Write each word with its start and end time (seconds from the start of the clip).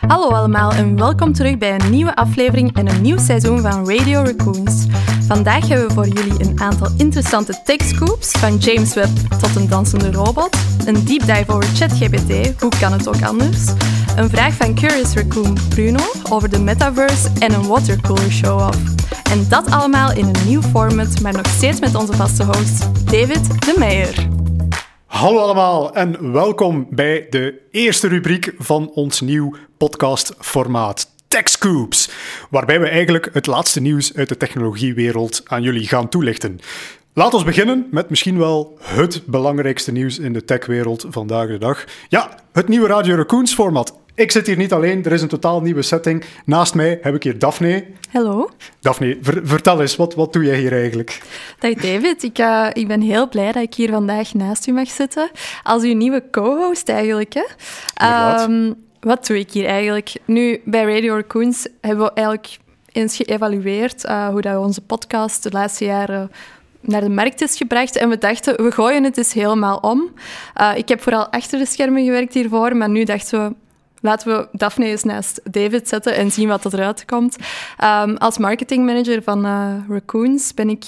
Hallo 0.00 0.28
allemaal 0.28 0.72
en 0.72 0.96
welkom 0.96 1.32
terug 1.32 1.58
bij 1.58 1.74
een 1.74 1.90
nieuwe 1.90 2.14
aflevering 2.14 2.76
en 2.76 2.88
een 2.88 3.02
nieuw 3.02 3.18
seizoen 3.18 3.60
van 3.60 3.90
Radio 3.90 4.22
Raccoons. 4.22 4.86
Vandaag 5.26 5.68
hebben 5.68 5.88
we 5.88 5.94
voor 5.94 6.08
jullie 6.08 6.44
een 6.44 6.60
aantal 6.60 6.88
interessante 6.96 7.60
tech 7.64 7.82
scoops, 7.82 8.30
van 8.30 8.56
James 8.56 8.94
Webb 8.94 9.10
tot 9.40 9.56
een 9.56 9.68
dansende 9.68 10.12
robot, 10.12 10.56
een 10.86 11.04
deep 11.04 11.20
dive 11.20 11.44
over 11.46 11.68
ChatGPT, 11.74 12.60
hoe 12.60 12.72
kan 12.80 12.92
het 12.92 13.08
ook 13.08 13.22
anders, 13.22 13.58
een 14.16 14.30
vraag 14.30 14.54
van 14.54 14.74
Curious 14.74 15.14
Raccoon 15.14 15.56
Bruno 15.68 16.04
over 16.30 16.50
de 16.50 16.60
metaverse 16.60 17.28
en 17.38 17.52
een 17.52 17.66
watercooler 17.66 18.30
show-off. 18.30 18.78
En 19.30 19.46
dat 19.48 19.70
allemaal 19.70 20.12
in 20.12 20.24
een 20.24 20.46
nieuw 20.46 20.62
format, 20.62 21.20
maar 21.20 21.32
nog 21.32 21.46
steeds 21.46 21.80
met 21.80 21.94
onze 21.94 22.12
vaste 22.12 22.44
host 22.44 22.88
David 23.04 23.64
de 23.64 23.74
Meijer. 23.78 24.41
Hallo 25.12 25.38
allemaal 25.38 25.94
en 25.94 26.32
welkom 26.32 26.86
bij 26.90 27.26
de 27.30 27.60
eerste 27.70 28.08
rubriek 28.08 28.54
van 28.58 28.90
ons 28.90 29.20
nieuw 29.20 29.56
podcastformaat. 29.76 31.06
Tech 31.28 31.48
Scoops, 31.48 32.10
waarbij 32.50 32.80
we 32.80 32.88
eigenlijk 32.88 33.28
het 33.32 33.46
laatste 33.46 33.80
nieuws 33.80 34.14
uit 34.14 34.28
de 34.28 34.36
technologiewereld 34.36 35.42
aan 35.44 35.62
jullie 35.62 35.88
gaan 35.88 36.08
toelichten. 36.08 36.60
Laten 37.14 37.38
we 37.38 37.44
beginnen 37.44 37.86
met 37.90 38.10
misschien 38.10 38.38
wel 38.38 38.76
het 38.82 39.22
belangrijkste 39.26 39.92
nieuws 39.92 40.18
in 40.18 40.32
de 40.32 40.44
techwereld 40.44 41.06
vandaag 41.08 41.46
de 41.46 41.58
dag. 41.58 41.84
Ja, 42.08 42.38
het 42.52 42.68
nieuwe 42.68 42.86
Radio 42.86 43.16
Raccoons 43.16 43.54
format. 43.54 43.96
Ik 44.14 44.30
zit 44.30 44.46
hier 44.46 44.56
niet 44.56 44.72
alleen, 44.72 45.04
er 45.04 45.12
is 45.12 45.22
een 45.22 45.28
totaal 45.28 45.60
nieuwe 45.60 45.82
setting. 45.82 46.24
Naast 46.44 46.74
mij 46.74 46.98
heb 47.02 47.14
ik 47.14 47.22
hier 47.22 47.38
Daphne. 47.38 47.86
Hallo. 48.12 48.50
Daphne, 48.80 49.18
vertel 49.22 49.80
eens, 49.80 49.96
wat, 49.96 50.14
wat 50.14 50.32
doe 50.32 50.44
jij 50.44 50.58
hier 50.58 50.72
eigenlijk? 50.72 51.22
Dag 51.58 51.74
David, 51.74 52.22
ik, 52.22 52.38
uh, 52.38 52.68
ik 52.72 52.88
ben 52.88 53.00
heel 53.00 53.28
blij 53.28 53.52
dat 53.52 53.62
ik 53.62 53.74
hier 53.74 53.90
vandaag 53.90 54.34
naast 54.34 54.66
u 54.66 54.72
mag 54.72 54.88
zitten. 54.88 55.30
Als 55.62 55.82
uw 55.82 55.94
nieuwe 55.94 56.24
co-host 56.30 56.88
eigenlijk. 56.88 57.34
Hè. 57.34 58.42
Um, 58.42 58.74
wat 59.00 59.26
doe 59.26 59.38
ik 59.38 59.50
hier 59.50 59.66
eigenlijk? 59.66 60.12
Nu, 60.24 60.60
bij 60.64 60.94
Radio 60.94 61.14
Raccoons 61.14 61.68
hebben 61.80 62.04
we 62.04 62.12
eigenlijk 62.12 62.58
eens 62.92 63.16
geëvalueerd 63.16 64.04
uh, 64.04 64.28
hoe 64.28 64.40
dat 64.40 64.52
we 64.52 64.58
onze 64.58 64.80
podcast 64.80 65.42
de 65.42 65.50
laatste 65.50 65.84
jaren 65.84 66.30
naar 66.82 67.00
de 67.00 67.08
markt 67.08 67.40
is 67.40 67.56
gebracht. 67.56 67.96
En 67.96 68.08
we 68.08 68.18
dachten, 68.18 68.64
we 68.64 68.70
gooien 68.70 69.04
het 69.04 69.18
eens 69.18 69.32
helemaal 69.32 69.76
om. 69.76 70.12
Uh, 70.60 70.72
ik 70.76 70.88
heb 70.88 71.02
vooral 71.02 71.28
achter 71.28 71.58
de 71.58 71.66
schermen 71.66 72.04
gewerkt 72.04 72.34
hiervoor, 72.34 72.76
maar 72.76 72.88
nu 72.88 73.04
dachten 73.04 73.44
we, 73.44 73.54
laten 74.00 74.36
we 74.36 74.48
Daphne 74.52 74.86
eens 74.86 75.02
naast 75.02 75.40
David 75.44 75.88
zetten 75.88 76.14
en 76.14 76.30
zien 76.30 76.48
wat 76.48 76.72
eruit 76.72 77.04
komt. 77.04 77.36
Um, 77.84 78.16
als 78.16 78.38
marketingmanager 78.38 79.22
van 79.22 79.46
uh, 79.46 79.74
Raccoons 79.88 80.54
ben 80.54 80.68
ik 80.68 80.84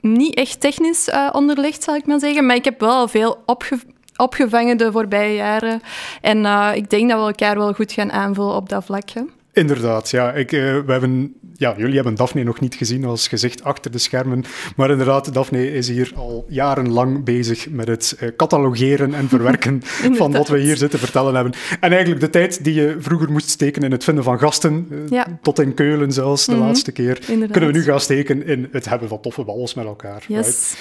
niet 0.00 0.34
echt 0.34 0.60
technisch 0.60 1.08
uh, 1.08 1.28
onderlegd, 1.32 1.82
zal 1.82 1.94
ik 1.94 2.06
maar 2.06 2.20
zeggen. 2.20 2.46
Maar 2.46 2.56
ik 2.56 2.64
heb 2.64 2.80
wel 2.80 3.08
veel 3.08 3.42
opge 3.46 3.78
opgevangen 4.16 4.76
de 4.76 4.92
voorbije 4.92 5.34
jaren. 5.34 5.82
En 6.20 6.44
ik 6.74 6.90
denk 6.90 7.08
dat 7.08 7.20
we 7.20 7.26
elkaar 7.26 7.56
wel 7.56 7.72
goed 7.72 7.92
gaan 7.92 8.12
aanvullen 8.12 8.54
op 8.54 8.68
dat 8.68 8.84
vlak. 8.84 9.10
Inderdaad, 9.52 10.10
ja. 10.10 10.32
Ik, 10.32 10.52
uh, 10.52 10.60
we 10.60 10.92
hebben, 10.92 11.34
ja. 11.54 11.74
Jullie 11.76 11.94
hebben 11.94 12.14
Daphne 12.14 12.42
nog 12.42 12.60
niet 12.60 12.74
gezien 12.74 13.04
als 13.04 13.28
gezicht 13.28 13.64
achter 13.64 13.90
de 13.90 13.98
schermen. 13.98 14.44
Maar 14.76 14.90
inderdaad, 14.90 15.34
Daphne 15.34 15.72
is 15.72 15.88
hier 15.88 16.12
al 16.14 16.44
jarenlang 16.48 17.24
bezig 17.24 17.70
met 17.70 17.88
het 17.88 18.16
uh, 18.20 18.28
catalogeren 18.36 19.14
en 19.14 19.28
verwerken 19.28 19.82
van 20.20 20.32
wat 20.32 20.48
we 20.48 20.58
hier 20.58 20.76
zitten 20.76 20.98
vertellen 20.98 21.34
hebben. 21.34 21.52
En 21.80 21.90
eigenlijk 21.90 22.20
de 22.20 22.30
tijd 22.30 22.64
die 22.64 22.74
je 22.74 22.96
vroeger 22.98 23.32
moest 23.32 23.48
steken 23.48 23.82
in 23.82 23.92
het 23.92 24.04
vinden 24.04 24.24
van 24.24 24.38
gasten, 24.38 24.86
uh, 24.90 24.98
ja. 25.08 25.38
tot 25.42 25.58
in 25.58 25.74
Keulen 25.74 26.12
zelfs, 26.12 26.46
de 26.46 26.52
mm 26.52 26.58
-hmm. 26.58 26.66
laatste 26.66 26.92
keer, 26.92 27.18
inderdaad. 27.20 27.50
kunnen 27.50 27.72
we 27.72 27.78
nu 27.78 27.84
gaan 27.84 28.00
steken 28.00 28.46
in 28.46 28.68
het 28.72 28.88
hebben 28.88 29.08
van 29.08 29.20
toffe 29.20 29.44
babbels 29.44 29.74
met 29.74 29.84
elkaar. 29.84 30.24
Yes. 30.28 30.74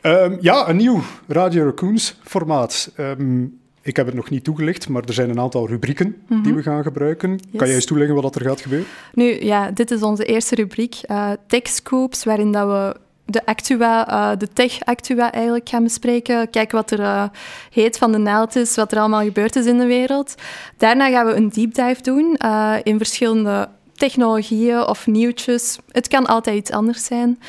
Right? 0.00 0.32
Um, 0.32 0.38
ja, 0.40 0.68
een 0.68 0.76
nieuw 0.76 1.02
Radio 1.26 1.64
Raccoons 1.64 2.18
formaat. 2.22 2.92
Um, 2.98 3.58
ik 3.84 3.96
heb 3.96 4.06
het 4.06 4.14
nog 4.14 4.30
niet 4.30 4.44
toegelicht, 4.44 4.88
maar 4.88 5.02
er 5.04 5.12
zijn 5.12 5.30
een 5.30 5.40
aantal 5.40 5.68
rubrieken 5.68 6.06
mm 6.06 6.16
-hmm. 6.26 6.42
die 6.42 6.54
we 6.54 6.62
gaan 6.62 6.82
gebruiken. 6.82 7.30
Yes. 7.30 7.40
Kan 7.56 7.66
jij 7.66 7.76
eens 7.76 7.84
toeleggen 7.84 8.22
wat 8.22 8.34
er 8.34 8.42
gaat 8.42 8.60
gebeuren? 8.60 8.88
Nu, 9.12 9.44
ja, 9.44 9.70
dit 9.70 9.90
is 9.90 10.02
onze 10.02 10.24
eerste 10.24 10.54
rubriek, 10.54 11.00
uh, 11.10 11.30
Tech 11.46 11.68
Scoops, 11.68 12.24
waarin 12.24 12.52
dat 12.52 12.66
we 12.66 12.96
de 13.26 13.46
actua, 13.46 14.10
uh, 14.10 14.38
de 14.38 14.48
tech-actua 14.52 15.32
eigenlijk 15.32 15.68
gaan 15.68 15.82
bespreken. 15.82 16.50
Kijken 16.50 16.76
wat 16.76 16.90
er 16.90 17.00
uh, 17.00 17.24
heet 17.70 17.98
van 17.98 18.12
de 18.12 18.18
naald 18.18 18.56
is, 18.56 18.74
wat 18.74 18.92
er 18.92 18.98
allemaal 18.98 19.22
gebeurd 19.22 19.56
is 19.56 19.66
in 19.66 19.78
de 19.78 19.86
wereld. 19.86 20.34
Daarna 20.76 21.10
gaan 21.10 21.26
we 21.26 21.34
een 21.34 21.48
deep 21.48 21.74
dive 21.74 22.02
doen 22.02 22.38
uh, 22.44 22.74
in 22.82 22.96
verschillende 22.98 23.68
technologieën 23.94 24.86
of 24.86 25.06
nieuwtjes. 25.06 25.78
Het 25.90 26.08
kan 26.08 26.26
altijd 26.26 26.56
iets 26.56 26.70
anders 26.70 27.04
zijn. 27.04 27.40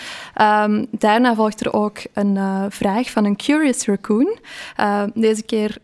Um, 0.41 0.87
daarna 0.91 1.35
volgt 1.35 1.65
er 1.65 1.73
ook 1.73 1.97
een 2.13 2.37
vraag 2.69 3.09
van 3.09 3.25
een 3.25 3.35
Curious 3.35 3.85
Raccoon. 3.85 4.37
Deze 5.13 5.43
keer 5.43 5.77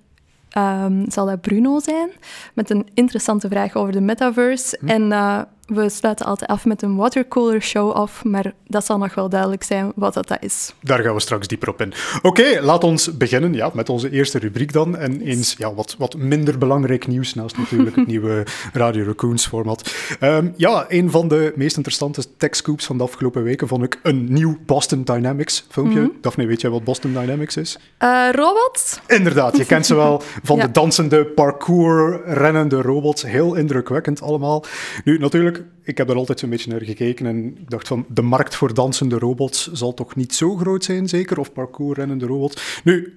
um, 0.58 1.06
zal 1.08 1.26
dat 1.26 1.42
Bruno 1.42 1.80
zijn, 1.80 2.10
met 2.54 2.70
een 2.70 2.88
interessante 2.94 3.48
vraag 3.48 3.76
over 3.76 3.94
de 3.94 4.02
metaverse. 4.02 4.78
Hm. 4.80 4.88
En 4.88 5.02
uh, 5.02 5.42
we 5.74 5.90
sluiten 5.90 6.26
altijd 6.26 6.50
af 6.50 6.66
met 6.66 6.82
een 6.82 6.96
watercooler 6.96 7.62
show-off, 7.62 8.24
maar 8.24 8.54
dat 8.68 8.86
zal 8.86 8.98
nog 8.98 9.14
wel 9.14 9.30
duidelijk 9.30 9.64
zijn 9.64 9.92
wat 9.96 10.14
dat 10.14 10.38
is. 10.40 10.74
Daar 10.82 11.00
gaan 11.00 11.14
we 11.14 11.20
straks 11.20 11.48
dieper 11.48 11.70
op 11.70 11.82
in. 11.82 11.94
Oké, 12.22 12.28
okay, 12.28 12.60
laat 12.60 12.84
ons 12.84 13.18
beginnen 13.18 13.54
ja, 13.54 13.72
met 13.74 13.90
onze 13.90 14.10
eerste 14.10 14.40
rubriek 14.40 14.74
dan. 14.74 14.98
En 14.98 15.22
eens 15.22 15.56
ja, 15.58 15.74
wat, 15.74 15.96
wat 15.98 16.18
minder 16.18 16.58
belangrijk 16.58 17.08
nieuws, 17.08 17.34
naast 17.34 17.58
natuurlijk 17.58 17.96
het 17.96 18.08
nieuwe 18.08 18.46
Radio 18.74 19.04
Raccoons 19.04 19.48
format. 19.48 19.96
Um, 20.20 20.54
ja, 20.58 20.86
een 20.88 21.12
van 21.12 21.28
de 21.28 21.54
meest 21.56 21.76
interessante 21.76 22.24
tech 22.38 22.56
scoops 22.56 22.86
van 22.86 22.98
de 22.98 23.04
afgelopen 23.04 23.44
weken 23.44 23.68
vond 23.68 23.84
ik 23.84 24.00
een 24.04 24.34
nieuw 24.34 24.58
Boston 24.66 25.04
Dynamics 25.04 25.66
filmpje. 25.70 26.00
Mm 26.00 26.06
-hmm. 26.06 26.18
Daphne, 26.22 26.46
weet 26.46 26.62
jij 26.62 26.70
wat 26.70 26.84
Boston 26.84 27.14
Dynamics 27.14 27.58
is? 27.58 27.80
Uh, 28.00 28.30
robots? 28.32 29.00
Inderdaad, 29.08 29.58
je 29.58 29.66
kent 29.66 29.86
ze 29.86 29.96
wel 29.96 30.22
van 30.44 30.58
ja. 30.58 30.66
de 30.66 30.72
dansende 30.72 31.26
parkour, 31.26 32.22
rennende 32.26 32.82
robots. 32.82 33.24
Heel 33.24 33.56
indrukwekkend 33.56 34.22
allemaal. 34.22 34.64
Nu, 35.04 35.18
natuurlijk, 35.18 35.61
ik 35.84 35.98
heb 35.98 36.08
daar 36.08 36.16
altijd 36.16 36.40
zo'n 36.40 36.50
beetje 36.50 36.72
naar 36.72 36.82
gekeken 36.82 37.26
en 37.26 37.46
ik 37.46 37.70
dacht 37.70 37.88
van, 37.88 38.06
de 38.10 38.22
markt 38.22 38.56
voor 38.56 38.74
dansende 38.74 39.18
robots 39.18 39.72
zal 39.72 39.94
toch 39.94 40.16
niet 40.16 40.36
zo 40.36 40.56
groot 40.56 40.84
zijn, 40.84 41.10
zeker? 41.10 41.40
Of 41.40 41.54
parkour-rennende 41.54 42.26
robots. 42.26 42.82
Nu, 42.84 43.14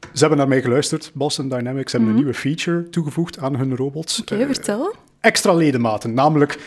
ze 0.00 0.18
hebben 0.18 0.38
naar 0.38 0.48
mij 0.48 0.62
geluisterd, 0.62 1.10
Boston 1.14 1.48
Dynamics, 1.48 1.92
hebben 1.92 2.10
mm 2.10 2.16
-hmm. 2.16 2.26
een 2.26 2.32
nieuwe 2.32 2.34
feature 2.34 2.88
toegevoegd 2.88 3.38
aan 3.38 3.56
hun 3.56 3.76
robots. 3.76 4.20
Oké, 4.20 4.32
okay, 4.32 4.46
uh, 4.46 4.54
vertel. 4.54 4.94
Extra 5.20 5.54
ledematen, 5.54 6.14
namelijk 6.14 6.58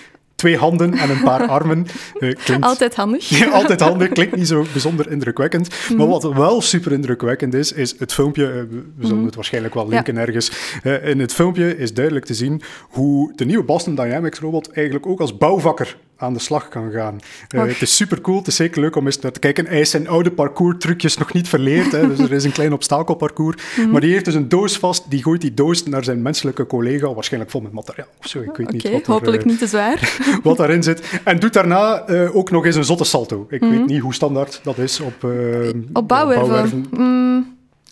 twee 0.43 0.57
handen 0.57 0.93
en 0.93 1.09
een 1.09 1.23
paar 1.23 1.47
armen. 1.47 1.85
Uh, 2.19 2.35
klinkt, 2.43 2.65
altijd 2.65 2.95
handig. 2.95 3.29
Ja, 3.29 3.49
altijd 3.59 3.79
handig. 3.79 4.09
Klinkt 4.09 4.35
niet 4.35 4.47
zo 4.47 4.65
bijzonder 4.71 5.11
indrukwekkend. 5.11 5.69
Mm 5.69 5.75
-hmm. 5.87 5.97
Maar 5.97 6.07
wat 6.07 6.33
wel 6.33 6.61
super 6.61 6.91
indrukwekkend 6.91 7.53
is, 7.53 7.71
is 7.71 7.95
het 7.99 8.13
filmpje. 8.13 8.43
Uh, 8.43 8.51
we 8.51 8.61
zullen 8.61 8.85
mm 8.99 9.09
-hmm. 9.09 9.25
het 9.25 9.35
waarschijnlijk 9.35 9.73
wel 9.73 9.87
linken 9.87 10.13
ja. 10.13 10.19
ergens. 10.19 10.51
Uh, 10.83 11.07
in 11.07 11.19
het 11.19 11.33
filmpje 11.33 11.77
is 11.77 11.93
duidelijk 11.93 12.25
te 12.25 12.33
zien 12.33 12.61
hoe 12.89 13.33
de 13.35 13.45
nieuwe 13.45 13.63
Boston 13.63 13.95
Dynamics 13.95 14.39
robot 14.39 14.71
eigenlijk 14.71 15.07
ook 15.07 15.19
als 15.19 15.37
bouwvakker 15.37 15.97
aan 16.23 16.33
de 16.33 16.39
slag 16.39 16.67
kan 16.67 16.91
gaan. 16.91 17.19
Uh, 17.55 17.63
het 17.65 17.81
is 17.81 17.95
super 17.95 18.21
cool, 18.21 18.37
het 18.37 18.47
is 18.47 18.55
zeker 18.55 18.81
leuk 18.81 18.95
om 18.95 19.05
eens 19.05 19.19
naar 19.19 19.31
te 19.31 19.39
kijken. 19.39 19.65
Hij 19.65 19.79
is 19.79 19.89
zijn 19.89 20.07
oude 20.07 20.31
parcours-trucjes 20.31 21.17
nog 21.17 21.33
niet 21.33 21.47
verleerd, 21.47 21.91
hè, 21.91 22.07
dus 22.07 22.19
er 22.19 22.31
is 22.31 22.43
een 22.43 22.51
klein 22.51 22.73
obstakelparcours. 22.73 23.55
Mm 23.55 23.83
-hmm. 23.83 23.91
Maar 23.91 24.01
die 24.01 24.11
heeft 24.11 24.25
dus 24.25 24.33
een 24.33 24.49
doos 24.49 24.77
vast, 24.77 25.09
die 25.09 25.23
gooit 25.23 25.41
die 25.41 25.53
doos 25.53 25.83
naar 25.83 26.03
zijn 26.03 26.21
menselijke 26.21 26.65
collega, 26.65 27.13
waarschijnlijk 27.13 27.51
vol 27.51 27.61
met 27.61 27.71
materiaal 27.71 28.07
of 28.19 28.27
zo, 28.27 28.39
ik 28.39 28.45
weet 28.45 28.67
okay, 28.67 28.73
niet 28.73 28.91
wat 28.91 29.05
hopelijk 29.05 29.41
er, 29.41 29.47
niet 29.47 29.59
te 29.59 29.67
zwaar. 29.67 30.17
wat 30.43 30.57
daarin 30.57 30.83
zit. 30.83 31.21
En 31.23 31.39
doet 31.39 31.53
daarna 31.53 32.09
uh, 32.09 32.35
ook 32.35 32.51
nog 32.51 32.65
eens 32.65 32.75
een 32.75 32.85
zotte 32.85 33.03
salto. 33.03 33.47
Ik 33.49 33.61
mm 33.61 33.69
-hmm. 33.69 33.77
weet 33.77 33.87
niet 33.87 34.01
hoe 34.01 34.13
standaard 34.13 34.59
dat 34.63 34.77
is 34.77 34.99
op, 34.99 35.23
uh, 35.23 35.69
op 35.93 36.07
bouwwerven. 36.07 36.47
bouwwerven. 36.47 36.85
Mm. 36.91 37.22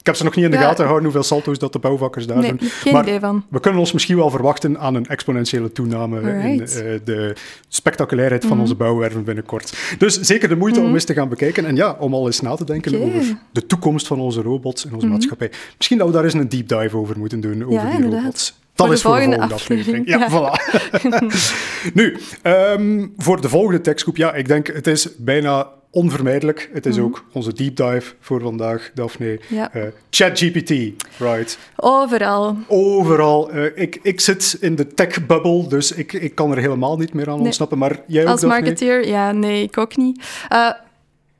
Ik 0.01 0.07
heb 0.07 0.15
ze 0.15 0.23
nog 0.23 0.35
niet 0.35 0.45
in 0.45 0.51
de 0.51 0.57
ja. 0.57 0.63
gaten 0.63 0.77
gehouden 0.77 1.03
hoeveel 1.03 1.23
salto's 1.23 1.59
dat 1.59 1.73
de 1.73 1.79
bouwvakkers 1.79 2.27
daar 2.27 2.37
nee, 2.37 2.49
doen. 2.49 2.69
Geen 2.69 2.93
maar 2.93 3.03
idee 3.03 3.19
van. 3.19 3.45
we 3.49 3.59
kunnen 3.59 3.79
ons 3.79 3.91
misschien 3.91 4.17
wel 4.17 4.29
verwachten 4.29 4.79
aan 4.79 4.95
een 4.95 5.05
exponentiële 5.05 5.71
toename 5.71 6.17
Alright. 6.17 6.75
in 6.75 6.85
uh, 6.85 6.99
de 7.03 7.35
spectaculairheid 7.67 8.45
van 8.45 8.55
mm. 8.55 8.61
onze 8.61 8.75
bouwwerven 8.75 9.23
binnenkort. 9.23 9.73
Dus 9.97 10.19
zeker 10.19 10.49
de 10.49 10.55
moeite 10.55 10.79
mm. 10.79 10.85
om 10.85 10.93
eens 10.93 11.03
te 11.03 11.13
gaan 11.13 11.29
bekijken 11.29 11.65
en 11.65 11.75
ja, 11.75 11.95
om 11.99 12.13
al 12.13 12.25
eens 12.25 12.41
na 12.41 12.55
te 12.55 12.65
denken 12.65 12.95
okay. 12.95 13.07
over 13.07 13.37
de 13.51 13.65
toekomst 13.65 14.07
van 14.07 14.19
onze 14.19 14.41
robots 14.41 14.85
en 14.85 14.93
onze 14.93 15.05
mm. 15.05 15.11
maatschappij. 15.11 15.51
Misschien 15.77 15.97
dat 15.97 16.07
we 16.07 16.13
daar 16.13 16.23
eens 16.23 16.33
een 16.33 16.49
deep 16.49 16.67
dive 16.67 16.97
over 16.97 17.17
moeten 17.17 17.39
doen, 17.39 17.63
over 17.63 17.73
ja, 17.73 17.85
die 17.85 17.93
inderdaad. 17.93 18.19
robots. 18.19 18.59
Dat 18.75 18.85
voor 18.85 18.95
is 18.95 19.01
voor 19.01 19.15
de 19.15 19.23
volgende 19.23 19.53
aflevering. 19.53 20.07
Ja, 20.07 20.17
ja. 20.17 20.29
voilà. 20.29 20.53
nu, 21.93 22.17
um, 22.43 23.13
voor 23.17 23.41
de 23.41 23.49
volgende 23.49 23.81
tekstgroep, 23.81 24.17
ja, 24.17 24.33
ik 24.33 24.47
denk 24.47 24.67
het 24.67 24.87
is 24.87 25.07
bijna 25.17 25.67
onvermijdelijk. 25.91 26.69
Het 26.73 26.85
is 26.85 26.95
mm 26.95 27.01
-hmm. 27.01 27.09
ook 27.09 27.25
onze 27.31 27.53
deep 27.53 27.75
dive 27.75 28.13
voor 28.19 28.41
vandaag, 28.41 28.91
Daphne. 28.93 29.39
Ja. 29.47 29.75
Uh, 29.75 29.83
ChatGPT, 30.09 30.69
right? 31.17 31.57
Overal. 31.75 32.57
Overal. 32.67 33.55
Uh, 33.55 33.65
ik, 33.75 33.99
ik 34.01 34.19
zit 34.19 34.57
in 34.59 34.75
de 34.75 34.87
tech-bubble, 34.87 35.67
dus 35.67 35.91
ik, 35.91 36.13
ik 36.13 36.35
kan 36.35 36.51
er 36.51 36.57
helemaal 36.57 36.97
niet 36.97 37.13
meer 37.13 37.29
aan 37.29 37.35
nee. 37.35 37.45
ontsnappen. 37.45 37.77
Maar 37.77 37.99
jij 38.07 38.23
ook, 38.23 38.29
Als 38.29 38.41
Daphne? 38.41 38.59
marketeer, 38.59 39.07
ja, 39.07 39.31
nee, 39.31 39.63
ik 39.63 39.77
ook 39.77 39.95
niet. 39.95 40.23
Uh, 40.53 40.71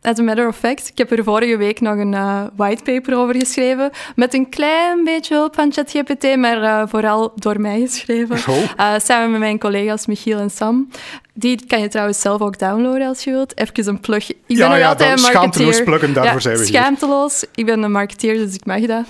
as 0.02 0.20
a 0.20 0.24
matter 0.24 0.48
of 0.48 0.58
fact, 0.58 0.88
ik 0.88 0.98
heb 0.98 1.12
er 1.12 1.24
vorige 1.24 1.58
week 1.58 1.82
nog 1.82 1.98
een 1.98 2.14
uh, 2.14 2.44
whitepaper 2.56 3.18
over 3.18 3.36
geschreven. 3.36 3.90
Met 4.16 4.34
een 4.34 4.50
klein 4.50 5.04
beetje 5.04 5.36
hulp 5.36 5.56
van 5.56 5.74
ChatGPT, 5.74 6.36
maar 6.36 6.62
uh, 6.62 6.84
vooral 6.88 7.32
door 7.36 7.62
mij 7.62 7.80
geschreven. 7.80 8.38
Oh. 8.48 8.58
Uh, 8.58 8.94
samen 8.98 9.32
met 9.32 9.40
mijn 9.40 9.60
collega's 9.60 10.06
Michiel 10.06 10.40
en 10.40 10.50
Sam. 10.50 10.90
Die 11.34 11.66
kan 11.68 11.82
je 11.82 11.88
trouwens 11.88 12.22
zelf 12.22 12.42
ook 12.42 12.60
downloaden 12.60 13.08
als 13.08 13.24
je 13.24 13.32
wilt. 13.32 13.58
Even 13.58 13.88
een 13.88 14.00
plug. 14.00 14.30
Ik 14.30 14.38
ben 14.48 14.58
ja, 14.58 14.68
nog 14.68 14.78
ja, 14.78 14.88
altijd 14.88 15.18
een 15.18 15.22
marketeer. 15.22 15.42
Schaamteloos 15.42 15.84
pluggen, 15.84 16.14
daarvoor 16.14 16.34
ja, 16.34 16.40
zijn 16.40 16.58
we 16.58 16.66
Schaamteloos. 16.66 17.46
Ik 17.56 17.66
ben 17.66 17.84
een 17.84 17.92
marketeer, 17.92 18.38
dus 18.38 18.54
ik 18.54 18.66
mag 18.66 18.80
dat. 18.80 19.06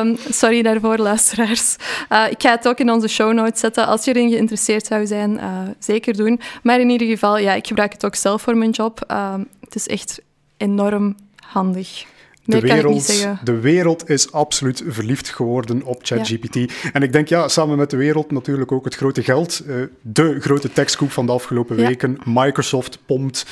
Um, 0.00 0.16
sorry 0.30 0.62
daarvoor, 0.62 0.96
luisteraars. 0.98 1.76
Uh, 2.12 2.24
ik 2.30 2.42
ga 2.42 2.50
het 2.50 2.68
ook 2.68 2.78
in 2.78 2.90
onze 2.90 3.08
show 3.08 3.32
notes 3.32 3.60
zetten. 3.60 3.86
Als 3.86 4.04
je 4.04 4.14
erin 4.14 4.30
geïnteresseerd 4.30 4.86
zou 4.86 5.06
zijn, 5.06 5.32
uh, 5.32 5.42
zeker 5.78 6.16
doen. 6.16 6.40
Maar 6.62 6.80
in 6.80 6.90
ieder 6.90 7.06
geval, 7.06 7.38
ja, 7.38 7.52
ik 7.52 7.66
gebruik 7.66 7.92
het 7.92 8.04
ook 8.04 8.14
zelf 8.14 8.42
voor 8.42 8.56
mijn 8.56 8.70
job. 8.70 9.04
Um, 9.34 9.48
het 9.68 9.74
is 9.74 9.86
echt 9.86 10.20
enorm 10.56 11.16
handig. 11.36 12.06
De 12.44 12.60
wereld, 12.60 13.26
de 13.44 13.60
wereld 13.60 14.08
is 14.08 14.32
absoluut 14.32 14.82
verliefd 14.86 15.28
geworden 15.28 15.82
op 15.82 15.98
ChatGPT. 16.02 16.54
Ja. 16.54 16.92
En 16.92 17.02
ik 17.02 17.12
denk, 17.12 17.28
ja, 17.28 17.48
samen 17.48 17.76
met 17.78 17.90
de 17.90 17.96
wereld 17.96 18.30
natuurlijk 18.30 18.72
ook 18.72 18.84
het 18.84 18.94
grote 18.94 19.22
geld. 19.22 19.62
Uh, 19.66 19.82
de 20.00 20.40
grote 20.40 20.72
techscoop 20.72 21.10
van 21.10 21.26
de 21.26 21.32
afgelopen 21.32 21.76
ja. 21.76 21.86
weken. 21.86 22.18
Microsoft 22.24 22.98
pompt 23.06 23.46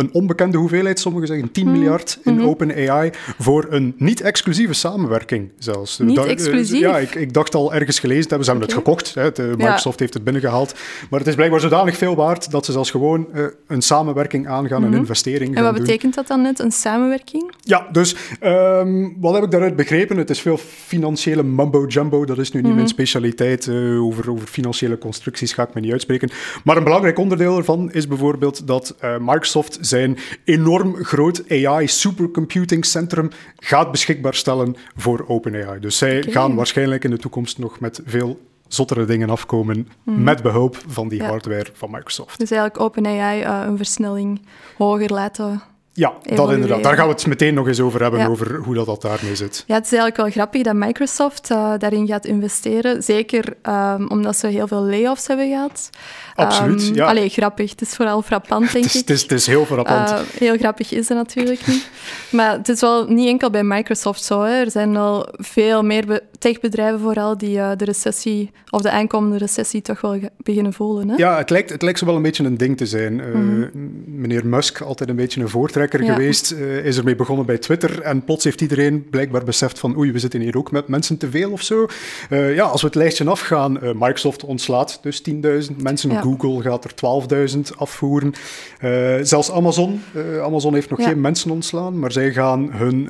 een 0.00 0.12
onbekende 0.12 0.58
hoeveelheid, 0.58 1.00
sommigen 1.00 1.26
zeggen 1.28 1.52
10 1.52 1.66
mm. 1.66 1.72
miljard 1.72 2.18
in 2.24 2.32
mm 2.32 2.38
-hmm. 2.38 2.48
OpenAI, 2.48 3.10
voor 3.38 3.66
een 3.68 3.94
niet-exclusieve 3.96 4.72
samenwerking 4.72 5.50
zelfs. 5.58 5.98
Niet 5.98 6.16
da 6.16 6.24
exclusief? 6.24 6.80
Uh, 6.80 6.88
ja, 6.88 6.98
ik, 6.98 7.14
ik, 7.14 7.32
dacht 7.32 7.54
al 7.54 7.74
ergens 7.74 7.98
gelezen 7.98 8.28
hebben, 8.28 8.44
ze 8.44 8.50
hebben 8.50 8.68
okay. 8.68 8.78
het 8.78 8.88
gekocht, 8.88 9.14
hè, 9.14 9.32
de, 9.32 9.54
Microsoft 9.56 9.98
ja. 9.98 10.02
heeft 10.04 10.14
het 10.14 10.24
binnengehaald, 10.24 10.74
maar 11.10 11.18
het 11.18 11.28
is 11.28 11.34
blijkbaar 11.34 11.60
zodanig 11.60 11.96
veel 11.96 12.14
waard 12.14 12.50
dat 12.50 12.64
ze 12.64 12.72
zelfs 12.72 12.90
gewoon 12.90 13.26
uh, 13.34 13.44
een 13.66 13.82
samenwerking 13.82 14.48
aangaan, 14.48 14.78
mm 14.78 14.84
-hmm. 14.84 14.94
een 14.94 14.98
investering 14.98 15.56
En 15.56 15.62
wat 15.62 15.74
betekent 15.74 16.14
dat 16.14 16.26
dan 16.26 16.42
net, 16.42 16.58
een 16.58 16.72
samenwerking? 16.72 17.52
Ja, 17.60 17.86
dus 17.92 18.16
um, 18.42 19.16
wat 19.20 19.34
heb 19.34 19.44
ik 19.44 19.50
daaruit 19.50 19.76
begrepen? 19.76 20.16
Het 20.16 20.30
is 20.30 20.40
veel 20.40 20.56
financiële 20.86 21.42
mumbo-jumbo, 21.42 22.24
dat 22.24 22.38
is 22.38 22.50
nu 22.50 22.58
niet 22.58 22.66
-hmm. 22.66 22.76
mijn 22.76 22.88
specialiteit, 22.88 23.66
uh, 23.66 24.04
over, 24.04 24.30
over 24.30 24.46
financiële 24.46 24.98
constructies 24.98 25.52
ga 25.52 25.62
ik 25.62 25.74
me 25.74 25.80
niet 25.80 25.92
uitspreken, 25.92 26.30
maar 26.64 26.76
een 26.76 26.84
belangrijk 26.84 27.18
onderdeel 27.18 27.56
ervan 27.56 27.92
is 27.92 28.06
bijvoorbeeld 28.06 28.66
dat 28.66 28.94
Microsoft 29.20 29.78
zijn 29.90 30.18
enorm 30.44 31.04
groot 31.04 31.42
AI 31.50 31.88
supercomputing 31.88 32.84
centrum 32.84 33.30
gaat 33.56 33.90
beschikbaar 33.90 34.34
stellen 34.34 34.76
voor 34.96 35.24
OpenAI. 35.28 35.80
Dus 35.80 35.98
zij 35.98 36.18
okay. 36.18 36.32
gaan 36.32 36.54
waarschijnlijk 36.54 37.04
in 37.04 37.10
de 37.10 37.18
toekomst 37.18 37.58
nog 37.58 37.80
met 37.80 38.00
veel 38.04 38.40
zottere 38.68 39.04
dingen 39.04 39.30
afkomen 39.30 39.88
mm. 40.02 40.22
met 40.22 40.42
behulp 40.42 40.82
van 40.86 41.08
die 41.08 41.22
ja. 41.22 41.28
hardware 41.28 41.70
van 41.72 41.90
Microsoft. 41.90 42.38
Dus 42.38 42.50
eigenlijk 42.50 42.82
OpenAI 42.82 43.42
uh, 43.42 43.62
een 43.66 43.76
versnelling 43.76 44.40
hoger 44.76 45.12
laten 45.12 45.62
ja, 45.92 46.12
dat 46.22 46.52
inderdaad. 46.52 46.82
Daar 46.82 46.96
gaan 46.96 47.06
we 47.06 47.12
het 47.12 47.26
meteen 47.26 47.54
nog 47.54 47.68
eens 47.68 47.80
over 47.80 48.02
hebben, 48.02 48.20
ja. 48.20 48.26
over 48.26 48.56
hoe 48.56 48.74
dat, 48.74 48.86
dat 48.86 49.02
daarmee 49.02 49.36
zit. 49.36 49.64
Ja, 49.66 49.74
het 49.74 49.84
is 49.84 49.90
eigenlijk 49.90 50.16
wel 50.16 50.30
grappig 50.30 50.62
dat 50.62 50.74
Microsoft 50.74 51.50
uh, 51.50 51.72
daarin 51.78 52.06
gaat 52.06 52.24
investeren. 52.24 53.02
Zeker 53.02 53.54
um, 53.68 54.08
omdat 54.08 54.36
ze 54.36 54.46
heel 54.46 54.68
veel 54.68 54.82
layoffs 54.82 55.26
hebben 55.26 55.48
gehad. 55.48 55.90
Absoluut, 56.34 56.88
um, 56.88 56.94
ja. 56.94 57.06
Allee, 57.06 57.28
grappig. 57.28 57.70
Het 57.70 57.80
is 57.80 57.88
vooral 57.88 58.22
frappant, 58.22 58.62
denk 58.72 58.84
het 58.84 58.94
is, 58.94 59.00
ik. 59.00 59.08
Het 59.08 59.16
is, 59.16 59.22
het 59.22 59.32
is 59.32 59.46
heel 59.46 59.64
frappant. 59.64 60.10
Uh, 60.10 60.18
heel 60.38 60.56
grappig 60.56 60.92
is 60.92 61.08
het 61.08 61.16
natuurlijk 61.16 61.66
niet. 61.66 61.88
maar 62.30 62.52
het 62.52 62.68
is 62.68 62.80
wel 62.80 63.06
niet 63.06 63.28
enkel 63.28 63.50
bij 63.50 63.64
Microsoft 63.64 64.24
zo. 64.24 64.42
Hè. 64.42 64.60
Er 64.60 64.70
zijn 64.70 64.92
wel 64.92 65.28
veel 65.32 65.82
meer 65.82 66.20
techbedrijven 66.38 67.00
vooral 67.00 67.38
die 67.38 67.56
uh, 67.56 67.70
de 67.76 67.84
recessie, 67.84 68.50
of 68.70 68.82
de 68.82 68.90
aankomende 68.90 69.38
recessie, 69.38 69.82
toch 69.82 70.00
wel 70.00 70.18
beginnen 70.36 70.72
voelen. 70.72 71.08
Hè? 71.08 71.16
Ja, 71.16 71.36
het 71.36 71.50
lijkt, 71.50 71.70
het 71.70 71.82
lijkt 71.82 71.98
zo 71.98 72.06
wel 72.06 72.16
een 72.16 72.22
beetje 72.22 72.44
een 72.44 72.56
ding 72.56 72.76
te 72.76 72.86
zijn. 72.86 73.14
Mm 73.14 73.20
-hmm. 73.20 73.70
Meneer 74.06 74.46
Musk, 74.46 74.80
altijd 74.80 75.10
een 75.10 75.16
beetje 75.16 75.40
een 75.40 75.48
voortrekker 75.48 75.79
ja. 75.88 76.12
geweest, 76.12 76.52
uh, 76.52 76.84
is 76.84 76.98
ermee 76.98 77.16
begonnen 77.16 77.46
bij 77.46 77.58
Twitter. 77.58 78.00
En 78.00 78.24
plots 78.24 78.44
heeft 78.44 78.60
iedereen 78.60 79.08
blijkbaar 79.10 79.44
beseft 79.44 79.78
van 79.78 79.96
oei, 79.98 80.12
we 80.12 80.18
zitten 80.18 80.40
hier 80.40 80.56
ook 80.56 80.70
met 80.70 80.88
mensen 80.88 81.16
te 81.16 81.30
veel 81.30 81.50
of 81.50 81.62
zo. 81.62 81.86
Uh, 82.30 82.54
ja, 82.54 82.64
als 82.64 82.80
we 82.80 82.86
het 82.86 82.96
lijstje 82.96 83.24
afgaan, 83.24 83.84
uh, 83.84 83.90
Microsoft 83.92 84.44
ontslaat 84.44 84.98
dus 85.02 85.22
10.000 85.30 85.76
mensen. 85.76 86.10
Ja. 86.10 86.20
Google 86.20 86.62
gaat 86.62 86.84
er 86.84 86.94
12.000 87.54 87.60
afvoeren. 87.76 88.32
zelfs 89.26 89.50
Amazon. 89.50 90.02
Amazon 90.42 90.74
heeft 90.74 90.90
nog 90.90 90.98
ja. 90.98 91.06
geen 91.06 91.20
mensen 91.20 91.50
ontslaan, 91.50 91.98
maar 91.98 92.12
zij 92.12 92.32
gaan 92.32 92.72
hun 92.72 93.08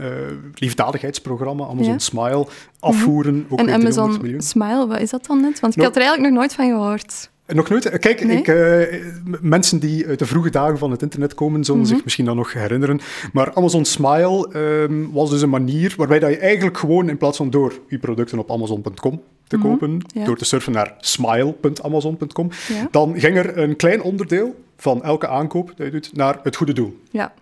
liefdadigheidsprogramma, 0.55 1.67
Amazon. 1.67 2.01
Smile, 2.01 2.47
afvoeren. 2.81 3.35
Mm 3.35 3.45
-hmm. 3.49 3.59
ook 3.59 3.67
en 3.67 3.75
Amazon 3.75 4.19
miljoen. 4.21 4.41
Smile, 4.41 4.87
wat 4.87 5.01
is 5.01 5.11
dat 5.11 5.27
dan 5.27 5.41
net? 5.41 5.61
Want 5.61 5.77
ik 5.77 5.83
had 5.83 5.97
er 5.97 6.03
eigenlijk 6.03 6.31
nog 6.33 6.39
nooit 6.39 6.55
van 6.55 6.69
gehoord. 6.69 7.31
Nog 7.55 7.69
nooit. 7.69 7.99
Kijk, 7.99 8.25
nee? 8.25 8.39
ik, 8.39 8.49
uh, 8.49 9.03
mensen 9.41 9.79
die 9.79 10.07
uit 10.07 10.19
de 10.19 10.27
vroege 10.27 10.51
dagen 10.51 10.79
van 10.79 10.91
het 10.91 11.03
internet 11.03 11.35
komen, 11.35 11.65
zullen 11.65 11.81
mm 11.81 11.87
-hmm. 11.87 11.95
zich 11.95 12.05
misschien 12.05 12.25
dan 12.25 12.37
nog 12.37 12.53
herinneren. 12.53 13.01
Maar 13.33 13.55
Amazon 13.55 13.85
Smile 13.85 14.49
um, 14.57 15.13
was 15.13 15.31
dus 15.31 15.43
een 15.43 15.51
manier 15.51 15.95
waarbij 15.97 16.19
dat 16.19 16.31
je 16.31 16.39
eigenlijk 16.39 16.79
gewoon 16.79 17.09
in 17.09 17.17
plaats 17.17 17.37
van 17.37 17.51
door 17.51 17.73
je 17.89 17.99
producten 17.99 18.39
op 18.39 18.51
Amazon.com 18.51 19.23
te 19.47 19.57
mm 19.57 19.63
-hmm. 19.63 19.71
kopen, 19.71 20.01
ja. 20.07 20.25
door 20.25 20.37
te 20.37 20.45
surfen 20.45 20.73
naar 20.73 20.95
smile.amazon.com, 20.99 22.51
ja. 22.69 22.89
dan 22.91 23.21
ging 23.21 23.37
er 23.37 23.59
een 23.59 23.77
klein 23.77 24.03
onderdeel 24.03 24.55
van 24.77 25.03
elke 25.03 25.29
aankoop 25.29 25.73
dat 25.77 25.87
je 25.87 25.93
doet 25.93 26.11
naar 26.17 26.39
het 26.43 26.57
goede 26.57 26.73
doel. 26.73 27.01
Ja. 27.11 27.33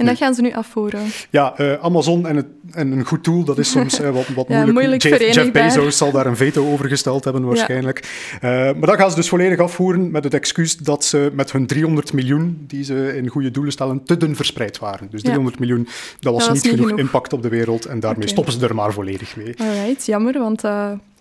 En 0.00 0.06
dat 0.06 0.16
gaan 0.16 0.34
ze 0.34 0.42
nu 0.42 0.52
afvoeren. 0.52 1.00
Ja, 1.30 1.54
uh, 1.60 1.72
Amazon 1.72 2.26
en, 2.26 2.36
het, 2.36 2.46
en, 2.70 2.92
een 2.92 3.04
goed 3.04 3.22
tool, 3.22 3.44
dat 3.44 3.58
is 3.58 3.70
soms 3.70 4.00
uh, 4.00 4.10
wat, 4.16 4.28
wat 4.28 4.48
ja, 4.48 4.54
moeilijk. 4.54 4.72
moeilijk 4.72 5.02
Jeff, 5.02 5.34
Jeff, 5.34 5.52
Bezos 5.52 5.96
zal 5.96 6.12
daar 6.12 6.26
een 6.26 6.36
veto 6.36 6.72
over 6.72 6.88
gesteld 6.88 7.24
hebben 7.24 7.44
waarschijnlijk. 7.44 8.08
Ja. 8.40 8.68
Uh, 8.68 8.74
maar 8.74 8.88
dat 8.88 8.98
gaan 8.98 9.10
ze 9.10 9.16
dus 9.16 9.28
volledig 9.28 9.58
afvoeren 9.58 10.10
met 10.10 10.24
het 10.24 10.34
excuus 10.34 10.76
dat 10.76 11.04
ze 11.04 11.30
met 11.34 11.52
hun 11.52 11.66
300 11.66 12.12
miljoen 12.12 12.64
die 12.66 12.84
ze 12.84 13.16
in 13.16 13.28
goede 13.28 13.50
doelen 13.50 13.72
stellen, 13.72 14.04
te 14.04 14.16
dun 14.16 14.36
verspreid 14.36 14.78
waren. 14.78 15.08
Dus 15.10 15.22
300 15.22 15.56
ja. 15.58 15.64
miljoen, 15.64 15.88
dat 16.20 16.32
was, 16.32 16.44
dat 16.44 16.54
niet, 16.54 16.62
niet 16.62 16.72
genoeg, 16.72 16.88
genoeg, 16.88 17.04
impact 17.04 17.32
op 17.32 17.42
de 17.42 17.48
wereld 17.48 17.84
en 17.84 18.00
daarmee 18.00 18.18
okay. 18.18 18.32
stoppen 18.32 18.52
ze 18.52 18.66
er 18.66 18.74
maar 18.74 18.92
volledig 18.92 19.36
mee. 19.36 19.54
Alright, 19.56 20.06
jammer, 20.06 20.38
want 20.38 20.62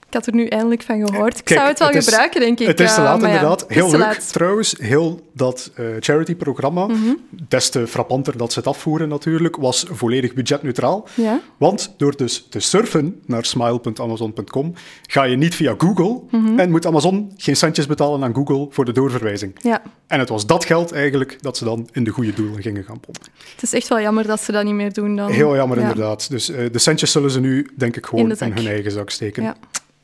ik 0.10 0.16
had 0.16 0.28
er 0.28 0.34
nu 0.34 0.46
eindelijk 0.46 0.82
van 0.82 1.08
gehoord. 1.08 1.38
Ik 1.38 1.44
Kijk, 1.44 1.60
zou 1.60 1.70
het 1.70 1.80
wel 1.80 1.90
het 1.90 2.04
gebruiken, 2.04 2.42
denk 2.42 2.60
ik. 2.60 2.68
Het 2.68 2.80
is 2.80 2.94
te 2.94 3.02
laat, 3.02 3.22
uh, 3.22 3.28
inderdaad. 3.28 3.66
Ja, 3.68 3.74
heel 3.74 3.92
leuk, 3.92 4.00
laat. 4.00 4.34
trouwens. 4.34 4.76
Heel 4.80 5.30
dat 5.34 5.72
uh, 5.80 5.88
charity-programma, 6.00 6.88
mm 6.88 6.94
-hmm. 6.94 7.18
des 7.48 7.70
te 7.70 7.88
frappanter 7.88 8.38
dat 8.38 8.54
ze 8.54 8.60
het 8.60 8.68
afvoeren 8.68 9.10
natuurlijk, 9.10 9.56
was 9.56 9.86
volledig 9.92 10.34
budgetneutraal. 10.34 11.08
Ja. 11.14 11.40
Want 11.58 11.94
door 11.98 12.16
dus 12.16 12.48
te 12.50 12.60
surfen 12.60 13.22
naar 13.26 13.46
smile.amazon.com, 13.46 14.74
ga 15.08 15.24
je 15.24 15.36
niet 15.36 15.56
via 15.56 15.76
Google 15.78 16.22
mm 16.30 16.46
-hmm. 16.46 16.60
en 16.60 16.72
moet 16.72 16.86
Amazon 16.86 17.34
geen 17.38 17.56
centjes 17.56 17.88
betalen 17.88 18.24
aan 18.24 18.36
Google 18.36 18.68
voor 18.70 18.86
de 18.86 18.92
doorverwijzing. 18.92 19.56
Ja. 19.62 19.82
En 20.08 20.20
het 20.20 20.30
was 20.30 20.46
dat 20.46 20.66
geld 20.66 20.92
eigenlijk 20.92 21.38
dat 21.42 21.58
ze 21.58 21.64
dan 21.64 21.90
in 21.92 22.04
de 22.04 22.12
goede 22.12 22.34
doelen 22.34 22.62
gingen 22.62 22.84
gaan 22.84 23.00
pompen. 23.00 23.32
Het 23.54 23.64
is 23.64 23.74
echt 23.74 23.88
wel 23.88 24.02
jammer 24.02 24.28
dat 24.28 24.42
ze 24.42 24.52
dat 24.52 24.64
niet 24.64 24.74
meer 24.74 24.94
doen 24.94 25.16
dan. 25.16 25.32
Heel 25.32 25.56
jammer, 25.56 25.78
ja. 25.78 25.84
inderdaad. 25.84 26.30
Dus 26.30 26.50
uh, 26.50 26.58
de 26.72 26.80
centjes 26.80 27.12
zullen 27.12 27.32
ze 27.32 27.40
nu, 27.40 27.70
denk 27.76 27.96
ik, 27.96 28.06
gewoon 28.06 28.32
in, 28.32 28.38
in 28.40 28.52
hun 28.52 28.68
eigen 28.68 28.92
zak 28.92 29.10
steken. 29.10 29.44
Ja 29.44 29.56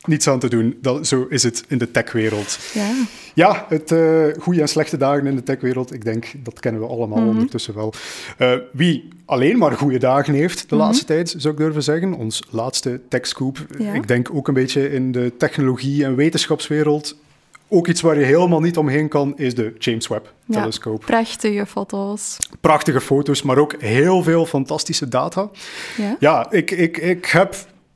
niets 0.07 0.27
aan 0.27 0.39
te 0.39 0.49
doen. 0.49 0.77
Dat, 0.81 1.07
zo 1.07 1.25
is 1.29 1.43
het 1.43 1.63
in 1.67 1.77
de 1.77 1.91
techwereld. 1.91 2.59
Ja, 2.73 2.91
ja 3.33 3.65
het 3.69 3.91
uh, 3.91 4.25
goede 4.39 4.61
en 4.61 4.67
slechte 4.67 4.97
dagen 4.97 5.27
in 5.27 5.35
de 5.35 5.43
techwereld, 5.43 5.93
ik 5.93 6.03
denk, 6.03 6.33
dat 6.43 6.59
kennen 6.59 6.81
we 6.81 6.87
allemaal 6.87 7.17
mm 7.17 7.23
-hmm. 7.23 7.33
ondertussen 7.33 7.75
wel. 7.75 7.93
Uh, 8.39 8.53
wie 8.73 9.07
alleen 9.25 9.57
maar 9.57 9.71
goede 9.71 9.97
dagen 9.97 10.33
heeft 10.33 10.57
de 10.57 10.63
mm 10.63 10.69
-hmm. 10.69 10.87
laatste 10.87 11.05
tijd, 11.05 11.35
zou 11.37 11.53
ik 11.53 11.59
durven 11.59 11.83
zeggen, 11.83 12.13
ons 12.13 12.43
laatste 12.49 13.01
techscoop, 13.09 13.65
ja. 13.77 13.93
ik 13.93 14.07
denk 14.07 14.29
ook 14.33 14.47
een 14.47 14.53
beetje 14.53 14.91
in 14.91 15.11
de 15.11 15.33
technologie- 15.37 16.03
en 16.03 16.15
wetenschapswereld, 16.15 17.15
ook 17.67 17.87
iets 17.87 18.01
waar 18.01 18.19
je 18.19 18.25
helemaal 18.25 18.59
niet 18.59 18.77
omheen 18.77 19.07
kan, 19.07 19.37
is 19.37 19.55
de 19.55 19.73
James 19.79 20.07
Webb-telescoop. 20.07 20.99
Ja, 20.99 21.05
prachtige 21.05 21.65
foto's. 21.65 22.37
Prachtige 22.61 23.01
foto's, 23.01 23.41
maar 23.41 23.57
ook 23.57 23.81
heel 23.81 24.23
veel 24.23 24.45
fantastische 24.45 25.07
data. 25.07 25.49
Ja, 25.97 26.15
ja 26.19 26.51
ik, 26.51 26.71
ik, 26.71 26.97
ik 26.97 27.25
heb 27.25 27.55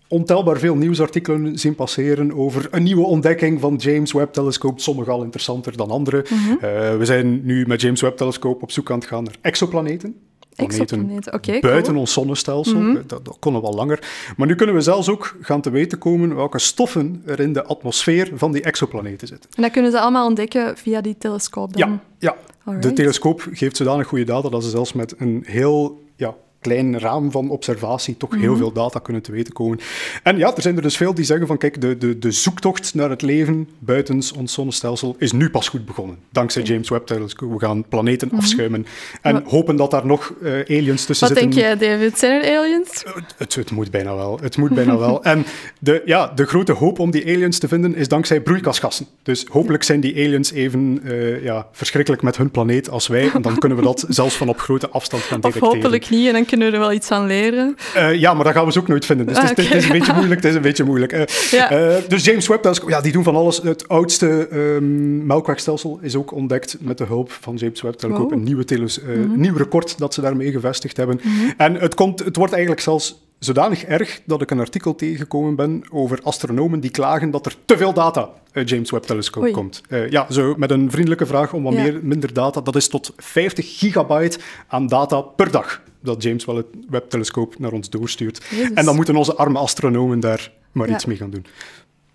ontelbaar 0.09 0.57
veel 0.57 0.75
nieuwsartikelen 0.75 1.59
zien 1.59 1.75
passeren 1.75 2.33
over 2.33 2.67
een 2.71 2.83
nieuwe 2.83 3.05
ontdekking 3.05 3.59
van 3.59 3.75
James 3.75 4.11
Webb-telescoop. 4.11 4.79
Sommige 4.79 5.11
al 5.11 5.23
interessanter 5.23 5.77
dan 5.77 5.89
andere. 5.89 6.25
Mm 6.29 6.37
-hmm. 6.37 6.51
uh, 6.51 6.59
we 6.97 7.05
zijn 7.05 7.45
nu 7.45 7.65
met 7.67 7.81
James 7.81 8.01
Webb-telescoop 8.01 8.63
op 8.63 8.71
zoek 8.71 8.91
aan 8.91 8.99
het 8.99 9.07
gaan 9.07 9.23
naar 9.23 9.35
exoplaneten. 9.41 10.15
Exoplaneten, 10.55 11.33
okay, 11.33 11.59
buiten 11.59 11.83
cool. 11.83 11.99
ons 11.99 12.13
zonnestelsel. 12.13 12.79
Mm 12.79 12.95
-hmm. 12.95 13.03
dat, 13.07 13.25
dat 13.25 13.37
kon 13.39 13.63
al 13.63 13.73
langer. 13.73 13.99
Maar 14.37 14.47
nu 14.47 14.55
kunnen 14.55 14.75
we 14.75 14.81
zelfs 14.81 15.09
ook 15.09 15.37
gaan 15.41 15.61
te 15.61 15.69
weten 15.69 15.97
komen 15.97 16.35
welke 16.35 16.59
stoffen 16.59 17.21
er 17.25 17.39
in 17.39 17.53
de 17.53 17.63
atmosfeer 17.63 18.31
van 18.33 18.51
die 18.51 18.61
exoplaneten 18.61 19.27
zitten. 19.27 19.49
En 19.55 19.61
dat 19.61 19.71
kunnen 19.71 19.91
ze 19.91 19.99
allemaal 19.99 20.27
ontdekken 20.27 20.77
via 20.77 21.01
die 21.01 21.17
telescoop 21.17 21.77
dan? 21.77 22.01
Ja, 22.19 22.35
ja. 22.65 22.79
de 22.79 22.93
telescoop 22.93 23.47
geeft 23.51 23.77
zodanig 23.77 24.07
goede 24.07 24.23
data 24.23 24.49
dat 24.49 24.63
ze 24.63 24.69
zelfs 24.69 24.93
met 24.93 25.15
een 25.17 25.43
heel 25.45 26.01
ja, 26.15 26.35
klein 26.59 26.99
raam 26.99 27.31
van 27.31 27.49
observatie 27.49 28.17
toch 28.17 28.35
heel 28.35 28.57
veel 28.57 28.71
data 28.71 28.99
kunnen 28.99 29.21
te 29.21 29.31
weten 29.31 29.53
komen. 29.53 29.79
En 30.23 30.37
ja, 30.37 30.55
er 30.55 30.61
zijn 30.61 30.75
er 30.75 30.81
dus 30.81 30.97
veel 30.97 31.13
die 31.13 31.25
zeggen 31.25 31.47
van 31.47 31.57
kijk, 31.57 31.81
de, 31.81 31.97
de, 31.97 32.19
de 32.19 32.31
zoektocht 32.31 32.93
naar 32.93 33.09
het 33.09 33.21
leven 33.21 33.69
buiten 33.79 34.21
ons 34.37 34.53
zonnestelsel 34.53 35.15
is 35.17 35.31
nu 35.31 35.49
pas 35.49 35.67
goed 35.69 35.85
begonnen. 35.85 36.17
Dankzij 36.29 36.61
James 36.61 36.89
Webb 36.89 37.07
Telescope. 37.07 37.53
We 37.53 37.59
gaan 37.59 37.83
planeten 37.89 38.31
afschuimen 38.31 38.85
en 39.21 39.43
hopen 39.45 39.75
dat 39.75 39.91
daar 39.91 40.05
nog 40.05 40.33
eh, 40.41 40.51
aliens 40.51 41.05
tussen 41.05 41.27
Wat 41.27 41.37
zitten. 41.37 41.61
denk 41.61 41.79
jij, 41.79 41.89
David? 41.89 42.19
Zijn 42.19 42.43
er 42.43 42.57
aliens? 42.57 43.03
Het, 43.37 43.55
het 43.55 43.71
moet 43.71 43.91
bijna 43.91 44.15
wel. 44.15 44.39
Het 44.41 44.57
moet 44.57 44.73
bijna 44.73 44.97
wel. 44.97 45.23
En 45.29 45.45
de, 45.79 46.01
ja, 46.05 46.27
de 46.27 46.45
grote 46.45 46.71
hoop 46.71 46.99
om 46.99 47.11
die 47.11 47.25
aliens 47.25 47.59
te 47.59 47.67
vinden 47.67 47.95
is 47.95 48.07
dankzij 48.07 48.41
broeikasgassen. 48.41 49.05
Dus 49.23 49.45
hopelijk 49.49 49.83
zijn 49.83 49.99
die 49.99 50.15
aliens 50.15 50.51
even 50.51 50.99
eh, 51.03 51.43
ja, 51.43 51.67
verschrikkelijk 51.71 52.21
met 52.21 52.37
hun 52.37 52.51
planeet 52.51 52.89
als 52.89 53.07
wij. 53.07 53.31
En 53.33 53.41
dan 53.41 53.57
kunnen 53.57 53.77
we 53.77 53.83
dat 53.83 54.05
zelfs 54.09 54.35
van 54.35 54.49
op 54.49 54.59
grote 54.59 54.89
afstand 54.89 55.23
gaan 55.23 55.37
Of 55.37 55.43
detecteren. 55.43 55.75
hopelijk 55.75 56.09
niet, 56.09 56.27
en 56.27 56.33
dan 56.33 56.45
kunnen 56.49 56.67
we 56.67 56.73
er 56.73 56.79
wel 56.79 56.91
iets 56.91 57.07
van 57.07 57.25
leren. 57.27 57.75
Eh, 57.95 58.13
ja, 58.13 58.33
maar 58.33 58.43
dat 58.43 58.53
gaan 58.53 58.65
we 58.65 58.71
ze 58.71 58.79
ook 58.79 58.87
nooit 58.87 59.05
vinden. 59.05 59.25
Dus 59.25 59.37
Ah, 59.37 59.47
het, 59.49 59.57
is, 59.57 59.67
het 59.67 59.77
is 59.77 59.85
een 59.85 59.91
beetje 59.91 60.13
moeilijk. 60.13 60.41
Het 60.41 60.49
is 60.49 60.55
een 60.55 60.61
beetje 60.61 60.83
moeilijk. 60.83 61.11
Eh, 61.11 61.21
Ja. 61.51 61.99
dus 62.07 62.25
James 62.25 62.47
Webb 62.47 62.61
Telescope, 62.61 62.91
ja, 62.91 63.01
die 63.01 63.11
doen 63.11 63.23
van 63.23 63.35
alles. 63.35 63.61
Het 63.61 63.87
oudste 63.87 64.47
ehm 64.51 65.25
melkwegstelsel 65.25 65.99
is 66.01 66.15
ook 66.15 66.31
ontdekt 66.33 66.77
met 66.79 66.97
de 66.97 67.03
hulp 67.05 67.31
van 67.31 67.55
James 67.55 67.81
Webb 67.81 67.95
Telescope. 67.97 68.29
Wow. 68.29 68.37
Een 68.39 68.43
nieuwe 68.45 68.65
teles, 68.65 69.01
eh, 69.01 69.07
nieuw 69.35 69.55
record 69.55 69.97
dat 69.97 70.13
ze 70.13 70.21
daarmee 70.21 70.51
gevestigd 70.51 70.97
hebben. 70.97 71.19
En 71.57 71.73
het, 71.75 71.93
komt, 71.95 72.19
het 72.19 72.35
wordt 72.35 72.51
eigenlijk 72.53 72.81
zelfs 72.81 73.27
zodanig 73.39 73.83
erg 73.83 74.19
dat 74.25 74.41
ik 74.41 74.51
een 74.51 74.59
artikel 74.59 74.95
tegengekomen 74.95 75.55
ben 75.55 75.83
over 75.91 76.19
astronomen 76.23 76.79
die 76.79 76.91
klagen 76.91 77.31
dat 77.31 77.45
er 77.45 77.55
te 77.65 77.77
veel 77.77 77.93
data 77.93 78.29
uit 78.51 78.69
James 78.69 78.91
Webb 78.91 79.03
Telescope 79.05 79.45
Oei. 79.45 79.53
komt. 79.55 79.81
Ja, 80.09 80.25
zo 80.29 80.53
met 80.57 80.71
een 80.71 80.91
vriendelijke 80.91 81.25
vraag 81.25 81.53
om 81.53 81.63
wat 81.63 81.73
Ja. 81.73 81.81
meer, 81.81 81.99
minder 82.03 82.33
data. 82.33 82.61
Dat 82.61 82.75
is 82.75 82.87
tot 82.87 83.13
50 83.17 83.77
gigabyte 83.79 84.37
aan 84.67 84.87
data 84.87 85.21
per 85.21 85.51
dag 85.51 85.81
dat 86.01 86.23
James 86.23 86.45
Webb 86.89 87.09
Telescope 87.09 87.55
naar 87.59 87.71
ons 87.71 87.89
doorstuurt. 87.89 88.45
Jezus. 88.49 88.71
En 88.73 88.85
dan 88.85 88.95
moeten 88.95 89.15
onze 89.15 89.35
arme 89.35 89.59
astronomen 89.59 90.19
daar 90.19 90.51
maar 90.71 90.87
Ja. 90.87 90.93
iets 90.93 91.05
mee 91.05 91.17
gaan 91.17 91.29
doen. 91.29 91.45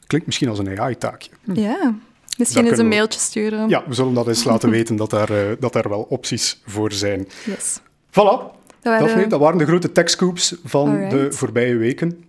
Klinkt 0.06 0.26
misschien 0.26 0.48
als 0.48 0.58
een 0.58 0.80
AI-taakje. 0.80 1.30
Ja. 1.52 1.94
Misschien 2.38 2.64
eens 2.66 2.78
een 2.78 2.88
we- 2.88 2.94
mailtje 2.94 3.20
sturen. 3.20 3.68
Ja, 3.68 3.84
we 3.86 3.94
zullen 3.94 4.14
dat 4.14 4.28
eens 4.28 4.44
laten 4.54 4.70
weten 4.70 4.96
dat 4.96 5.10
daar, 5.10 5.30
eh, 5.30 5.56
dat 5.58 5.72
daar 5.72 5.88
wel 5.88 6.06
opties 6.08 6.60
voor 6.66 6.92
zijn. 6.92 7.28
Yes. 7.44 7.80
Voilà, 8.10 8.12
Dat 8.14 8.52
waren- 8.82 9.06
Daphne, 9.06 9.26
dat 9.26 9.40
waren 9.40 9.58
de 9.58 9.66
grote 9.66 9.92
tech-scoops 9.92 10.54
van 10.64 10.88
Alright. 10.88 11.10
de 11.10 11.32
voorbije 11.32 11.76
weken. 11.76 12.24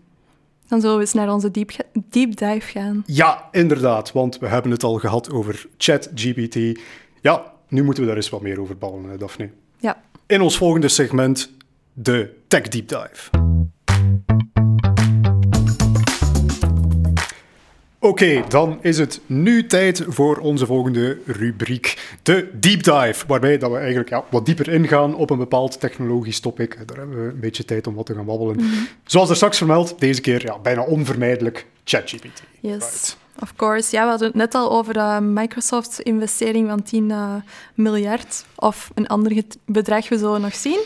Dan 0.68 0.80
zullen 0.82 0.96
we 0.96 1.02
eens 1.02 1.14
naar 1.14 1.34
onze 1.34 1.52
deep, 1.52 1.72
deep 1.94 2.36
dive 2.38 2.62
gaan. 2.80 3.04
Ja, 3.06 3.48
inderdaad, 3.52 4.12
want 4.12 4.40
we 4.40 4.48
hebben 4.48 4.72
het 4.72 4.84
al 4.84 4.98
gehad 5.00 5.32
over 5.32 5.68
ChatGPT. 5.78 6.80
Ja, 7.22 7.54
nu 7.68 7.84
moeten 7.84 8.04
we 8.04 8.08
daar 8.10 8.18
eens 8.18 8.30
wat 8.30 8.42
meer 8.42 8.62
over 8.62 8.78
ballen, 8.78 9.20
Daphne. 9.20 9.50
Ja. 9.80 10.02
In 10.28 10.42
ons 10.42 10.58
volgende 10.58 10.88
segment, 10.88 11.52
de 11.94 12.34
Tech 12.48 12.68
Deep 12.68 12.88
Dive. 12.88 13.30
Oké, 18.00 18.44
dan 18.50 18.80
is 18.82 18.98
het 18.98 19.22
nu 19.26 19.66
tijd 19.66 20.04
voor 20.08 20.38
onze 20.38 20.66
volgende 20.66 21.18
rubriek, 21.26 22.18
de 22.24 22.50
Deep 22.60 22.84
Dive. 22.84 23.28
Waarbij 23.28 23.58
dat 23.58 23.72
we 23.72 23.78
eigenlijk 23.78 24.10
ja, 24.10 24.24
wat 24.32 24.46
dieper 24.46 24.70
ingaan 24.70 25.16
op 25.16 25.30
een 25.30 25.38
bepaald 25.38 25.80
technologisch 25.80 26.40
topic. 26.40 26.88
Daar 26.88 26.98
hebben 26.98 27.26
we 27.26 27.32
een 27.32 27.40
beetje 27.40 27.66
tijd 27.66 27.88
om 27.88 27.96
wat 27.96 28.06
te 28.06 28.14
gaan 28.14 28.26
babbelen. 28.26 28.60
Zoals 29.04 29.30
er 29.30 29.36
straks 29.36 29.58
vermeld, 29.58 30.00
deze 30.00 30.22
keer 30.22 30.46
ja, 30.46 30.60
bijna 30.60 30.84
onvermijdelijk 30.84 31.66
ChatGPT. 31.84 32.44
Yes. 32.60 32.72
Right. 32.72 33.18
Of 33.40 33.56
course. 33.56 33.96
Ja, 33.96 34.04
we 34.04 34.10
hadden 34.10 34.28
het 34.28 34.36
net 34.36 34.56
al 34.56 34.72
over 34.72 34.96
uh, 34.96 35.20
Microsoft's 35.20 36.00
investering 36.00 36.70
van 36.70 36.84
10 36.84 37.10
uh, 37.10 37.34
miljard. 37.74 38.46
Of 38.56 38.92
een 38.94 39.08
ander 39.08 39.44
bedrag, 39.66 40.10
we 40.10 40.18
zullen 40.18 40.42
nog 40.42 40.56
zien. 40.56 40.80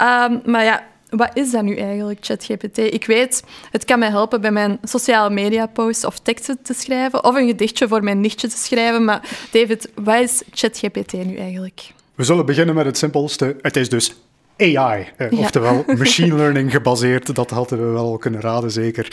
Um, 0.00 0.40
maar 0.44 0.64
ja, 0.64 0.84
wat 1.10 1.30
is 1.34 1.50
dat 1.50 1.62
nu 1.62 1.76
eigenlijk, 1.76 2.18
ChatGPT? 2.24 2.78
Ik 2.78 3.06
weet, 3.06 3.44
het 3.70 3.84
kan 3.84 3.98
mij 3.98 4.08
helpen 4.08 4.40
bij 4.40 4.50
mijn 4.50 4.78
sociale 4.82 5.30
media 5.30 5.66
posts 5.66 6.04
of 6.04 6.18
teksten 6.18 6.62
te 6.62 6.74
schrijven. 6.74 7.24
Of 7.24 7.34
een 7.34 7.46
gedichtje 7.46 7.88
voor 7.88 8.04
mijn 8.04 8.20
nichtje 8.20 8.48
te 8.48 8.56
schrijven. 8.56 9.04
Maar 9.04 9.28
David, 9.50 9.90
wat 9.94 10.20
is 10.20 10.42
ChatGPT 10.50 11.12
nu 11.12 11.36
eigenlijk? 11.36 11.92
We 12.14 12.24
zullen 12.24 12.46
beginnen 12.46 12.74
met 12.74 12.84
het 12.84 12.98
simpelste. 12.98 13.56
Het 13.62 13.76
is 13.76 13.88
dus 13.88 14.14
AI, 14.62 15.06
eh, 15.16 15.30
Ja. 15.30 15.38
oftewel 15.38 15.84
machine 15.98 16.36
learning 16.36 16.70
gebaseerd. 16.70 17.34
Dat 17.34 17.50
hadden 17.50 17.78
we 17.78 17.92
wel 17.92 18.16
kunnen 18.18 18.40
raden, 18.40 18.70
zeker. 18.70 19.08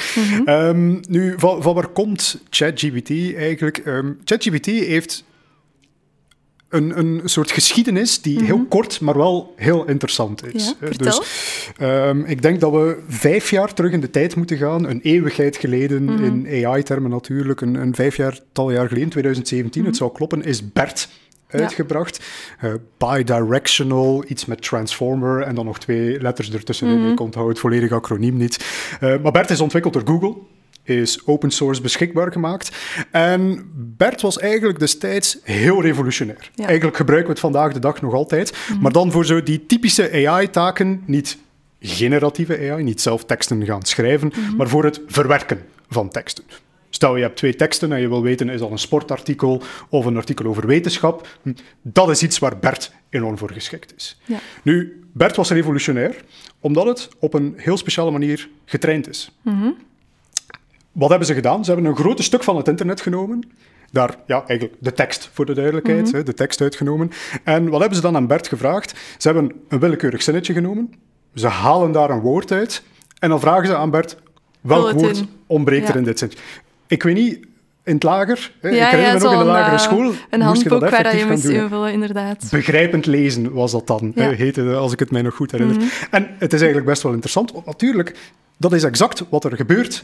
Ehm, 0.45 0.97
nu, 1.07 1.33
van, 1.37 1.61
van 1.61 1.75
waar 1.75 1.87
komt 1.87 2.41
ChatGPT 2.49 3.09
eigenlijk? 3.35 3.77
Ehm, 3.77 4.11
ChatGPT 4.23 4.65
heeft 4.65 5.23
een, 6.69 6.97
een 6.99 7.21
soort 7.23 7.51
geschiedenis 7.51 8.21
die 8.21 8.43
heel 8.43 8.65
kort, 8.65 9.01
maar 9.01 9.17
wel 9.17 9.53
heel 9.55 9.85
interessant 9.87 10.53
is. 10.53 10.65
Ja, 10.65 10.87
vertel. 10.87 11.19
Dus 11.19 11.21
ehm, 11.77 12.23
ik 12.25 12.41
denk 12.41 12.59
dat 12.59 12.71
we 12.71 12.99
vijf 13.07 13.49
jaar 13.51 13.73
terug 13.73 13.91
in 13.91 14.01
de 14.01 14.09
tijd 14.09 14.35
moeten 14.35 14.57
gaan. 14.57 14.89
Een 14.89 15.01
eeuwigheid 15.01 15.57
geleden, 15.57 16.09
in 16.19 16.65
AI-termen 16.65 17.11
natuurlijk. 17.11 17.61
Een, 17.61 17.75
een 17.75 17.95
vijfjaartal 17.95 18.71
jaar 18.71 18.87
geleden, 18.87 19.09
2017, 19.09 19.85
het 19.85 19.95
zou 19.95 20.11
kloppen, 20.11 20.43
is 20.43 20.71
BERT 20.71 21.09
uitgebracht. 21.49 22.19
Eh, 22.59 22.73
bidirectional, 22.97 24.23
iets 24.27 24.45
met 24.45 24.61
transformer 24.61 25.41
en 25.41 25.55
dan 25.55 25.65
nog 25.65 25.79
twee 25.79 26.21
letters 26.21 26.51
ertussenin. 26.51 27.11
Ik 27.11 27.19
onthoud 27.19 27.47
het 27.47 27.59
volledige 27.59 27.93
acroniem 27.93 28.37
niet. 28.37 28.65
Eh, 28.99 29.15
maar 29.23 29.31
BERT 29.31 29.49
is 29.49 29.59
ontwikkeld 29.59 29.93
door 29.93 30.03
Google 30.05 30.35
is 30.83 31.25
open 31.25 31.51
source 31.51 31.81
beschikbaar 31.81 32.31
gemaakt. 32.31 32.77
En 33.11 33.69
BERT 33.75 34.21
was 34.21 34.39
eigenlijk 34.39 34.79
destijds 34.79 35.37
heel 35.43 35.81
revolutionair. 35.81 36.51
Ja. 36.55 36.65
Eigenlijk 36.65 36.97
gebruiken 36.97 37.27
we 37.27 37.33
het 37.33 37.41
vandaag 37.41 37.73
de 37.73 37.79
dag 37.79 38.01
nog 38.01 38.13
altijd, 38.13 38.57
maar 38.81 38.91
dan 38.91 39.11
voor 39.11 39.25
zo 39.25 39.43
die 39.43 39.65
typische 39.65 40.27
AI-taken, 40.27 41.03
niet 41.05 41.37
generatieve 41.79 42.71
AI, 42.71 42.83
niet 42.83 43.01
zelf 43.01 43.25
teksten 43.25 43.65
gaan 43.65 43.83
schrijven, 43.83 44.31
maar 44.57 44.67
voor 44.67 44.83
het 44.83 45.01
verwerken 45.07 45.61
van 45.89 46.09
teksten. 46.09 46.43
Stel, 46.89 47.15
je 47.15 47.21
hebt 47.21 47.37
twee 47.37 47.55
teksten 47.55 47.91
en 47.91 48.01
je 48.01 48.07
wil 48.07 48.21
weten, 48.21 48.49
is 48.49 48.59
dat 48.59 48.71
een 48.71 48.77
sportartikel 48.77 49.61
of 49.89 50.05
een 50.05 50.17
artikel 50.17 50.45
over 50.45 50.67
wetenschap? 50.67 51.27
Dat 51.81 52.09
is 52.09 52.23
iets 52.23 52.39
waar 52.39 52.59
BERT 52.59 52.91
enorm 53.09 53.37
voor 53.37 53.51
geschikt 53.51 53.93
is. 53.95 54.19
Ja. 54.25 54.37
Nu, 54.63 55.03
BERT 55.13 55.35
was 55.35 55.49
revolutionair, 55.49 56.15
omdat 56.59 56.85
het 56.85 57.09
op 57.19 57.33
een 57.33 57.53
heel 57.57 57.77
speciale 57.77 58.11
manier 58.11 58.49
getraind 58.65 59.09
is. 59.09 59.31
Wat 60.91 61.09
hebben 61.09 61.27
ze 61.27 61.33
gedaan? 61.33 61.65
Ze 61.65 61.71
hebben 61.71 61.89
een 61.89 61.97
groot 61.97 62.23
stuk 62.23 62.43
van 62.43 62.57
het 62.57 62.67
internet 62.67 63.01
genomen. 63.01 63.49
Daar, 63.91 64.15
ja, 64.27 64.43
eigenlijk 64.47 64.79
de 64.81 64.93
tekst 64.93 65.29
voor 65.33 65.45
de 65.45 65.53
duidelijkheid, 65.53 66.11
hè, 66.11 66.23
de 66.23 66.33
tekst 66.33 66.61
uitgenomen. 66.61 67.11
En 67.43 67.69
wat 67.69 67.79
hebben 67.79 67.97
ze 67.97 68.03
dan 68.03 68.15
aan 68.15 68.27
Bert 68.27 68.47
gevraagd? 68.47 68.99
Ze 69.17 69.27
hebben 69.27 69.51
een 69.67 69.79
willekeurig 69.79 70.21
zinnetje 70.21 70.53
genomen. 70.53 70.93
Ze 71.35 71.47
halen 71.47 71.91
daar 71.91 72.09
een 72.09 72.19
woord 72.19 72.51
uit. 72.51 72.83
En 73.19 73.29
dan 73.29 73.39
vragen 73.39 73.67
ze 73.67 73.75
aan 73.75 73.89
Bert, 73.89 74.17
welk 74.61 74.91
woord 74.91 75.23
ontbreekt 75.47 75.89
er 75.89 75.95
in 75.95 76.03
dit 76.03 76.19
zin? 76.19 76.31
Ik 76.89 77.03
weet 77.03 77.15
niet, 77.15 77.39
in 77.83 77.93
het 77.93 78.03
lager, 78.03 78.51
Ja, 78.61 78.69
ik 78.69 78.73
herinner 78.75 78.99
ja, 79.01 79.13
me 79.13 79.19
nog 79.23 79.31
in 79.33 79.39
de 79.39 79.45
lagere 79.45 79.75
eh, 79.75 79.81
school, 79.81 80.05
Een 80.05 80.15
dat 80.29 80.41
handboek 80.41 80.79
waar 80.89 81.17
je 81.17 81.25
moest 81.25 81.45
invullen, 81.45 81.91
inderdaad. 81.93 82.47
Begrijpend 82.51 83.05
lezen 83.05 83.53
was 83.53 83.71
dat 83.71 83.87
dan, 83.87 84.11
Ja. 84.15 84.29
heette, 84.31 84.73
als 84.75 84.91
ik 84.93 84.99
het 84.99 85.11
mij 85.11 85.21
nog 85.21 85.35
goed 85.35 85.51
herinner. 85.51 85.75
Mhm. 85.75 85.85
En 86.11 86.27
het 86.37 86.53
is 86.53 86.59
eigenlijk 86.59 86.89
best 86.89 87.01
wel 87.03 87.11
interessant, 87.11 87.51
want 87.51 87.65
natuurlijk, 87.65 88.15
dat 88.57 88.73
is 88.73 88.83
exact 88.83 89.23
wat 89.29 89.43
er 89.43 89.55
gebeurt 89.55 90.03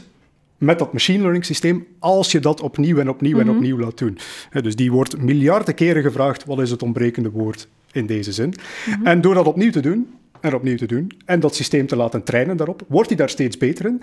met 0.58 0.78
dat 0.78 0.92
machine 0.92 1.18
learning 1.20 1.44
systeem 1.44 1.86
als 1.98 2.32
je 2.32 2.40
dat 2.40 2.60
opnieuw 2.60 2.98
en 2.98 3.08
opnieuw 3.08 3.36
Mhm. 3.38 3.48
en 3.48 3.54
opnieuw 3.54 3.78
laat 3.78 3.98
doen. 3.98 4.18
Dus 4.62 4.76
die 4.76 4.92
wordt 4.92 5.18
miljarden 5.22 5.74
keren 5.74 6.02
gevraagd, 6.02 6.44
wat 6.44 6.60
is 6.60 6.70
het 6.70 6.82
ontbrekende 6.82 7.30
woord 7.30 7.68
in 7.92 8.06
deze 8.06 8.32
zin? 8.32 8.54
Mhm. 8.86 9.06
En 9.06 9.20
door 9.20 9.34
dat 9.34 9.46
opnieuw 9.46 9.70
te 9.70 9.80
doen, 9.80 10.14
en 10.40 10.54
opnieuw 10.54 10.76
te 10.76 10.86
doen, 10.86 11.10
en 11.24 11.40
dat 11.40 11.54
systeem 11.54 11.86
te 11.86 11.96
laten 11.96 12.22
trainen 12.24 12.56
daarop, 12.56 12.82
wordt 12.88 13.08
hij 13.08 13.16
daar 13.16 13.28
steeds 13.28 13.58
beter 13.58 13.86
in. 13.86 14.02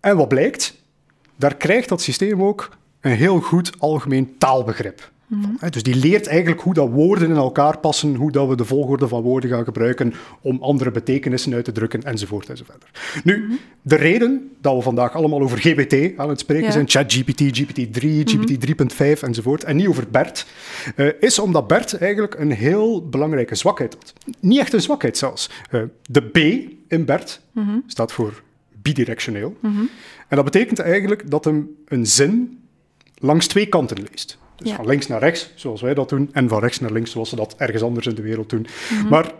En 0.00 0.16
wat 0.16 0.28
blijkt? 0.28 0.74
Daar 1.36 1.56
krijgt 1.56 1.88
dat 1.88 2.00
systeem 2.02 2.42
ook 2.42 2.70
een 3.00 3.16
heel 3.16 3.40
goed 3.40 3.72
algemeen 3.78 4.34
taalbegrip. 4.38 5.10
Hè, 5.58 5.68
Dus 5.70 5.82
die 5.82 5.94
leert 5.96 6.26
eigenlijk 6.26 6.60
hoe 6.60 6.74
dat 6.74 6.88
woorden 6.90 7.28
in 7.30 7.36
elkaar 7.36 7.78
passen, 7.78 8.14
hoe 8.14 8.32
dat 8.32 8.48
we 8.48 8.56
de 8.56 8.64
volgorde 8.64 9.08
van 9.08 9.22
woorden 9.22 9.50
gaan 9.50 9.64
gebruiken 9.64 10.14
om 10.40 10.58
andere 10.62 10.90
betekenissen 10.90 11.54
uit 11.54 11.64
te 11.64 11.72
drukken, 11.72 12.02
enzovoort 12.02 12.48
enzovoort. 12.48 12.84
Nu, 13.24 13.58
de 13.82 13.94
reden 13.94 14.50
dat 14.60 14.74
we 14.74 14.82
vandaag 14.82 15.14
allemaal 15.14 15.40
over 15.40 15.58
GBT 15.58 16.18
aan 16.18 16.28
het 16.28 16.40
spreken 16.40 16.64
Ja. 16.64 16.70
zijn, 16.70 16.88
ChatGPT, 16.88 17.40
GPT-3, 17.40 18.24
GPT 18.24 18.60
3.5 18.60 19.22
enzovoort, 19.22 19.64
en 19.64 19.76
niet 19.76 19.86
over 19.86 20.04
BERT, 20.10 20.46
eh, 20.96 21.08
is 21.20 21.38
omdat 21.38 21.66
BERT 21.66 21.94
eigenlijk 21.98 22.38
een 22.38 22.52
heel 22.52 23.08
belangrijke 23.08 23.54
zwakheid 23.54 23.94
had. 23.94 24.12
Niet 24.40 24.58
echt 24.60 24.72
een 24.72 24.82
zwakheid 24.82 25.16
zelfs. 25.18 25.50
Eh, 25.70 25.80
de 26.10 26.20
B 26.22 26.36
in 26.92 27.04
BERT 27.04 27.40
staat 27.86 28.12
voor 28.12 28.42
bidirectioneel. 28.86 29.56
En 30.28 30.36
dat 30.36 30.44
betekent 30.44 30.78
eigenlijk 30.78 31.30
dat 31.30 31.44
hem 31.44 31.68
een 31.84 32.06
zin 32.06 32.58
langs 33.18 33.46
twee 33.46 33.66
kanten 33.66 33.96
leest. 34.10 34.38
Dus 34.56 34.68
Ja. 34.70 34.76
van 34.76 34.86
links 34.86 35.06
naar 35.06 35.20
rechts, 35.20 35.52
zoals 35.54 35.80
wij 35.80 35.94
dat 35.94 36.08
doen, 36.08 36.28
en 36.32 36.48
van 36.48 36.60
rechts 36.60 36.80
naar 36.80 36.92
links, 36.92 37.10
zoals 37.10 37.28
ze 37.28 37.36
dat 37.36 37.54
ergens 37.58 37.82
anders 37.82 38.06
in 38.06 38.14
de 38.14 38.22
wereld 38.22 38.50
doen. 38.50 38.66
Maar 39.08 39.32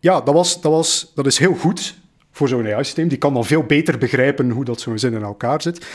ja, 0.00 0.20
dat, 0.20 0.34
was, 0.34 0.60
dat, 0.60 0.72
was, 0.72 1.12
dat 1.14 1.26
is 1.26 1.38
heel 1.38 1.54
goed 1.54 2.00
voor 2.30 2.48
zo'n 2.48 2.66
AI-systeem. 2.66 3.08
Die 3.08 3.18
kan 3.18 3.34
dan 3.34 3.44
veel 3.44 3.62
beter 3.62 3.98
begrijpen 3.98 4.50
hoe 4.50 4.64
dat 4.64 4.80
zo'n 4.80 4.98
zin 4.98 5.12
in 5.12 5.22
elkaar 5.22 5.62
zit. 5.62 5.86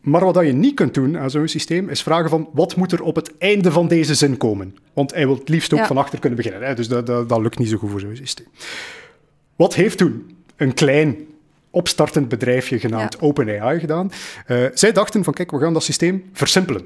Maar 0.00 0.24
wat 0.24 0.34
dat 0.34 0.46
je 0.46 0.52
niet 0.52 0.74
kunt 0.74 0.94
doen 0.94 1.18
aan 1.18 1.30
zo'n 1.30 1.48
systeem, 1.48 1.88
is 1.88 2.02
vragen 2.02 2.30
van 2.30 2.48
wat 2.52 2.76
moet 2.76 2.92
er 2.92 3.02
op 3.02 3.16
het 3.16 3.32
einde 3.38 3.72
van 3.72 3.88
deze 3.88 4.14
zin 4.14 4.36
komen? 4.36 4.76
Want 4.92 5.10
hij 5.14 5.26
wil 5.26 5.36
het 5.38 5.48
liefst 5.48 5.72
ook 5.72 5.78
Ja. 5.78 5.86
van 5.86 5.96
achter 5.96 6.18
kunnen 6.18 6.38
beginnen. 6.38 6.62
Hè? 6.68 6.74
Dus 6.74 6.88
dat, 6.88 7.06
dat, 7.06 7.28
dat 7.28 7.40
lukt 7.40 7.58
niet 7.58 7.68
zo 7.68 7.76
goed 7.76 7.90
voor 7.90 8.00
zo'n 8.00 8.16
systeem. 8.16 8.46
Wat 9.56 9.74
heeft 9.74 9.98
toen 9.98 10.36
een 10.56 10.74
klein 10.74 11.16
opstartend 11.72 12.28
bedrijfje 12.28 12.78
genaamd 12.78 13.20
OpenAI 13.20 13.80
gedaan? 13.80 14.10
Uh, 14.46 14.66
zij 14.74 14.92
dachten 14.92 15.24
van, 15.24 15.32
kijk, 15.32 15.50
we 15.50 15.58
gaan 15.58 15.72
dat 15.72 15.82
systeem 15.82 16.24
versimpelen. 16.32 16.82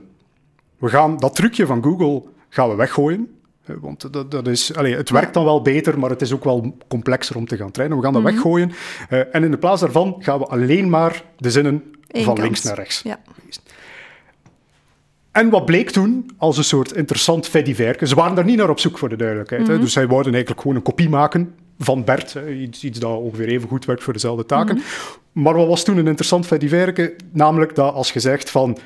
We 0.79 0.89
gaan 0.89 1.19
dat 1.19 1.35
trucje 1.35 1.67
van 1.67 1.83
Google 1.83 2.23
gaan 2.49 2.69
we 2.69 2.75
weggooien. 2.75 3.31
Want 3.81 4.13
dat, 4.13 4.31
dat 4.31 4.47
is, 4.49 4.75
allez, 4.75 4.97
het 4.97 5.11
werkt 5.11 5.35
dan 5.35 5.45
wel 5.45 5.63
beter, 5.63 5.99
maar 5.99 6.11
het 6.11 6.23
is 6.23 6.33
ook 6.33 6.45
wel 6.45 6.77
complexer 6.89 7.37
om 7.37 7.47
te 7.47 7.57
gaan 7.57 7.71
trainen. 7.71 7.99
We 7.99 8.05
gaan 8.05 8.13
dat 8.13 8.23
mhm. 8.23 8.33
weggooien. 8.33 8.73
Uh, 9.11 9.35
en 9.35 9.45
in 9.45 9.51
de 9.51 9.59
plaats 9.59 9.81
daarvan 9.81 10.17
gaan 10.19 10.39
we 10.39 10.47
alleen 10.47 10.91
maar 10.91 11.23
de 11.37 11.51
zinnen 11.51 11.83
van 12.09 12.41
links 12.41 12.63
naar 12.63 12.75
rechts 12.75 13.03
ja. 13.03 13.19
En 15.33 15.51
wat 15.51 15.65
bleek 15.65 15.91
toen 15.91 16.31
als 16.37 16.57
een 16.57 16.65
soort 16.65 16.93
interessant 16.93 17.49
fediverke? 17.49 18.07
Ze 18.07 18.15
waren 18.15 18.35
daar 18.35 18.45
niet 18.45 18.57
naar 18.57 18.71
op 18.71 18.79
zoek 18.79 18.99
voor 18.99 19.09
de 19.09 19.17
duidelijkheid. 19.17 19.67
hè? 19.67 19.73
Mhm. 19.73 19.83
Dus 19.83 19.93
zij 19.93 20.07
wouden 20.07 20.33
eigenlijk 20.33 20.63
gewoon 20.63 20.77
een 20.77 20.83
kopie 20.83 21.09
maken 21.09 21.55
van 21.79 22.05
Bert. 22.05 22.33
Hè? 22.33 22.51
Iets, 22.51 22.85
iets 22.85 22.99
dat 22.99 23.19
ongeveer 23.19 23.49
even 23.49 23.69
goed 23.69 23.85
werkt 23.85 24.03
voor 24.03 24.13
dezelfde 24.13 24.47
taken. 24.47 24.77
Mhm. 24.77 24.85
Maar 25.33 25.55
wat 25.55 25.67
was 25.67 25.85
toen 25.85 25.97
een 25.97 26.07
interessant 26.07 26.47
fediverke? 26.47 27.17
Namelijk 27.33 27.75
dat 27.75 27.95
als 27.95 28.13
je 28.13 28.21
zegt 28.21 28.51
van... 28.51 28.79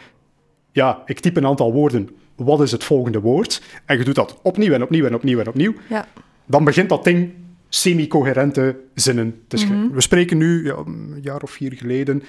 Ja, 0.73 1.03
ik 1.07 1.21
typ 1.21 1.37
een 1.37 1.47
aantal 1.47 1.73
woorden. 1.73 2.09
Wat 2.37 2.61
is 2.61 2.73
het 2.73 2.85
volgende 2.85 3.21
woord? 3.21 3.63
En 3.85 3.99
je 3.99 4.05
doet 4.05 4.15
dat 4.15 4.39
opnieuw 4.43 4.73
en 4.73 4.83
opnieuw 4.83 5.07
en 5.07 5.15
opnieuw 5.15 5.39
en 5.39 5.49
opnieuw. 5.49 5.75
Ja. 5.89 6.07
Dan 6.47 6.65
begint 6.65 6.89
dat 6.89 7.05
ding 7.05 7.31
semi-coherente 7.69 8.77
zinnen 8.95 9.43
te 9.49 9.57
schrijven. 9.57 9.85
Mhm. 9.85 9.95
We 9.95 10.01
spreken 10.01 10.39
nu, 10.39 10.65
ja, 10.65 10.77
een 10.87 11.19
jaar 11.23 11.43
of 11.43 11.51
vier 11.51 11.73
geleden, 11.73 12.23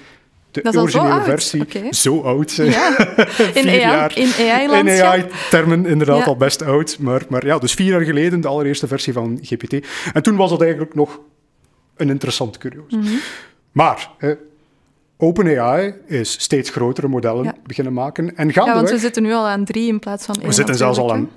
de 0.52 0.78
originele 0.80 1.22
versie. 1.22 1.64
Zo 1.90 2.20
oud. 2.20 2.52
Ja. 2.52 2.96
In 3.54 3.68
AI-land. 3.68 4.88
In 4.88 5.02
AI-termen 5.02 5.86
inderdaad 5.86 6.26
al 6.26 6.36
best 6.36 6.62
oud. 6.62 6.98
Maar, 6.98 7.22
maar 7.28 7.46
ja, 7.46 7.58
dus 7.58 7.74
vier 7.74 7.90
jaar 7.90 8.00
geleden 8.00 8.40
de 8.40 8.48
allereerste 8.48 8.86
versie 8.86 9.12
van 9.12 9.38
GPT. 9.42 9.86
En 10.12 10.22
toen 10.22 10.36
was 10.36 10.50
dat 10.50 10.60
eigenlijk 10.60 10.94
nog 10.94 11.20
een 11.96 12.08
interessant 12.08 12.58
curieus. 12.58 12.92
Mhm. 12.92 13.14
Maar 13.72 14.10
OpenAI 15.22 15.94
is 16.06 16.32
steeds 16.40 16.70
grotere 16.70 17.08
modellen 17.08 17.54
beginnen 17.66 17.92
maken. 17.92 18.36
En 18.36 18.50
ja, 18.54 18.74
want 18.74 18.90
we 18.90 18.98
zitten 18.98 19.22
nu 19.22 19.32
al 19.32 19.48
aan 19.48 19.64
3 19.64 19.88
in 19.88 19.98
plaats 19.98 20.24
van 20.24 20.34
1. 20.34 20.46
We 20.46 20.52
zitten 20.52 20.74
zelfs 20.74 20.98
al 20.98 21.12
aan 21.12 21.28
3,5. 21.28 21.30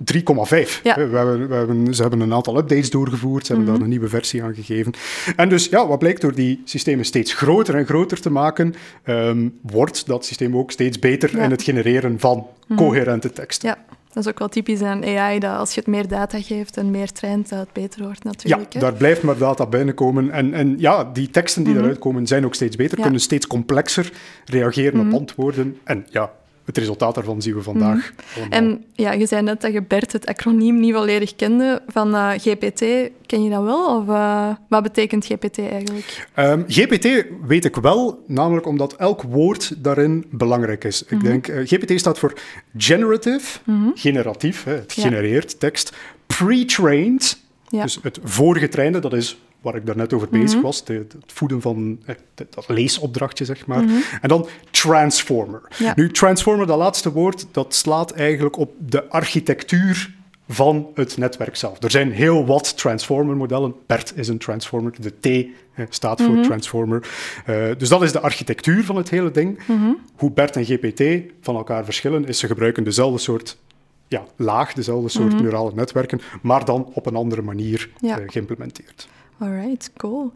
Ja. 0.84 0.96
We, 0.96 1.18
hebben, 1.18 1.48
we 1.48 1.56
hebben, 1.56 1.96
ze 1.96 2.02
hebben 2.02 2.20
een 2.20 2.34
aantal 2.34 2.58
updates 2.58 2.90
doorgevoerd, 2.90 3.46
ze 3.46 3.52
hebben 3.52 3.66
daar 3.66 3.76
mhm. 3.76 3.84
een 3.84 3.98
nieuwe 3.98 4.10
versie 4.10 4.44
aan 4.44 4.56
gegeven. 4.56 4.94
En 5.36 5.50
dus 5.50 5.66
ja, 5.66 5.88
wat 5.88 6.00
blijkt 6.00 6.22
door 6.22 6.36
die 6.36 6.62
systemen 6.64 7.06
steeds 7.06 7.34
groter 7.34 7.76
en 7.76 7.86
groter 7.86 8.22
te 8.22 8.30
maken, 8.30 8.76
um, 9.06 9.60
wordt 9.62 10.08
dat 10.08 10.26
systeem 10.26 10.58
ook 10.58 10.72
steeds 10.72 11.00
beter 11.00 11.38
in 11.38 11.52
het 11.52 11.64
genereren 11.64 12.20
van 12.20 12.48
mhm. 12.68 12.80
coherente 12.80 13.32
teksten. 13.32 13.70
Ja. 13.70 13.78
Dat 14.16 14.24
is 14.24 14.30
ook 14.30 14.40
wel 14.40 14.48
typisch 14.48 14.82
aan 14.82 15.04
AI, 15.04 15.40
dat 15.40 15.58
als 15.58 15.74
je 15.74 15.80
het 15.80 15.90
meer 15.90 16.08
data 16.08 16.42
geeft 16.42 16.78
en 16.78 16.92
meer 16.92 17.12
traint, 17.12 17.50
dat 17.50 17.60
het 17.60 17.74
beter 17.74 18.04
wordt 18.04 18.24
natuurlijk. 18.24 18.74
Ja, 18.74 18.80
daar 18.80 18.94
blijft 18.94 19.24
maar 19.24 19.38
data 19.38 19.66
binnenkomen. 19.66 20.32
En, 20.32 20.54
en 20.54 20.76
ja, 20.80 21.04
die 21.14 21.30
teksten 21.30 21.64
die 21.64 21.74
mm 21.74 21.80
eruit 21.80 22.00
komen 22.00 22.28
zijn 22.28 22.46
ook 22.46 22.56
steeds 22.56 22.76
beter, 22.76 23.02
kunnen 23.02 23.20
steeds 23.20 23.48
complexer 23.48 24.12
reageren 24.46 25.00
op 25.00 25.06
mhm. 25.06 25.16
antwoorden. 25.16 25.78
En 25.84 26.06
ja, 26.10 26.32
het 26.66 26.78
resultaat 26.78 27.16
daarvan 27.16 27.42
zien 27.42 27.56
we 27.56 27.62
vandaag. 27.62 28.14
Mm. 28.38 28.52
En 28.52 28.84
ja, 28.94 29.12
je 29.12 29.26
zei 29.26 29.42
net 29.42 29.62
dat 29.62 29.74
je 29.74 29.84
Bert 29.84 30.12
het 30.12 30.26
acroniem 30.26 30.80
niet 30.80 30.94
volledig 30.94 31.36
kende 31.36 31.82
van 31.88 32.16
uh, 32.16 32.34
eh, 32.34 32.42
GPT. 32.42 33.12
Ken 33.26 33.44
je 33.44 33.50
dat 33.50 33.64
wel? 33.64 33.98
Of 34.00 34.08
uh, 34.08 34.50
wat 34.70 34.84
betekent 34.84 35.26
GPT 35.26 35.60
eigenlijk? 35.60 36.28
Um, 36.36 36.46
ehm, 36.46 36.64
GPT 36.68 37.26
weet 37.48 37.66
ik 37.66 37.76
wel, 37.76 38.24
namelijk 38.28 38.68
omdat 38.68 38.96
elk 38.96 39.22
woord 39.22 39.84
daarin 39.84 40.26
belangrijk 40.30 40.84
is. 40.84 41.04
Ik 41.04 41.12
mhm. 41.12 41.24
denk, 41.24 41.48
uh, 41.48 41.60
eh, 41.60 41.68
GPT 41.68 42.00
staat 42.00 42.20
voor 42.20 42.34
generative, 42.78 43.60
mm 43.64 43.92
generatief, 43.96 44.64
hè, 44.64 44.74
het 44.74 44.94
genereert 44.94 45.60
tekst. 45.60 45.96
Pre-trained, 46.26 47.38
ja. 47.68 47.84
dus 47.84 48.00
het 48.02 48.20
voorgetrainde, 48.24 49.00
dat 49.00 49.14
is 49.14 49.38
waar 49.66 49.76
ik 49.76 49.86
daarnet 49.86 50.14
over 50.14 50.30
bezig 50.30 50.56
mhm. 50.56 50.62
was, 50.62 50.84
het 50.86 51.16
voeden 51.26 51.62
van 51.62 52.00
eh, 52.06 52.16
dat 52.36 52.66
leesopdrachtje, 52.68 53.46
zeg 53.46 53.66
maar. 53.66 53.84
Mhm. 53.84 53.96
En 54.22 54.30
dan 54.30 54.48
transformer. 54.72 55.62
Nu, 55.96 56.12
transformer, 56.12 56.68
dat 56.68 56.78
laatste 56.78 57.12
woord, 57.12 57.48
dat 57.52 57.74
slaat 57.74 58.12
eigenlijk 58.12 58.58
op 58.58 58.74
de 58.78 59.10
architectuur 59.10 60.14
van 60.50 60.88
het 60.94 61.18
netwerk 61.18 61.56
zelf. 61.56 61.84
Er 61.84 61.92
zijn 61.92 62.12
heel 62.12 62.46
wat 62.46 62.78
transformer-modellen. 62.78 63.76
BERT 63.86 64.14
is 64.16 64.28
een 64.28 64.38
transformer, 64.38 64.94
de 65.02 65.14
T 65.20 65.26
eh, 65.26 65.86
staat 65.90 66.22
voor 66.22 66.36
mhm. 66.36 66.44
transformer. 66.44 67.10
Uh, 67.50 67.66
dus 67.78 67.90
dat 67.90 68.02
is 68.02 68.12
de 68.12 68.20
architectuur 68.20 68.84
van 68.84 68.96
het 68.96 69.10
hele 69.10 69.32
ding. 69.32 69.60
Hoe 70.16 70.32
BERT 70.32 70.56
en 70.56 70.66
GPT 70.66 71.32
van 71.42 71.56
elkaar 71.56 71.86
verschillen, 71.86 72.26
is 72.28 72.40
ze 72.40 72.48
gebruiken 72.48 72.84
dezelfde 72.84 73.20
soort 73.20 73.58
ja, 74.08 74.24
laag, 74.36 74.74
dezelfde 74.74 75.10
soort 75.10 75.42
neurale 75.42 75.72
netwerken, 75.76 76.22
maar 76.42 76.66
dan 76.66 76.86
op 76.94 77.06
een 77.06 77.16
andere 77.16 77.42
manier 77.42 77.90
ja. 78.00 78.20
geïmplementeerd. 78.28 79.08
Alright, 79.38 79.92
cool. 79.98 80.32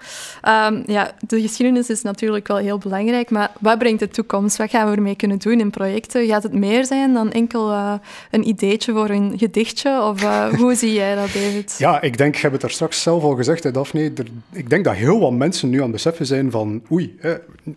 Um, 0.47 0.83
ja, 0.85 1.11
de 1.27 1.41
geschiedenis 1.41 1.89
is 1.89 2.01
natuurlijk 2.01 2.47
wel 2.47 2.57
heel 2.57 2.77
belangrijk, 2.77 3.29
maar 3.29 3.51
wat 3.59 3.77
brengt 3.77 3.99
de 3.99 4.07
toekomst? 4.07 4.57
Wat 4.57 4.69
gaan 4.69 4.89
we 4.89 4.95
ermee 4.95 5.15
kunnen 5.15 5.37
doen 5.37 5.59
in 5.59 5.69
projecten? 5.69 6.27
Gaat 6.27 6.43
het 6.43 6.53
meer 6.53 6.85
zijn 6.85 7.13
dan 7.13 7.31
enkel 7.31 7.69
uh, 7.71 7.93
een 8.31 8.47
ideetje 8.47 8.91
voor 8.91 9.09
een 9.09 9.33
gedichtje? 9.37 10.01
Of 10.01 10.23
uh, 10.23 10.53
hoe 10.59 10.75
zie 10.75 10.93
jij 10.93 11.15
dat, 11.15 11.25
David? 11.25 11.75
Ja, 11.77 12.01
ik 12.01 12.17
denk, 12.17 12.35
heb 12.35 12.51
het 12.51 12.63
er 12.63 12.71
straks 12.71 13.01
zelf 13.01 13.23
al 13.23 13.35
gezegd, 13.35 13.63
hè, 13.63 13.71
Daphne. 13.71 14.11
Er, 14.15 14.25
ik 14.51 14.69
denk 14.69 14.83
dat 14.85 14.93
heel 14.93 15.19
wat 15.19 15.31
mensen 15.31 15.69
nu 15.69 15.77
aan 15.77 15.83
het 15.83 15.91
beseffen 15.91 16.25
zijn 16.25 16.51
van 16.51 16.81
oei, 16.91 17.15
hè, 17.19 17.33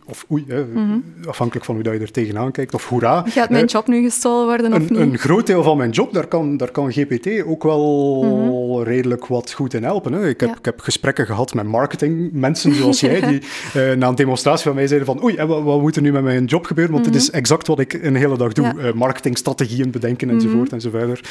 of 0.06 0.26
oei, 0.30 0.44
hè, 0.48 0.64
mhm. 0.64 0.98
afhankelijk 1.26 1.66
van 1.66 1.74
hoe 1.74 1.84
dat 1.84 1.92
je 1.92 2.00
er 2.00 2.10
tegenaan 2.10 2.52
kijkt, 2.52 2.74
of 2.74 2.88
hoera. 2.88 3.24
Gaat 3.28 3.50
mijn 3.50 3.66
job 3.66 3.86
nu 3.86 4.02
gestolen 4.02 4.46
worden 4.46 4.72
een, 4.72 4.82
of 4.82 4.90
niet? 4.90 4.98
Een 4.98 5.18
groot 5.18 5.46
deel 5.46 5.62
van 5.62 5.76
mijn 5.76 5.90
job, 5.90 6.12
daar 6.12 6.26
kan, 6.26 6.56
daar 6.56 6.70
kan 6.70 6.92
GPT 6.92 7.44
ook 7.44 7.62
wel 7.62 8.22
mhm. 8.22 8.88
redelijk 8.88 9.26
wat 9.26 9.52
goed 9.52 9.74
in 9.74 9.84
helpen. 9.84 10.12
Hè. 10.12 10.28
Ik 10.28 10.40
heb, 10.40 10.56
ik 10.58 10.64
heb 10.64 10.80
gesprekken 10.80 11.10
gehad 11.16 11.54
met 11.54 11.66
marketingmensen 11.66 12.74
zoals 12.74 13.00
jij, 13.00 13.20
die 13.20 13.42
uh, 13.76 13.92
na 14.00 14.08
een 14.08 14.14
demonstratie 14.14 14.64
van 14.64 14.74
mij 14.74 14.86
zeiden 14.86 15.06
van 15.06 15.22
oei, 15.24 15.36
wat, 15.36 15.62
wat 15.62 15.80
moet 15.80 15.96
er 15.96 16.02
nu 16.02 16.12
met 16.12 16.22
mijn 16.22 16.44
job 16.44 16.66
gebeuren? 16.66 16.92
Want 16.92 17.06
mm 17.06 17.12
dit 17.12 17.20
is 17.20 17.30
exact 17.30 17.66
wat 17.66 17.78
ik 17.78 17.92
een 17.92 18.16
hele 18.16 18.36
dag 18.36 18.52
doe. 18.52 18.64
Ja. 18.64 18.74
Uh, 18.74 18.92
marketingstrategieën 18.92 19.90
bedenken 19.90 20.30
enzovoort 20.30 20.70
mm 20.70 20.74
enzovoort. 20.74 21.28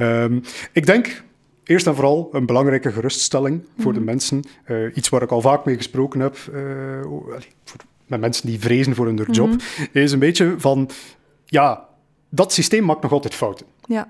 Um, 0.00 0.42
ik 0.72 0.86
denk 0.86 1.22
eerst 1.64 1.86
en 1.86 1.94
vooral 1.94 2.28
een 2.32 2.46
belangrijke 2.46 2.92
geruststelling 2.92 3.62
voor 3.78 3.92
de 3.92 3.98
mhm. 3.98 4.08
mensen. 4.08 4.42
Uh, 4.66 4.96
iets 4.96 5.08
waar 5.08 5.22
ik 5.22 5.30
al 5.30 5.40
vaak 5.40 5.64
mee 5.64 5.76
gesproken 5.76 6.20
heb, 6.20 6.36
voor, 7.64 7.80
met 8.06 8.20
mensen 8.20 8.46
die 8.46 8.60
vrezen 8.60 8.94
voor 8.94 9.06
hun 9.06 9.26
job, 9.30 9.48
mhm. 9.48 9.58
is 9.92 10.12
een 10.12 10.18
beetje 10.18 10.54
van, 10.58 10.90
ja, 11.44 11.88
dat 12.28 12.52
systeem 12.52 12.84
maakt 12.84 13.02
nog 13.02 13.12
altijd 13.12 13.34
fouten. 13.34 13.66
Ja. 13.86 14.08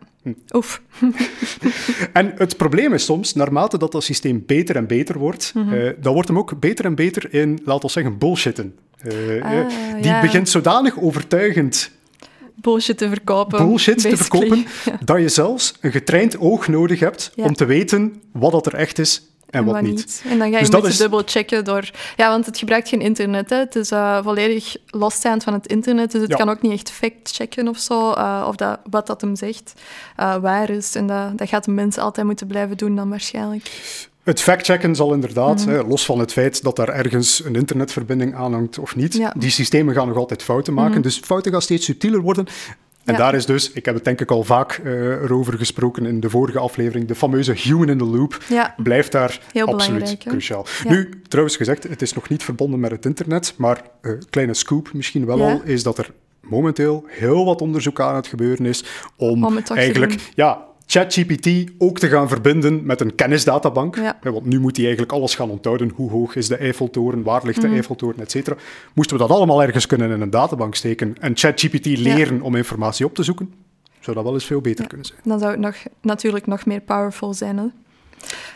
Oef. 0.52 0.82
en 2.12 2.32
het 2.36 2.56
probleem 2.56 2.94
is 2.94 3.04
soms, 3.04 3.34
naarmate 3.34 3.78
dat 3.78 3.92
dat 3.92 4.04
systeem 4.04 4.42
beter 4.46 4.76
en 4.76 4.86
beter 4.86 5.18
wordt, 5.18 5.52
mm 5.54 5.76
dan 6.00 6.12
wordt 6.12 6.28
hem 6.28 6.38
ook 6.38 6.60
beter 6.60 6.84
en 6.84 6.94
beter 6.94 7.34
in, 7.34 7.60
laten 7.64 7.86
we 7.86 7.92
zeggen, 7.92 8.18
bullshitten. 8.18 8.74
Uh, 9.06 9.44
ah, 9.44 10.02
die 10.02 10.20
begint 10.20 10.48
zodanig 10.48 11.00
overtuigend 11.00 11.90
bullshit 12.60 12.98
te 12.98 13.08
verkopen. 13.08 13.66
Bullshit 13.66 13.98
te 13.98 14.16
verkopen, 14.16 14.66
dat 15.04 15.18
je 15.18 15.28
zelfs 15.28 15.74
een 15.80 15.92
getraind 15.92 16.38
oog 16.38 16.68
nodig 16.68 17.00
hebt 17.00 17.32
om 17.36 17.54
te 17.54 17.64
weten 17.64 18.22
wat 18.32 18.52
dat 18.52 18.66
er 18.66 18.74
echt 18.74 18.98
is 18.98 19.27
en, 19.50 19.64
wat, 19.64 19.80
niet. 19.80 20.22
En 20.28 20.38
dan 20.38 20.50
ga 20.50 20.58
je 20.58 20.68
dus 20.68 20.82
met 20.82 20.98
dubbel 20.98 21.22
checken 21.24 21.64
door... 21.64 21.90
Ja, 22.16 22.28
want 22.28 22.46
het 22.46 22.58
gebruikt 22.58 22.88
geen 22.88 23.00
internet. 23.00 23.50
Hè. 23.50 23.56
Het 23.56 23.76
is 23.76 23.92
uh, 23.92 24.22
volledig 24.22 24.76
losstaand 24.86 25.44
van 25.44 25.52
het 25.52 25.66
internet. 25.66 26.10
Dus 26.10 26.20
het 26.22 26.34
kan 26.34 26.48
ook 26.48 26.62
niet 26.62 26.72
echt 26.72 26.90
fact-checken 26.90 27.68
of 27.68 27.78
zo. 27.78 28.10
Uh, 28.10 28.44
of 28.48 28.56
dat, 28.56 28.80
wat 28.90 29.06
dat 29.06 29.20
hem 29.20 29.36
zegt 29.36 29.72
uh, 30.20 30.36
waar 30.36 30.70
is. 30.70 30.94
En 30.94 31.06
dat, 31.06 31.38
dat 31.38 31.48
gaat 31.48 31.64
de 31.64 31.70
mens 31.70 31.98
altijd 31.98 32.26
moeten 32.26 32.46
blijven 32.46 32.76
doen 32.76 32.96
dan 32.96 33.08
waarschijnlijk. 33.08 33.70
Het 34.28 34.40
factchecken 34.40 34.94
zal 34.94 35.12
inderdaad, 35.14 35.66
mhm. 35.66 35.74
hè, 35.74 35.82
los 35.82 36.04
van 36.04 36.18
het 36.18 36.32
feit 36.32 36.62
dat 36.62 36.76
daar 36.76 36.88
ergens 36.88 37.44
een 37.44 37.54
internetverbinding 37.54 38.34
aanhangt 38.34 38.78
of 38.78 38.96
niet, 38.96 39.30
die 39.36 39.50
systemen 39.50 39.94
gaan 39.94 40.08
nog 40.08 40.16
altijd 40.16 40.42
fouten 40.42 40.74
maken. 40.74 40.92
Mhm. 40.92 41.02
Dus 41.02 41.18
fouten 41.18 41.52
gaan 41.52 41.62
steeds 41.62 41.84
subtieler 41.84 42.20
worden. 42.20 42.46
En 43.04 43.16
daar 43.16 43.34
is 43.34 43.46
dus, 43.46 43.72
ik 43.72 43.84
heb 43.84 43.94
het 43.94 44.04
denk 44.04 44.20
ik 44.20 44.30
al 44.30 44.44
vaak 44.44 44.80
uh, 44.84 44.92
erover 44.92 45.58
gesproken 45.58 46.06
in 46.06 46.20
de 46.20 46.30
vorige 46.30 46.58
aflevering, 46.58 47.08
de 47.08 47.14
fameuze 47.14 47.52
human 47.52 47.88
in 47.88 47.98
the 47.98 48.04
loop. 48.04 48.42
Blijft 48.76 49.12
daar 49.12 49.40
absoluut 49.64 50.16
cruciaal. 50.18 50.66
Nu, 50.88 51.22
trouwens 51.28 51.56
gezegd, 51.56 51.82
het 51.82 52.02
is 52.02 52.12
nog 52.12 52.28
niet 52.28 52.42
verbonden 52.42 52.80
met 52.80 52.90
het 52.90 53.04
internet, 53.04 53.54
maar 53.56 53.82
uh, 54.02 54.12
kleine 54.30 54.54
scoop 54.54 54.92
misschien 54.92 55.26
wel 55.26 55.42
al, 55.42 55.60
is 55.64 55.82
dat 55.82 55.98
er 55.98 56.10
momenteel 56.40 57.04
heel 57.06 57.44
wat 57.44 57.60
onderzoek 57.60 58.00
aan 58.00 58.14
het 58.14 58.26
gebeuren 58.26 58.66
is 58.66 58.84
om, 59.16 59.44
om 59.44 59.58
eigenlijk 59.74 60.30
ja, 60.34 60.66
ChatGPT 60.90 61.70
ook 61.78 61.98
te 61.98 62.08
gaan 62.08 62.28
verbinden 62.28 62.86
met 62.86 63.00
een 63.00 63.14
kennisdatabank. 63.14 63.96
Ja. 63.96 64.18
Want 64.22 64.44
nu 64.44 64.60
moet 64.60 64.76
hij 64.76 64.84
eigenlijk 64.86 65.14
alles 65.14 65.34
gaan 65.34 65.50
onthouden. 65.50 65.92
Hoe 65.94 66.10
hoog 66.10 66.36
is 66.36 66.48
de 66.48 66.56
Eiffeltoren? 66.56 67.22
Waar 67.22 67.44
ligt 67.44 67.60
de 67.60 67.66
mm. 67.66 67.74
Eiffeltoren? 67.74 68.20
Et 68.20 68.30
cetera. 68.30 68.56
Moesten 68.94 69.16
we 69.16 69.22
dat 69.22 69.36
allemaal 69.36 69.62
ergens 69.62 69.86
kunnen 69.86 70.10
in 70.10 70.20
een 70.20 70.30
databank 70.30 70.74
steken 70.74 71.16
en 71.20 71.36
ChatGPT 71.36 71.86
leren 71.86 72.42
om 72.42 72.54
informatie 72.54 73.06
op 73.06 73.14
te 73.14 73.22
zoeken? 73.22 73.52
Zou 74.00 74.16
dat 74.16 74.24
wel 74.24 74.34
eens 74.34 74.44
veel 74.44 74.60
beter 74.60 74.86
kunnen 74.86 75.06
zijn. 75.06 75.20
Dan 75.24 75.38
zou 75.38 75.50
het 75.50 75.60
nog, 75.60 75.76
natuurlijk 76.00 76.46
nog 76.46 76.66
meer 76.66 76.80
powerful 76.80 77.34
zijn. 77.34 77.58
Hè? 77.58 77.66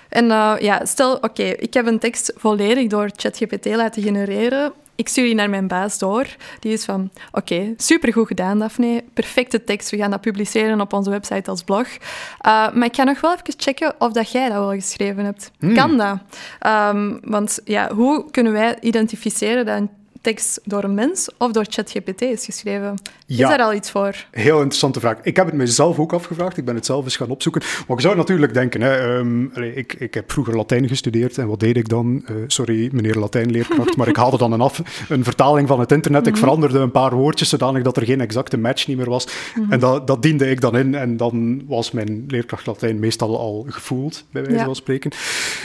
En 0.08 0.24
uh, 0.24 0.54
ja, 0.58 0.84
stel, 0.84 1.16
oké, 1.16 1.42
ik 1.42 1.74
heb 1.74 1.86
een 1.86 1.98
tekst 1.98 2.32
volledig 2.36 2.88
door 2.88 3.10
ChatGPT 3.16 3.66
laten 3.66 4.02
genereren. 4.02 4.72
Ik 4.94 5.08
stuur 5.08 5.24
die 5.24 5.34
naar 5.34 5.50
mijn 5.50 5.68
baas 5.68 5.98
door. 5.98 6.26
Die 6.60 6.72
is 6.72 6.84
van, 6.84 7.10
oké, 7.32 7.74
supergoed 7.76 8.26
gedaan, 8.26 8.58
Daphne. 8.58 9.04
Perfecte 9.14 9.64
tekst, 9.64 9.90
we 9.90 9.96
gaan 9.96 10.10
dat 10.10 10.20
publiceren 10.20 10.80
op 10.80 10.92
onze 10.92 11.10
website 11.10 11.50
als 11.50 11.62
blog. 11.62 11.86
Uh, 11.86 12.72
maar 12.72 12.84
ik 12.84 12.94
ga 12.94 13.04
nog 13.04 13.20
wel 13.20 13.32
even 13.32 13.54
checken 13.56 13.94
of 13.98 14.12
dat 14.12 14.32
jij 14.32 14.48
dat 14.48 14.58
wel 14.58 14.72
geschreven 14.72 15.24
hebt. 15.24 15.50
Hmm. 15.58 15.74
Kan 15.74 15.96
dat? 15.96 16.18
Um, 16.66 17.18
want 17.22 17.60
ja, 17.64 17.94
hoe 17.94 18.30
kunnen 18.30 18.52
wij 18.52 18.76
identificeren 18.80 19.66
dat 19.66 19.76
een 19.76 19.90
tekst 20.22 20.60
door 20.64 20.84
een 20.84 20.94
mens 20.94 21.28
of 21.38 21.52
door 21.52 21.66
ChatGPT 21.68 22.20
is 22.22 22.44
geschreven? 22.44 22.94
Ja. 23.26 23.50
Is 23.50 23.56
daar 23.56 23.66
al 23.66 23.74
iets 23.74 23.90
voor? 23.90 24.26
Heel 24.30 24.56
interessante 24.56 25.00
vraag. 25.00 25.16
Ik 25.22 25.36
heb 25.36 25.46
het 25.46 25.54
mezelf 25.54 25.98
ook 25.98 26.12
afgevraagd. 26.12 26.56
Ik 26.56 26.64
ben 26.64 26.74
het 26.74 26.86
zelf 26.86 27.04
eens 27.04 27.16
gaan 27.16 27.30
opzoeken. 27.30 27.62
Maar 27.88 27.96
je 27.96 28.02
zou 28.02 28.16
natuurlijk 28.16 28.54
denken, 28.54 28.80
hè, 28.80 29.16
um, 29.16 29.50
allee, 29.54 29.74
ik, 29.74 29.92
ik 29.92 30.14
heb 30.14 30.32
vroeger 30.32 30.56
Latijn 30.56 30.88
gestudeerd 30.88 31.38
en 31.38 31.46
wat 31.46 31.60
deed 31.60 31.76
ik 31.76 31.88
dan? 31.88 32.24
Uh, 32.30 32.36
sorry, 32.46 32.88
meneer 32.92 33.14
Latijnleerkracht, 33.18 33.96
maar 33.96 34.08
ik 34.08 34.16
haalde 34.16 34.38
dan 34.38 34.52
een, 34.52 34.60
af, 34.60 34.82
een 35.08 35.24
vertaling 35.24 35.68
van 35.68 35.80
het 35.80 35.92
internet. 35.92 36.26
Ik 36.26 36.36
veranderde 36.36 36.78
een 36.78 36.90
paar 36.90 37.14
woordjes 37.14 37.48
zodanig 37.48 37.82
dat 37.82 37.96
er 37.96 38.04
geen 38.04 38.20
exacte 38.20 38.58
match 38.58 38.86
niet 38.86 38.96
meer 38.96 39.10
was. 39.10 39.28
En 39.70 39.78
dat, 39.80 40.06
dat 40.06 40.22
diende 40.22 40.50
ik 40.50 40.60
dan 40.60 40.76
in 40.76 40.94
en 40.94 41.16
dan 41.16 41.62
was 41.66 41.90
mijn 41.90 42.24
leerkracht 42.28 42.66
Latijn 42.66 42.98
meestal 42.98 43.38
al 43.38 43.66
gevoeld, 43.68 44.24
bij 44.30 44.42
wijze 44.42 44.58
Ja. 44.58 44.64
van 44.64 44.74
spreken. 44.76 45.10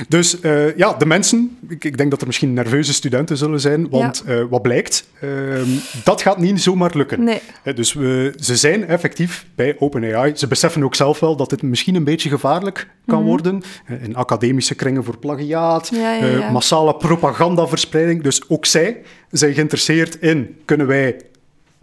Dus 0.08 0.42
uh, 0.42 0.78
ja, 0.78 0.94
de 0.94 1.06
mensen, 1.06 1.58
ik, 1.70 1.84
ik, 1.84 1.98
denk 1.98 2.12
dat 2.12 2.22
er 2.22 2.28
misschien 2.28 2.54
nerveuze 2.54 2.94
studenten 2.94 3.38
zullen 3.38 3.60
zijn, 3.60 3.90
want 3.90 4.24
Ja. 4.26 4.34
uh, 4.34 4.46
wat 4.50 4.62
blijkt, 4.62 5.08
ehm, 5.22 5.68
dat 6.04 6.22
gaat 6.22 6.38
niet 6.38 6.62
zomaar 6.62 6.92
lukken. 6.94 7.24
Nee. 7.24 7.42
Dus 7.76 7.94
we, 7.94 8.34
ze 8.40 8.56
zijn 8.56 8.88
effectief 8.88 9.46
bij 9.56 9.76
OpenAI. 9.80 10.36
Ze 10.36 10.48
beseffen 10.48 10.84
ook 10.84 10.96
zelf 10.96 11.20
wel 11.20 11.36
dat 11.36 11.50
dit 11.50 11.62
misschien 11.62 11.96
een 11.96 12.04
beetje 12.04 12.30
gevaarlijk 12.30 12.88
kan 13.06 13.24
worden. 13.24 13.62
Eh, 13.86 14.04
In 14.04 14.16
academische 14.16 14.76
kringen 14.76 15.04
voor 15.04 15.18
plagiaat, 15.18 15.92
Mhm. 15.92 16.00
Ja, 16.02 16.14
ja, 16.14 16.22
eh, 16.22 16.40
ja. 16.40 16.52
massale 16.52 16.96
propagandaverspreiding. 16.96 18.24
Dus 18.24 18.50
ook 18.50 18.66
zij 18.66 19.02
zijn 19.32 19.54
geïnteresseerd 19.54 20.16
in, 20.22 20.56
kunnen 20.66 20.88
wij 20.88 21.22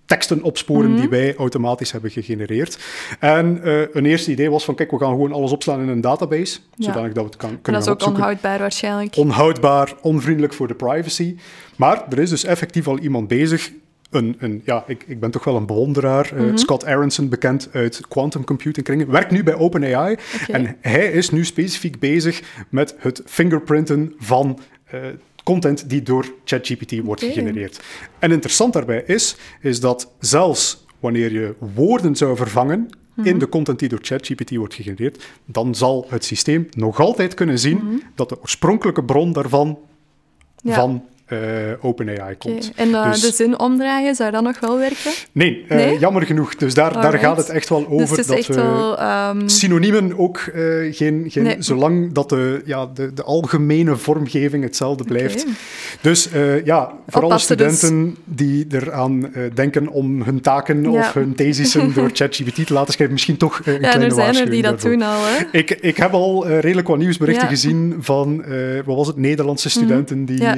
teksten 0.06 0.42
opsporen 0.42 0.90
Mhm. 0.90 1.00
die 1.00 1.08
wij 1.08 1.36
automatisch 1.36 1.92
hebben 1.92 2.10
gegenereerd. 2.10 2.78
En 3.20 3.60
eh, 3.62 3.80
een 3.92 4.06
eerste 4.06 4.30
idee 4.30 4.50
was 4.50 4.64
van, 4.64 4.74
kijk, 4.74 4.90
we 4.90 4.98
gaan 4.98 5.08
gewoon 5.10 5.32
alles 5.32 5.52
opslaan 5.52 5.80
in 5.80 5.88
een 5.88 6.00
database, 6.00 6.58
Ja. 6.74 6.84
zodanig 6.84 7.12
dat 7.12 7.22
we 7.24 7.28
het 7.30 7.36
kan, 7.38 7.50
En 7.50 7.60
kunnen 7.62 7.80
dat 7.80 7.82
is 7.82 7.88
ook 7.88 7.94
opzoeken 7.94 8.20
onhoudbaar 8.22 8.58
waarschijnlijk. 8.58 9.16
onhoudbaar, 9.16 9.92
onvriendelijk 10.02 10.54
voor 10.54 10.68
de 10.68 10.74
privacy. 10.74 11.36
Maar 11.76 12.04
er 12.10 12.18
is 12.18 12.30
dus 12.30 12.44
effectief 12.44 12.88
al 12.88 12.98
iemand 12.98 13.28
bezig. 13.28 13.72
Een, 14.10 14.36
een, 14.38 14.62
ja, 14.64 14.84
ik, 14.86 15.04
ik 15.06 15.20
ben 15.20 15.30
toch 15.30 15.44
wel 15.44 15.56
een 15.56 15.66
bewonderaar. 15.66 16.32
Eh, 16.36 16.42
Mhm. 16.42 16.56
Scott 16.56 16.84
Aronson, 16.84 17.28
bekend 17.28 17.68
uit 17.72 18.00
quantum 18.08 18.44
computing 18.44 18.86
kringen, 18.86 19.10
werkt 19.10 19.30
nu 19.30 19.42
bij 19.42 19.54
OpenAI. 19.54 20.16
En 20.48 20.76
hij 20.80 21.06
is 21.12 21.30
nu 21.30 21.44
specifiek 21.44 21.98
bezig 21.98 22.42
met 22.68 22.94
het 22.98 23.22
fingerprinten 23.26 24.12
van 24.18 24.58
eh, 24.84 25.00
content 25.44 25.88
die 25.88 26.02
door 26.02 26.26
ChatGPT 26.44 27.00
wordt 27.02 27.22
gegenereerd. 27.22 27.80
En 28.18 28.30
interessant 28.32 28.72
daarbij 28.72 29.02
is, 29.06 29.36
is 29.60 29.80
dat 29.80 30.10
zelfs 30.18 30.84
wanneer 31.00 31.32
je 31.32 31.54
woorden 31.74 32.16
zou 32.16 32.36
vervangen 32.36 32.90
Mhm. 33.14 33.28
in 33.28 33.38
de 33.38 33.48
content 33.48 33.78
die 33.78 33.88
door 33.88 33.98
ChatGPT 34.02 34.56
wordt 34.56 34.74
gegenereerd, 34.74 35.24
dan 35.44 35.74
zal 35.74 36.06
het 36.08 36.24
systeem 36.24 36.68
nog 36.70 37.00
altijd 37.00 37.34
kunnen 37.34 37.58
zien 37.58 38.02
dat 38.14 38.28
de 38.28 38.40
oorspronkelijke 38.40 39.04
bron 39.04 39.32
daarvan 39.32 39.66
Mhm. 39.68 40.68
Ja. 40.68 40.74
van 40.74 41.04
eh, 41.26 41.38
OpenAI 41.80 42.34
komt. 42.38 42.72
En 42.76 42.88
uh, 42.88 43.10
Dus- 43.10 43.20
de 43.20 43.32
zin 43.32 43.58
omdraaien, 43.58 44.14
zou 44.14 44.30
dat 44.30 44.42
nog 44.42 44.60
wel 44.60 44.78
werken? 44.78 45.10
Nee, 45.32 45.64
eh, 45.68 45.76
Nee? 45.76 45.98
jammer 45.98 46.22
genoeg. 46.22 46.54
Dus 46.56 46.74
daar, 46.74 46.92
daar 46.92 47.18
gaat 47.18 47.36
het 47.36 47.48
echt 47.48 47.68
wel 47.68 47.86
over. 47.88 47.96
dus 47.98 48.10
het 48.10 48.18
is 48.18 48.26
dat 48.26 48.36
echt 48.36 48.46
we 48.48 48.54
wel... 48.54 48.98
ehm, 48.98 49.48
Synoniemen 49.48 50.18
ook 50.18 50.36
eh, 50.38 50.62
geen, 50.90 51.24
geen 51.28 51.42
Nee. 51.42 51.56
zolang 51.58 52.12
dat 52.12 52.28
de, 52.28 52.62
ja, 52.64 52.86
de, 52.94 53.12
de 53.14 53.22
algemene 53.22 53.96
vormgeving 53.96 54.62
hetzelfde 54.64 55.04
blijft. 55.04 55.46
Dus 56.00 56.30
eh, 56.30 56.64
ja, 56.64 56.92
voor 57.08 57.22
alle 57.22 57.32
dus. 57.32 57.42
studenten 57.42 58.16
die 58.24 58.66
eraan 58.70 59.34
eh, 59.34 59.42
denken 59.54 59.88
om 59.88 60.22
hun 60.22 60.40
taken 60.40 60.82
Ja. 60.82 60.90
of 60.90 61.12
hun 61.12 61.34
thesissen 61.34 61.92
door 61.94 62.10
ChatGPT 62.18 62.66
te 62.66 62.72
laten 62.72 62.92
schrijven, 62.92 63.14
misschien 63.14 63.36
toch 63.36 63.60
eh, 63.60 63.66
een 63.66 63.72
ja, 63.72 63.78
kleine 63.78 64.04
er 64.04 64.12
zijn 64.12 64.36
er 64.36 64.50
die 64.50 64.62
dat 64.62 64.70
daarvoor. 64.70 64.90
doen 64.90 65.02
al, 65.02 65.20
hè? 65.24 65.58
Ik, 65.58 65.70
ik 65.70 65.96
heb 65.96 66.12
al 66.12 66.46
eh, 66.46 66.58
redelijk 66.60 66.88
wat 66.88 66.98
nieuwsberichten 66.98 67.44
Ja. 67.44 67.50
gezien 67.50 67.96
van, 68.00 68.44
eh, 68.44 68.52
wat 68.84 68.96
was 68.96 69.06
het, 69.06 69.16
Nederlandse 69.16 69.68
studenten 69.70 70.24
die 70.24 70.42
Ja. 70.42 70.56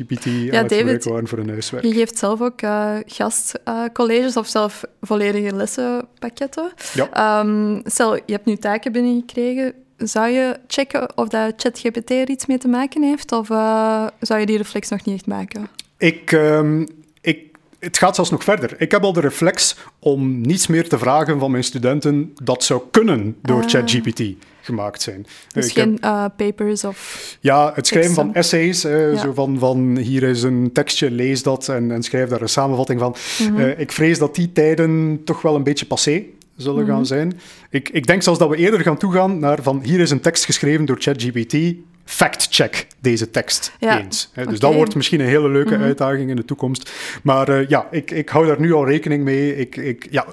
Eh, 0.00 0.06
ChatGPT 0.06 0.26
aan 0.26 0.58
het 0.58 0.68
David, 0.68 1.04
waren 1.04 1.28
voor 1.28 1.38
hun 1.38 1.48
huiswerk. 1.48 1.84
Je 1.84 1.92
geeft 1.92 2.18
zelf 2.18 2.40
ook 2.40 2.62
uh, 2.62 2.96
gastcolleges 3.06 4.36
of 4.36 4.46
zelf 4.46 4.84
volledige 5.00 5.54
lessenpakketten. 5.54 6.72
Ja. 6.94 7.08
Ehm, 7.12 7.80
stel, 7.84 8.14
je 8.14 8.22
hebt 8.26 8.46
nu 8.46 8.56
taken 8.56 8.92
binnengekregen. 8.92 9.74
Zou 9.96 10.28
je 10.28 10.56
checken 10.66 11.16
of 11.16 11.28
dat 11.28 11.52
ChatGPT 11.56 12.10
er 12.10 12.28
iets 12.28 12.46
mee 12.46 12.58
te 12.58 12.68
maken 12.68 13.02
heeft? 13.02 13.32
Of 13.32 13.48
uh, 13.48 14.06
zou 14.20 14.40
je 14.40 14.46
die 14.46 14.56
reflex 14.56 14.88
nog 14.88 15.04
niet 15.04 15.14
echt 15.14 15.26
maken? 15.26 15.68
Ik, 15.98 16.32
um, 16.32 16.88
ik, 17.20 17.56
het 17.78 17.98
gaat 17.98 18.14
zelfs 18.14 18.30
nog 18.30 18.44
verder. 18.44 18.74
Ik 18.78 18.90
heb 18.90 19.02
al 19.02 19.12
de 19.12 19.20
reflex 19.20 19.76
om 19.98 20.40
niets 20.40 20.66
meer 20.66 20.88
te 20.88 20.98
vragen 20.98 21.38
van 21.38 21.50
mijn 21.50 21.64
studenten 21.64 22.34
dat 22.42 22.64
zou 22.64 22.82
kunnen 22.90 23.36
door 23.42 23.62
Ah. 23.62 23.68
ChatGPT 23.68 24.22
gemaakt 24.62 25.02
zijn. 25.02 25.26
Dus 25.52 25.66
Ik 25.66 25.72
geen 25.72 25.92
heb- 26.00 26.04
uh, 26.04 26.24
papers 26.36 26.84
of... 26.84 27.36
ja, 27.40 27.72
het 27.74 27.86
schrijven 27.86 28.14
van 28.14 28.34
essays, 28.34 28.84
eh, 28.84 29.12
Ja. 29.12 29.18
zo 29.18 29.32
van, 29.32 29.58
van 29.58 29.96
hier 29.96 30.22
is 30.22 30.42
een 30.42 30.70
tekstje, 30.72 31.10
lees 31.10 31.42
dat 31.42 31.68
en, 31.68 31.90
en 31.90 32.02
schrijf 32.02 32.28
daar 32.28 32.40
een 32.42 32.48
samenvatting 32.48 33.00
van. 33.00 33.14
Mhm. 33.50 33.60
Eh, 33.60 33.78
ik 33.78 33.92
vrees 33.92 34.18
dat 34.18 34.34
die 34.34 34.52
tijden 34.52 35.20
toch 35.24 35.42
wel 35.42 35.54
een 35.54 35.62
beetje 35.64 35.86
passé 35.86 36.22
zullen 36.56 36.82
Mhm. 36.84 36.92
gaan 36.92 37.06
zijn. 37.06 37.40
Ik, 37.70 37.88
ik 37.88 38.06
denk 38.06 38.22
zelfs 38.22 38.38
dat 38.38 38.48
we 38.48 38.56
eerder 38.56 38.80
gaan 38.80 38.96
toegaan 38.96 39.38
naar 39.38 39.62
van 39.62 39.80
hier 39.82 40.00
is 40.00 40.10
een 40.10 40.20
tekst 40.20 40.44
geschreven 40.44 40.84
door 40.84 40.96
ChatGPT, 41.00 41.56
fact-check 42.04 42.86
deze 43.00 43.30
tekst 43.30 43.72
Ja, 43.78 44.00
eens. 44.00 44.30
Dus 44.48 44.58
dat 44.58 44.74
wordt 44.74 44.94
misschien 44.94 45.20
een 45.20 45.26
hele 45.26 45.48
leuke 45.48 45.74
Mhm. 45.74 45.82
uitdaging 45.82 46.30
in 46.30 46.36
de 46.36 46.44
toekomst. 46.44 46.92
Maar 47.22 47.48
eh, 47.48 47.68
ja, 47.68 47.86
ik, 47.90 48.10
ik 48.10 48.28
hou 48.28 48.46
daar 48.46 48.60
nu 48.60 48.72
al 48.72 48.86
rekening 48.88 49.24
mee. 49.24 49.56
Ik, 49.56 49.76
ik, 49.76 50.06
ja, 50.10 50.26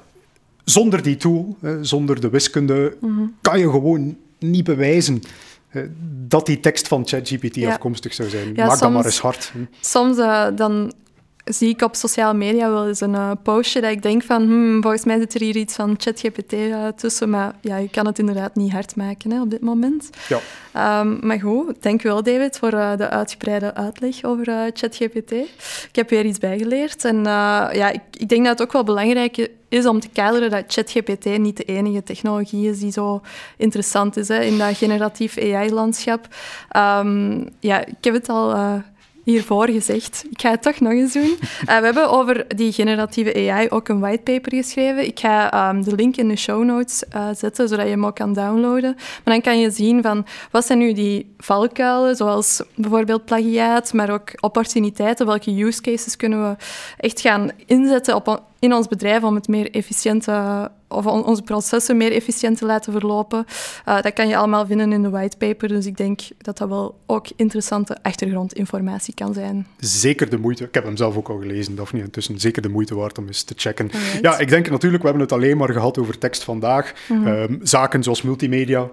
zonder 0.70 1.02
die 1.02 1.18
tool, 1.18 1.58
zonder 1.82 2.22
de 2.22 2.30
wiskunde, 2.30 2.98
Mhm. 3.02 3.22
kan 3.42 3.60
je 3.60 3.70
gewoon 3.70 4.18
niet 4.40 4.64
bewijzen 4.64 5.22
eh, 5.70 5.82
dat 6.28 6.46
die 6.46 6.60
tekst 6.60 6.88
van 6.88 7.08
ChatGPT 7.08 7.56
Ja. 7.56 7.70
afkomstig 7.70 8.14
zou 8.14 8.30
zijn. 8.30 8.56
Ja, 8.56 8.66
Maak 8.66 8.80
dat 8.80 8.92
maar 8.92 9.06
eens 9.06 9.20
hard. 9.20 9.54
Soms 9.80 10.18
uh, 10.18 10.48
dan 10.56 10.94
zie 11.46 11.70
ik 11.70 11.82
op 11.82 11.96
sociale 11.96 12.38
media 12.38 12.70
wel 12.70 12.88
eens 12.88 13.02
een 13.02 13.14
uh, 13.14 13.32
postje 13.44 13.82
dat 13.82 13.92
ik 13.92 14.02
denk 14.02 14.24
van, 14.24 14.42
hmm, 14.42 14.82
volgens 14.82 15.06
mij 15.06 15.20
zit 15.20 15.34
er 15.34 15.42
hier 15.42 15.56
iets 15.56 15.76
van 15.76 15.96
ChatGPT 15.98 16.54
uh, 16.54 16.88
tussen, 16.88 17.30
maar 17.30 17.56
ja, 17.62 17.78
je 17.78 17.90
kan 17.90 18.06
het 18.06 18.20
inderdaad 18.20 18.56
niet 18.56 18.72
hard 18.72 18.96
maken 18.96 19.32
hè, 19.32 19.42
op 19.42 19.50
dit 19.50 19.62
moment. 19.62 20.10
Ja. 20.28 21.00
Um, 21.00 21.20
maar 21.22 21.40
goed, 21.40 21.84
dank 21.84 22.04
u 22.04 22.10
wel 22.10 22.24
David 22.24 22.58
voor 22.58 22.74
uh, 22.74 22.98
de 22.98 23.10
uitgebreide 23.10 23.74
uitleg 23.74 24.24
over 24.24 24.72
ChatGPT. 24.74 25.32
Ik 25.32 25.96
heb 25.96 26.10
weer 26.10 26.26
iets 26.26 26.40
bijgeleerd 26.40 27.06
en 27.06 27.24
ja, 27.24 27.90
ik, 27.90 28.02
ik 28.18 28.30
denk 28.30 28.46
dat 28.46 28.60
het 28.60 28.68
ook 28.68 28.74
wel 28.74 28.84
belangrijk 28.84 29.50
is 29.70 29.86
om 29.86 30.00
te 30.00 30.10
kaderen 30.10 30.50
dat 30.50 30.64
ChatGPT 30.68 31.38
niet 31.38 31.58
de 31.58 31.64
enige 31.64 32.04
technologie 32.04 32.70
is 32.70 32.80
die 32.80 32.92
zo 32.92 33.22
interessant 33.58 34.18
is 34.18 34.28
hè, 34.28 34.42
in 34.42 34.58
dat 34.58 34.78
generatief 34.78 35.38
AI-landschap. 35.38 36.28
Um, 36.78 37.50
ja, 37.60 37.86
ik 37.86 37.96
heb 38.02 38.14
het 38.14 38.30
al 38.30 38.82
hiervoor 39.30 39.70
gezegd. 39.70 40.26
Ik 40.30 40.42
ga 40.42 40.50
het 40.50 40.62
toch 40.62 40.80
nog 40.80 40.92
eens 40.92 41.14
doen. 41.14 41.38
Uh, 41.40 41.66
we 41.66 41.86
hebben 41.86 42.10
over 42.10 42.46
die 42.56 42.72
generatieve 42.72 43.50
AI 43.50 43.70
ook 43.70 43.88
een 43.88 44.00
whitepaper 44.00 44.56
geschreven. 44.56 45.06
Ik 45.06 45.20
ga 45.20 45.70
um, 45.70 45.84
de 45.84 45.96
link 45.96 46.16
in 46.16 46.28
de 46.28 46.36
show 46.36 46.64
notes 46.64 47.04
uh, 47.16 47.28
zetten, 47.34 47.68
zodat 47.68 47.86
je 47.86 47.92
hem 47.92 48.06
ook 48.06 48.16
kan 48.16 48.34
downloaden. 48.34 48.94
Maar 48.96 49.34
dan 49.34 49.42
kan 49.42 49.60
je 49.60 49.72
zien 49.72 50.02
van 50.02 50.26
wat 50.52 50.66
zijn 50.66 50.80
nu 50.80 50.94
die 50.94 51.34
valkuilen, 51.38 52.16
zoals 52.16 52.62
bijvoorbeeld 52.76 53.26
plagiaat, 53.26 53.94
maar 53.94 54.10
ook 54.10 54.30
opportuniteiten. 54.40 55.26
Welke 55.26 55.64
use 55.64 55.82
cases 55.82 56.16
kunnen 56.16 56.50
we 56.50 56.56
echt 56.98 57.22
gaan 57.22 57.50
inzetten 57.66 58.16
op, 58.16 58.44
in 58.60 58.74
ons 58.74 58.88
bedrijf 58.88 59.24
om 59.24 59.36
het 59.36 59.48
meer 59.48 59.72
efficiënt 59.72 60.28
of 60.90 61.06
onze 61.06 61.42
processen 61.42 61.98
meer 61.98 62.12
efficiënt 62.12 62.58
te 62.58 62.66
laten 62.66 62.92
verlopen. 62.92 63.46
Uh, 63.88 64.02
dat 64.02 64.14
kan 64.14 64.28
je 64.28 64.38
allemaal 64.38 64.66
vinden 64.66 64.94
in 64.94 65.02
de 65.02 65.10
whitepaper. 65.10 65.68
Dus 65.68 65.86
ik 65.86 65.98
denk 65.98 66.22
dat 66.38 66.58
dat 66.58 66.70
wel 66.70 67.00
ook 67.06 67.28
interessante 67.36 67.98
achtergrondinformatie 68.02 69.14
kan 69.14 69.34
zijn. 69.34 69.68
Zeker 69.80 70.30
de 70.30 70.38
moeite. 70.38 70.64
Ik 70.64 70.74
heb 70.74 70.84
hem 70.84 70.98
zelf 70.98 71.18
ook 71.18 71.30
al 71.30 71.40
gelezen, 71.40 71.76
Daphne. 71.76 72.00
Intussen 72.00 72.40
zeker 72.40 72.62
de 72.62 72.70
moeite 72.70 72.96
waard 72.96 73.18
om 73.18 73.28
eens 73.28 73.44
te 73.44 73.54
checken. 73.58 73.90
Ja, 74.22 74.40
ik 74.40 74.50
denk 74.50 74.70
natuurlijk, 74.70 75.04
we 75.04 75.10
hebben 75.10 75.28
het 75.28 75.36
alleen 75.36 75.58
maar 75.58 75.74
gehad 75.74 75.98
over 75.98 76.18
tekst 76.18 76.44
vandaag. 76.44 76.94
Mhm. 77.10 77.28
Um, 77.28 77.60
zaken 77.64 78.04
zoals 78.04 78.22
multimedia, 78.22 78.90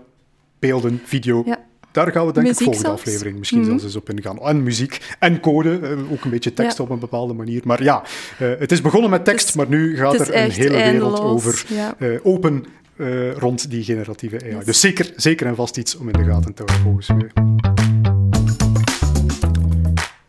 beelden, 0.58 1.00
video. 1.04 1.42
Ja. 1.46 1.58
Daar 1.96 2.12
gaan 2.12 2.26
we 2.26 2.32
denk 2.32 2.46
ik 2.46 2.54
volgende 2.54 2.78
zelfs. 2.80 3.00
aflevering 3.02 3.38
misschien 3.38 3.60
Mhm. 3.60 3.68
zelfs 3.68 3.84
eens 3.84 3.96
op 3.96 4.10
ingaan. 4.10 4.38
En 4.38 4.62
muziek 4.62 5.00
en 5.18 5.40
code, 5.40 5.78
eh, 5.82 6.12
ook 6.12 6.24
een 6.24 6.30
beetje 6.30 6.52
tekst 6.52 6.76
Ja. 6.76 6.84
op 6.84 6.90
een 6.90 6.98
bepaalde 6.98 7.32
manier. 7.32 7.60
Maar 7.64 7.82
ja, 7.82 8.02
uh, 8.42 8.48
het 8.58 8.72
is 8.72 8.80
begonnen 8.80 9.10
met 9.10 9.24
tekst, 9.24 9.54
maar 9.56 9.68
nu 9.68 9.96
gaat 9.96 10.14
er 10.20 10.34
een 10.34 10.50
hele 10.50 10.56
wereld 10.70 10.82
eindeloos, 10.82 11.20
over 11.20 11.64
ja. 11.68 11.94
uh, 11.98 12.18
open 12.22 12.64
uh, 12.96 13.32
rond 13.32 13.70
die 13.70 13.84
generatieve 13.84 14.40
AI. 14.42 14.54
Yes. 14.54 14.64
Dus 14.64 14.80
zeker, 14.80 15.12
zeker 15.16 15.46
en 15.46 15.54
vast 15.54 15.76
iets 15.76 15.96
om 15.96 16.06
in 16.08 16.12
de 16.12 16.24
gaten 16.24 16.54
te 16.54 16.62
houden 16.66 16.82
volgens 16.82 17.08
mij. 17.08 17.55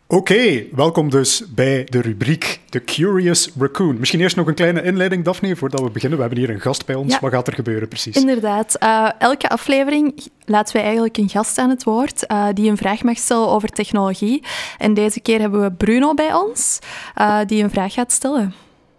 Oké, 0.10 0.64
welkom 0.76 1.10
dus 1.10 1.44
bij 1.54 1.84
de 1.84 2.02
rubriek 2.02 2.60
The 2.70 2.84
Curious 2.84 3.52
Raccoon. 3.60 4.00
Misschien 4.00 4.20
eerst 4.20 4.36
nog 4.36 4.48
een 4.48 4.54
kleine 4.54 4.84
inleiding, 4.84 5.24
Daphne, 5.24 5.56
voordat 5.56 5.80
we 5.80 5.90
beginnen. 5.90 6.18
We 6.18 6.26
hebben 6.26 6.44
hier 6.44 6.54
een 6.54 6.62
gast 6.62 6.86
bij 6.86 6.96
ons. 6.96 7.20
Wat 7.20 7.32
gaat 7.32 7.48
er 7.48 7.54
gebeuren 7.54 7.88
precies? 7.88 8.16
Inderdaad. 8.16 8.78
Uh, 8.84 9.10
elke 9.20 9.50
aflevering 9.50 10.28
laten 10.46 10.74
wij 10.74 10.84
eigenlijk 10.84 11.18
een 11.18 11.30
gast 11.30 11.58
aan 11.58 11.70
het 11.70 11.84
woord 11.84 12.24
uh, 12.32 12.48
die 12.54 12.70
een 12.70 12.78
vraag 12.78 13.04
mag 13.04 13.18
stellen 13.18 13.48
over 13.48 13.70
technologie. 13.70 14.44
En 14.78 14.94
deze 14.94 15.20
keer 15.20 15.40
hebben 15.40 15.62
we 15.62 15.72
Bruno 15.72 16.14
bij 16.14 16.34
ons, 16.34 16.80
uh, 17.18 17.40
die 17.46 17.64
een 17.64 17.72
vraag 17.72 17.94
gaat 17.94 18.12
stellen. 18.12 18.54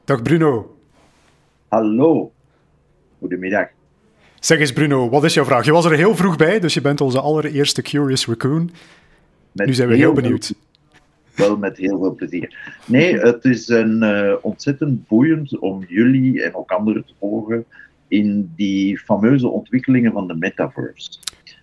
Dag 0.05 0.23
Bruno. 0.23 0.77
Hallo. 1.69 2.33
Goedemiddag. 3.19 3.67
Zeg 4.41 4.59
eens 4.59 4.73
Bruno, 4.73 5.09
wat 5.09 5.25
is 5.25 5.35
jouw 5.35 5.45
vraag? 5.45 5.65
Je 5.65 5.73
was 5.73 5.85
er 5.85 5.93
heel 5.93 6.17
vroeg 6.17 6.37
bij, 6.37 6.61
dus 6.61 6.75
je 6.75 6.81
bent 6.81 7.01
onze 7.01 7.21
allereerste 7.21 7.83
Curious 7.83 8.27
Raccoon. 8.27 8.71
Met 9.53 9.67
nu 9.67 9.75
zijn 9.75 9.89
we 9.89 9.97
heel 9.97 10.13
benieuwd 10.13 10.55
wel 11.39 11.57
met 11.57 11.77
heel 11.77 11.99
veel 11.99 12.15
plezier. 12.15 12.81
Nee, 12.87 13.19
het 13.19 13.45
is 13.45 13.69
een, 13.69 14.03
uh, 14.03 14.35
ontzettend 14.43 15.09
boeiend 15.09 15.59
om 15.59 15.85
jullie 15.89 16.43
en 16.43 16.55
ook 16.55 16.71
anderen 16.71 17.05
te 17.05 17.15
volgen 17.19 17.65
in 18.09 18.53
die 18.57 18.99
fameuze 18.99 19.49
ontwikkelingen 19.49 20.13
van 20.13 20.27
de 20.27 20.35
metaverse. 20.35 21.19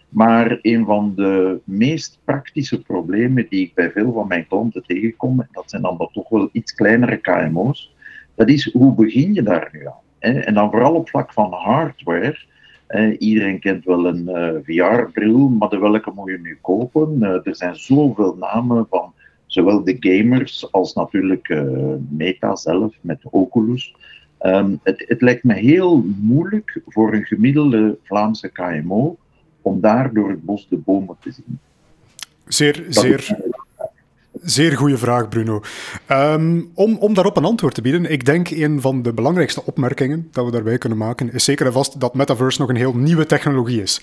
Maar 0.10 0.60
een 0.62 0.86
van 0.86 1.14
de 1.16 1.60
meest 1.64 2.20
praktische 2.24 2.82
problemen 2.82 3.46
die 3.50 3.66
ik 3.66 3.74
bij 3.74 3.92
veel 3.92 4.14
van 4.14 4.28
mijn 4.28 4.48
klanten 4.48 4.84
tegenkom, 4.84 5.40
en 5.40 5.48
dat 5.52 5.70
zijn 5.70 5.82
dan 5.82 6.10
toch 6.12 6.30
wel 6.30 6.50
iets 6.52 6.74
kleinere 6.74 7.18
KMO's, 7.18 7.94
dat 8.36 8.50
is 8.50 8.72
hoe 8.72 8.94
begin 8.94 9.34
je 9.34 9.44
daar 9.44 9.70
nu 9.72 9.88
aan? 9.88 10.04
En 10.20 10.54
dan 10.54 10.70
vooral 10.70 10.94
op 10.94 11.10
vlak 11.10 11.34
van 11.34 11.54
hardware. 11.54 12.38
iedereen 13.20 13.60
kent 13.60 13.86
wel 13.86 14.06
een 14.06 14.28
eh, 14.28 14.54
VR-bril, 14.64 15.50
maar 15.50 15.70
de 15.70 15.78
welke 15.78 16.12
moet 16.16 16.30
je 16.30 16.40
nu 16.40 16.58
kopen? 16.62 17.18
Uh, 17.20 17.30
er 17.30 17.56
zijn 17.56 17.76
zoveel 17.76 18.36
namen 18.40 18.88
van 18.90 19.14
zowel 19.56 19.84
de 19.84 19.96
gamers 20.00 20.72
als 20.72 20.94
natuurlijk 20.94 21.50
uh, 21.50 21.94
Meta 22.10 22.56
zelf 22.56 22.96
met 23.02 23.20
Oculus. 23.24 23.96
Um, 24.42 24.80
het, 24.84 25.04
het, 25.08 25.22
lijkt 25.22 25.44
me 25.44 25.54
heel 25.54 26.06
moeilijk 26.20 26.82
voor 26.88 27.14
een 27.14 27.26
gemiddelde 27.26 27.98
Vlaamse 28.04 28.50
KMO 28.50 29.18
om 29.62 29.82
daar 29.82 30.14
door 30.14 30.30
het 30.30 30.44
bos 30.44 30.68
de 30.70 30.78
bomen 30.78 31.16
te 31.20 31.32
zien. 31.32 31.60
Zeer, 32.48 32.86
zeer, 32.90 33.38
Zeer 34.46 34.78
goede 34.78 34.98
vraag, 34.98 35.30
Bruno. 35.30 35.62
Ehm, 36.06 36.62
om, 36.74 36.98
om 36.98 37.14
daarop 37.14 37.38
een 37.38 37.46
antwoord 37.46 37.74
te 37.74 37.82
bieden, 37.82 38.12
ik 38.12 38.26
denk 38.26 38.50
een 38.50 38.82
van 38.82 39.02
de 39.02 39.14
belangrijkste 39.14 39.66
opmerkingen 39.66 40.28
dat 40.32 40.46
we 40.46 40.52
daarbij 40.52 40.78
kunnen 40.78 40.98
maken, 40.98 41.34
is 41.34 41.44
zeker 41.44 41.66
en 41.66 41.74
vast 41.74 42.00
dat 42.00 42.14
metaverse 42.14 42.62
nog 42.62 42.70
een 42.70 42.76
heel 42.76 42.96
nieuwe 42.96 43.26
technologie 43.26 43.82
is. 43.82 44.02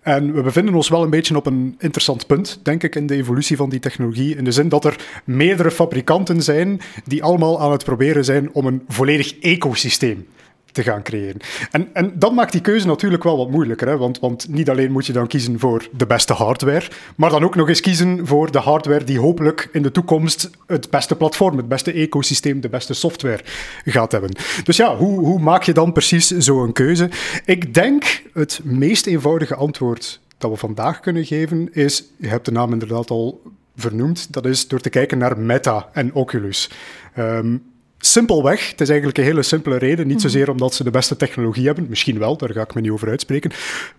En 0.00 0.32
we 0.34 0.42
bevinden 0.42 0.74
ons 0.74 0.88
wel 0.88 1.02
een 1.02 1.10
beetje 1.10 1.36
op 1.36 1.46
een 1.46 1.74
interessant 1.78 2.26
punt, 2.26 2.60
denk 2.62 2.82
ik, 2.82 2.94
in 2.94 3.06
de 3.06 3.14
evolutie 3.14 3.56
van 3.56 3.68
die 3.68 3.80
technologie. 3.80 4.36
In 4.36 4.44
de 4.44 4.52
zin 4.52 4.68
dat 4.68 4.84
er 4.84 4.96
meerdere 5.24 5.70
fabrikanten 5.70 6.42
zijn 6.42 6.80
die 7.04 7.22
allemaal 7.22 7.60
aan 7.60 7.72
het 7.72 7.84
proberen 7.84 8.24
zijn 8.24 8.52
om 8.52 8.66
een 8.66 8.82
volledig 8.88 9.38
ecosysteem 9.38 10.26
te 10.74 10.82
gaan 10.82 11.02
creëren. 11.02 11.40
En, 11.70 11.88
en 11.92 12.12
dat 12.18 12.32
maakt 12.32 12.52
die 12.52 12.60
keuze 12.60 12.86
natuurlijk 12.86 13.22
wel 13.22 13.36
wat 13.36 13.50
moeilijker, 13.50 13.88
hè? 13.88 13.96
Want, 13.96 14.18
want 14.18 14.48
niet 14.48 14.70
alleen 14.70 14.92
moet 14.92 15.06
je 15.06 15.12
dan 15.12 15.26
kiezen 15.26 15.58
voor 15.58 15.88
de 15.96 16.06
beste 16.06 16.32
hardware, 16.32 16.88
maar 17.16 17.30
dan 17.30 17.44
ook 17.44 17.54
nog 17.54 17.68
eens 17.68 17.80
kiezen 17.80 18.26
voor 18.26 18.50
de 18.50 18.58
hardware 18.58 19.04
die 19.04 19.18
hopelijk 19.18 19.68
in 19.72 19.82
de 19.82 19.90
toekomst 19.90 20.50
het 20.66 20.90
beste 20.90 21.16
platform, 21.16 21.56
het 21.56 21.68
beste 21.68 21.92
ecosysteem, 21.92 22.60
de 22.60 22.68
beste 22.68 22.94
software 22.94 23.40
gaat 23.84 24.12
hebben. 24.12 24.30
Dus 24.64 24.76
ja, 24.76 24.96
hoe, 24.96 25.18
hoe 25.18 25.38
maak 25.40 25.62
je 25.62 25.72
dan 25.72 25.92
precies 25.92 26.28
zo'n 26.28 26.72
keuze? 26.72 27.10
Ik 27.44 27.74
denk 27.74 28.22
het 28.32 28.60
meest 28.62 29.06
eenvoudige 29.06 29.54
antwoord 29.54 30.20
dat 30.38 30.50
we 30.50 30.56
vandaag 30.56 31.00
kunnen 31.00 31.24
geven 31.24 31.68
is, 31.72 32.04
je 32.16 32.28
hebt 32.28 32.44
de 32.44 32.52
naam 32.52 32.72
inderdaad 32.72 33.10
al 33.10 33.42
vernoemd, 33.76 34.32
dat 34.32 34.46
is 34.46 34.68
door 34.68 34.80
te 34.80 34.90
kijken 34.90 35.18
naar 35.18 35.38
Meta 35.38 35.88
en 35.92 36.14
Oculus. 36.14 36.70
Um, 37.18 37.62
Simpelweg, 38.06 38.70
het 38.70 38.80
is 38.80 38.88
eigenlijk 38.88 39.18
een 39.18 39.24
hele 39.24 39.42
simpele 39.42 39.76
reden. 39.76 40.06
Niet 40.06 40.16
mhm. 40.16 40.24
zozeer 40.24 40.50
omdat 40.50 40.74
ze 40.74 40.84
de 40.84 40.90
beste 40.90 41.16
technologie 41.16 41.66
hebben, 41.66 41.86
misschien 41.88 42.18
wel, 42.18 42.36
daar 42.36 42.52
ga 42.52 42.60
ik 42.60 42.74
me 42.74 42.80
niet 42.80 42.90
over 42.90 43.08
uitspreken. 43.08 43.50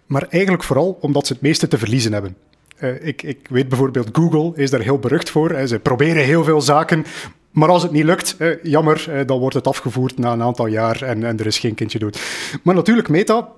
Maar 0.06 0.28
eigenlijk 0.30 0.63
vooral 0.63 0.98
omdat 1.02 1.28
ze 1.28 1.34
het 1.34 1.41
meeste 1.41 1.68
te 1.68 1.78
verliezen 1.78 2.13
hebben. 2.13 2.36
Uh, 2.80 3.08
ik, 3.08 3.24
ik, 3.24 3.48
weet 3.50 3.70
bijvoorbeeld, 3.70 4.10
Google 4.12 4.52
is 4.56 4.70
daar 4.70 4.82
heel 4.82 5.00
berucht 5.00 5.30
voor. 5.30 5.50
Hè. 5.50 5.68
Ze 5.68 5.80
proberen 5.80 6.24
heel 6.24 6.44
veel 6.44 6.62
zaken, 6.62 7.06
maar 7.52 7.70
als 7.70 7.84
het 7.84 7.91
niet 7.91 8.04
lukt, 8.04 8.36
eh, 8.38 8.63
jammer, 8.63 9.06
eh, 9.10 9.28
dan 9.28 9.39
wordt 9.39 9.56
het 9.56 9.68
afgevoerd 9.68 10.18
na 10.18 10.34
een 10.34 10.41
aantal 10.41 10.68
jaar 10.68 11.02
en, 11.02 11.24
en 11.24 11.39
er 11.39 11.46
is 11.46 11.60
geen 11.60 11.76
kindje 11.76 12.00
dood. 12.00 12.20
Maar 12.63 12.76
natuurlijk, 12.76 13.10
Meta, 13.10 13.50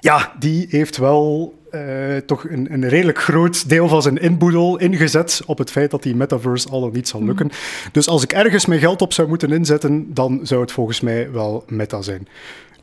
ja, 0.00 0.32
die 0.38 0.66
heeft 0.68 0.96
wel 0.96 1.54
uh, 1.74 2.16
toch 2.16 2.48
een, 2.48 2.72
een, 2.72 2.88
redelijk 2.88 3.18
groot 3.18 3.68
deel 3.68 3.88
van 3.88 4.02
zijn 4.02 4.16
inboedel 4.16 4.78
ingezet 4.78 5.42
op 5.46 5.58
het 5.58 5.70
feit 5.70 5.90
dat 5.90 6.02
die 6.02 6.16
metaverse 6.16 6.68
al 6.68 6.90
niet 6.92 7.08
zal 7.08 7.24
lukken. 7.24 7.46
Mhm. 7.46 7.56
Dus 7.92 8.08
als 8.08 8.22
ik 8.22 8.32
ergens 8.32 8.66
mijn 8.66 8.80
geld 8.80 9.02
op 9.02 9.12
zou 9.12 9.28
moeten 9.28 9.52
inzetten, 9.52 10.14
dan 10.14 10.40
zou 10.42 10.60
het 10.60 10.72
volgens 10.72 11.00
mij 11.00 11.30
wel 11.32 11.64
meta 11.68 12.02
zijn. 12.02 12.28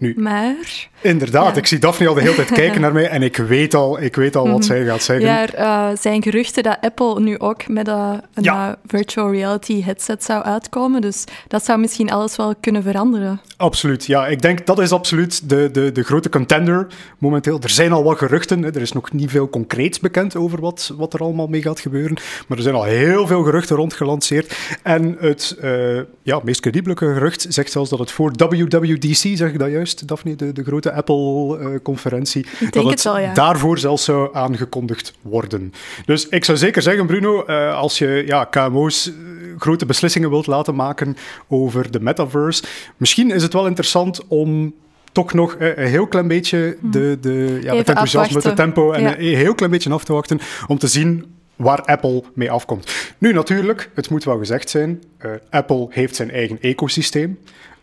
Nu, 0.01 0.13
maar... 0.17 0.89
Inderdaad, 1.01 1.57
ik 1.57 1.67
zie 1.67 1.79
Daphne 1.79 2.07
al 2.07 2.13
de 2.13 2.21
hele 2.21 2.35
tijd 2.35 2.51
kijken 2.61 2.81
naar 2.81 2.93
mij 2.93 3.09
en 3.09 3.23
ik 3.23 3.37
weet 3.37 3.73
al, 3.73 4.01
ik 4.01 4.15
weet 4.15 4.35
al 4.35 4.47
wat 4.47 4.57
mhm. 4.57 4.63
zij 4.63 4.85
gaat 4.85 5.03
zeggen. 5.03 5.25
Ja, 5.25 5.47
er 5.47 5.59
uh, 5.59 5.97
zijn 5.97 6.23
geruchten 6.23 6.63
dat 6.63 6.77
Apple 6.81 7.19
nu 7.19 7.39
ook 7.39 7.67
met 7.67 7.87
een, 7.87 8.21
een 8.33 8.75
virtual 8.85 9.31
reality 9.31 9.83
headset 9.83 10.23
zou 10.23 10.43
uitkomen, 10.43 11.01
dus 11.01 11.23
dat 11.47 11.65
zou 11.65 11.79
misschien 11.79 12.11
alles 12.11 12.35
wel 12.35 12.55
kunnen 12.59 12.83
veranderen. 12.83 13.41
Absoluut, 13.57 14.05
ja. 14.05 14.27
Ik 14.27 14.41
denk 14.41 14.65
dat 14.65 14.79
is 14.79 14.91
absoluut 14.91 15.49
de, 15.49 15.69
de, 15.71 15.91
de 15.91 16.03
grote 16.03 16.29
contender 16.29 16.87
momenteel. 17.17 17.59
Er 17.61 17.69
zijn 17.69 17.91
al 17.91 18.03
wat 18.03 18.17
geruchten, 18.17 18.63
hè. 18.63 18.75
er 18.75 18.81
is 18.81 18.91
nog 18.91 19.11
niet 19.11 19.29
veel 19.29 19.49
concreets 19.49 19.99
bekend 19.99 20.35
over 20.35 20.61
wat, 20.61 20.93
wat 20.97 21.13
er 21.13 21.19
allemaal 21.19 21.47
mee 21.47 21.61
gaat 21.61 21.79
gebeuren, 21.79 22.17
maar 22.47 22.57
er 22.57 22.63
zijn 22.63 22.75
al 22.75 22.83
heel 22.83 23.27
veel 23.27 23.43
geruchten 23.43 23.75
rondgelanceerd. 23.75 24.57
En 24.83 25.15
het 25.19 25.57
uh, 25.63 25.99
ja, 26.23 26.39
meest 26.43 26.59
credibele 26.61 26.97
gerucht 26.97 27.45
zegt 27.49 27.71
zelfs 27.71 27.89
dat 27.89 27.99
het 27.99 28.11
voor 28.11 28.31
WWDC, 28.35 29.37
zeg 29.37 29.51
ik 29.51 29.59
dat 29.59 29.71
juist, 29.71 29.90
Daphne, 29.95 30.36
de, 30.36 30.51
de 30.51 30.63
grote 30.63 30.91
Apple-conferentie, 30.91 32.45
dat 32.71 32.84
het, 32.84 33.04
het 33.04 33.36
daarvoor 33.36 33.77
zelfs 33.77 34.04
zou 34.04 34.30
aangekondigd 34.36 35.13
worden. 35.21 35.73
Dus 36.06 36.27
ik 36.27 36.45
zou 36.45 36.58
zeker 36.58 36.82
zeggen, 36.82 37.06
Bruno, 37.06 37.43
uh, 37.47 37.77
als 37.77 37.97
je 37.97 38.23
ja, 38.25 38.43
KMO's 38.43 39.08
eh, 39.08 39.13
grote 39.58 39.86
beslissingen 39.86 40.30
wilt 40.30 40.47
laten 40.47 40.75
maken 40.75 41.17
over 41.47 41.91
de 41.91 41.99
metaverse, 41.99 42.63
misschien 42.97 43.32
is 43.32 43.43
het 43.43 43.54
wel 43.54 43.67
interessant 43.67 44.27
om 44.27 44.73
toch 45.12 45.34
nog 45.34 45.56
een 45.60 45.88
heel 45.88 46.08
klein 46.08 46.27
beetje 46.27 46.77
hmm. 46.80 46.91
de, 46.91 47.17
de, 47.21 47.60
ja, 47.63 47.75
het 47.75 47.88
enthousiasme, 47.88 48.41
het 48.41 48.56
tempo 48.56 48.91
en 48.91 49.06
een 49.06 49.36
heel 49.36 49.56
klein 49.56 49.71
beetje 49.71 49.93
af 49.93 50.04
te 50.04 50.13
wachten 50.13 50.39
om 50.67 50.77
te 50.77 50.88
zien 50.88 51.25
waar 51.56 51.82
Apple 51.82 52.23
mee 52.34 52.51
afkomt. 52.51 52.91
Nu 53.17 53.34
natuurlijk, 53.34 53.89
het 53.93 54.10
moet 54.10 54.23
wel 54.23 54.38
gezegd 54.38 54.69
zijn, 54.69 55.04
Apple 55.49 55.88
heeft 55.89 56.15
zijn 56.15 56.32
eigen 56.32 56.58
ecosysteem. 56.62 57.39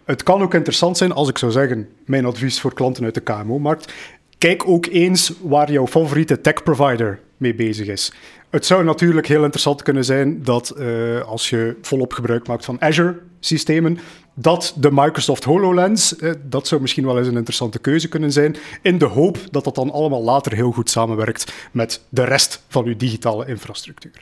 Het 0.09 0.23
kan 0.23 0.43
ook 0.43 0.55
interessant 0.55 0.97
zijn 0.97 1.13
als 1.13 1.29
ik 1.29 1.39
zou 1.39 1.53
zeggen, 1.53 1.89
mijn 2.05 2.25
advies 2.25 2.61
voor 2.61 2.75
klanten 2.75 3.05
uit 3.05 3.15
de 3.15 3.21
KMO-markt, 3.21 3.93
kijk 4.39 4.69
ook 4.69 4.87
eens 4.87 5.33
waar 5.41 5.73
jouw 5.73 5.87
favoriete 5.87 6.41
tech 6.41 6.63
provider 6.63 7.21
mee 7.37 7.55
bezig 7.55 7.87
is. 7.87 8.13
Het 8.51 8.67
zou 8.67 8.85
natuurlijk 8.85 9.27
heel 9.27 9.43
interessant 9.43 9.83
kunnen 9.83 10.05
zijn 10.05 10.43
dat 10.43 10.75
uh, 10.79 11.21
als 11.21 11.51
je 11.51 11.77
volop 11.83 12.13
gebruik 12.13 12.47
maakt 12.47 12.65
van 12.65 12.81
Azure-systemen, 12.81 13.99
dat 14.41 14.75
de 14.77 14.91
Microsoft 14.93 15.45
HoloLens, 15.45 16.19
uh, 16.19 16.33
dat 16.43 16.67
zou 16.67 16.81
misschien 16.81 17.05
wel 17.05 17.19
eens 17.19 17.27
een 17.27 17.37
interessante 17.37 17.79
keuze 17.79 18.09
kunnen 18.09 18.33
zijn, 18.33 18.57
in 18.83 18.99
de 18.99 19.05
hoop 19.05 19.39
dat 19.51 19.65
dat 19.65 19.75
dan 19.75 19.91
allemaal 19.91 20.23
later 20.23 20.55
heel 20.55 20.73
goed 20.73 20.91
samenwerkt 20.91 21.53
met 21.73 22.01
de 22.09 22.25
rest 22.25 22.63
van 22.69 22.85
uw 22.85 22.97
digitale 22.97 23.47
infrastructuur. 23.47 24.13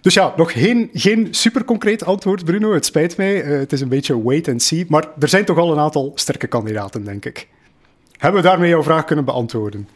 Dus 0.00 0.14
ja, 0.14 0.32
nog 0.36 0.52
geen, 0.52 0.90
geen 0.92 1.28
super 1.30 1.64
concreet 1.64 2.04
antwoord, 2.04 2.44
Bruno. 2.44 2.72
Het 2.72 2.84
spijt 2.84 3.16
mij. 3.16 3.44
Uh, 3.44 3.58
het 3.58 3.72
is 3.72 3.80
een 3.80 3.88
beetje 3.88 4.22
wait 4.22 4.48
and 4.48 4.62
see. 4.62 4.84
Maar 4.88 5.08
er 5.18 5.28
zijn 5.28 5.44
toch 5.44 5.58
al 5.58 5.72
een 5.72 5.78
aantal 5.78 6.12
sterke 6.14 6.46
kandidaten, 6.46 7.04
denk 7.04 7.24
ik. 7.24 7.48
Hebben 8.16 8.42
we 8.42 8.48
daarmee 8.48 8.68
jouw 8.68 8.82
vraag 8.82 9.04
kunnen 9.04 9.24
beantwoorden? 9.24 9.88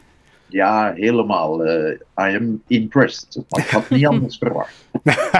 Ja, 0.53 0.93
helemaal. 0.95 1.65
Uh, 1.65 1.89
I 2.19 2.35
am 2.35 2.61
impressed. 2.67 3.43
Ik 3.49 3.69
had 3.69 3.89
niet 3.89 4.07
anders 4.07 4.37
verwacht. 4.37 4.73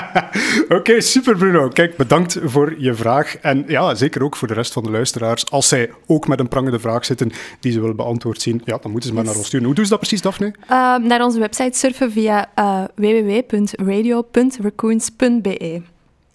Oké, 0.78 1.02
super 1.02 1.38
Bruno. 1.38 1.68
Kijk, 1.68 1.98
bedankt 1.98 2.40
voor 2.44 2.76
je 2.78 2.94
vraag. 2.94 3.38
En 3.38 3.64
ja, 3.68 3.96
zeker 3.96 4.24
ook 4.24 4.36
voor 4.36 4.48
de 4.48 4.54
rest 4.54 4.74
van 4.74 4.84
de 4.84 4.92
luisteraars. 4.92 5.52
Als 5.52 5.68
zij 5.68 5.92
ook 6.08 6.28
met 6.28 6.40
een 6.40 6.48
prangende 6.48 6.80
vraag 6.80 7.06
zitten 7.06 7.32
die 7.60 7.72
ze 7.72 7.80
willen 7.80 7.96
beantwoord 7.96 8.42
zien, 8.42 8.62
ja, 8.66 8.78
dan 8.82 8.92
moeten 8.92 9.10
ze 9.10 9.16
maar 9.16 9.26
naar 9.26 9.36
ons 9.36 9.46
sturen. 9.46 9.66
Hoe 9.66 9.76
doen 9.76 9.84
ze 9.84 9.90
dat 9.90 10.00
precies, 10.00 10.22
Daphne? 10.22 10.46
Uh, 10.46 10.98
naar 10.98 11.24
onze 11.24 11.40
website 11.40 11.78
surfen 11.78 12.12
via 12.12 12.50
uh, 12.60 12.84
www.radio.raccoons.be. 12.96 15.82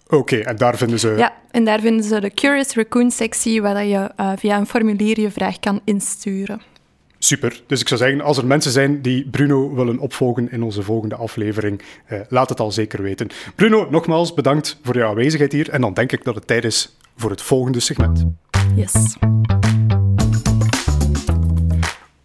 Oké, 0.07 0.37
en 0.37 0.55
daar 0.55 0.77
vinden 0.77 0.99
ze... 0.99 1.13
Ja, 1.17 1.33
en 1.51 1.65
daar 1.65 1.79
vinden 1.79 2.03
ze 2.03 2.19
de 2.19 2.33
Curious 2.33 2.75
Raccoon 2.75 3.11
sectie, 3.11 3.61
waar 3.61 3.85
je 3.85 4.09
via 4.35 4.57
een 4.57 4.67
formulier 4.67 5.19
je 5.19 5.31
vraag 5.31 5.59
kan 5.59 5.81
insturen. 5.83 6.61
Super. 7.29 7.61
Dus 7.67 7.81
ik 7.81 7.87
zou 7.87 7.99
zeggen, 7.99 8.21
als 8.21 8.37
er 8.37 8.45
mensen 8.45 8.71
zijn 8.71 9.01
die 9.01 9.29
Bruno 9.29 9.73
willen 9.73 9.99
opvolgen 9.99 10.51
in 10.51 10.63
onze 10.63 10.83
volgende 10.83 11.15
aflevering, 11.15 11.81
eh, 12.05 12.19
laat 12.29 12.49
het 12.49 12.59
al 12.59 12.71
zeker 12.71 13.01
weten. 13.01 13.27
Bruno, 13.55 13.87
nogmaals 13.89 14.33
bedankt 14.33 14.79
voor 14.83 14.95
jouw 14.95 15.09
aanwezigheid 15.09 15.51
hier. 15.51 15.69
En 15.69 15.81
dan 15.81 15.93
denk 15.93 16.11
ik 16.11 16.23
dat 16.23 16.35
het 16.35 16.47
tijd 16.47 16.63
is 16.63 16.97
voor 17.15 17.29
het 17.29 17.41
volgende 17.41 17.79
segment. 17.79 18.25
Yes. 18.75 19.17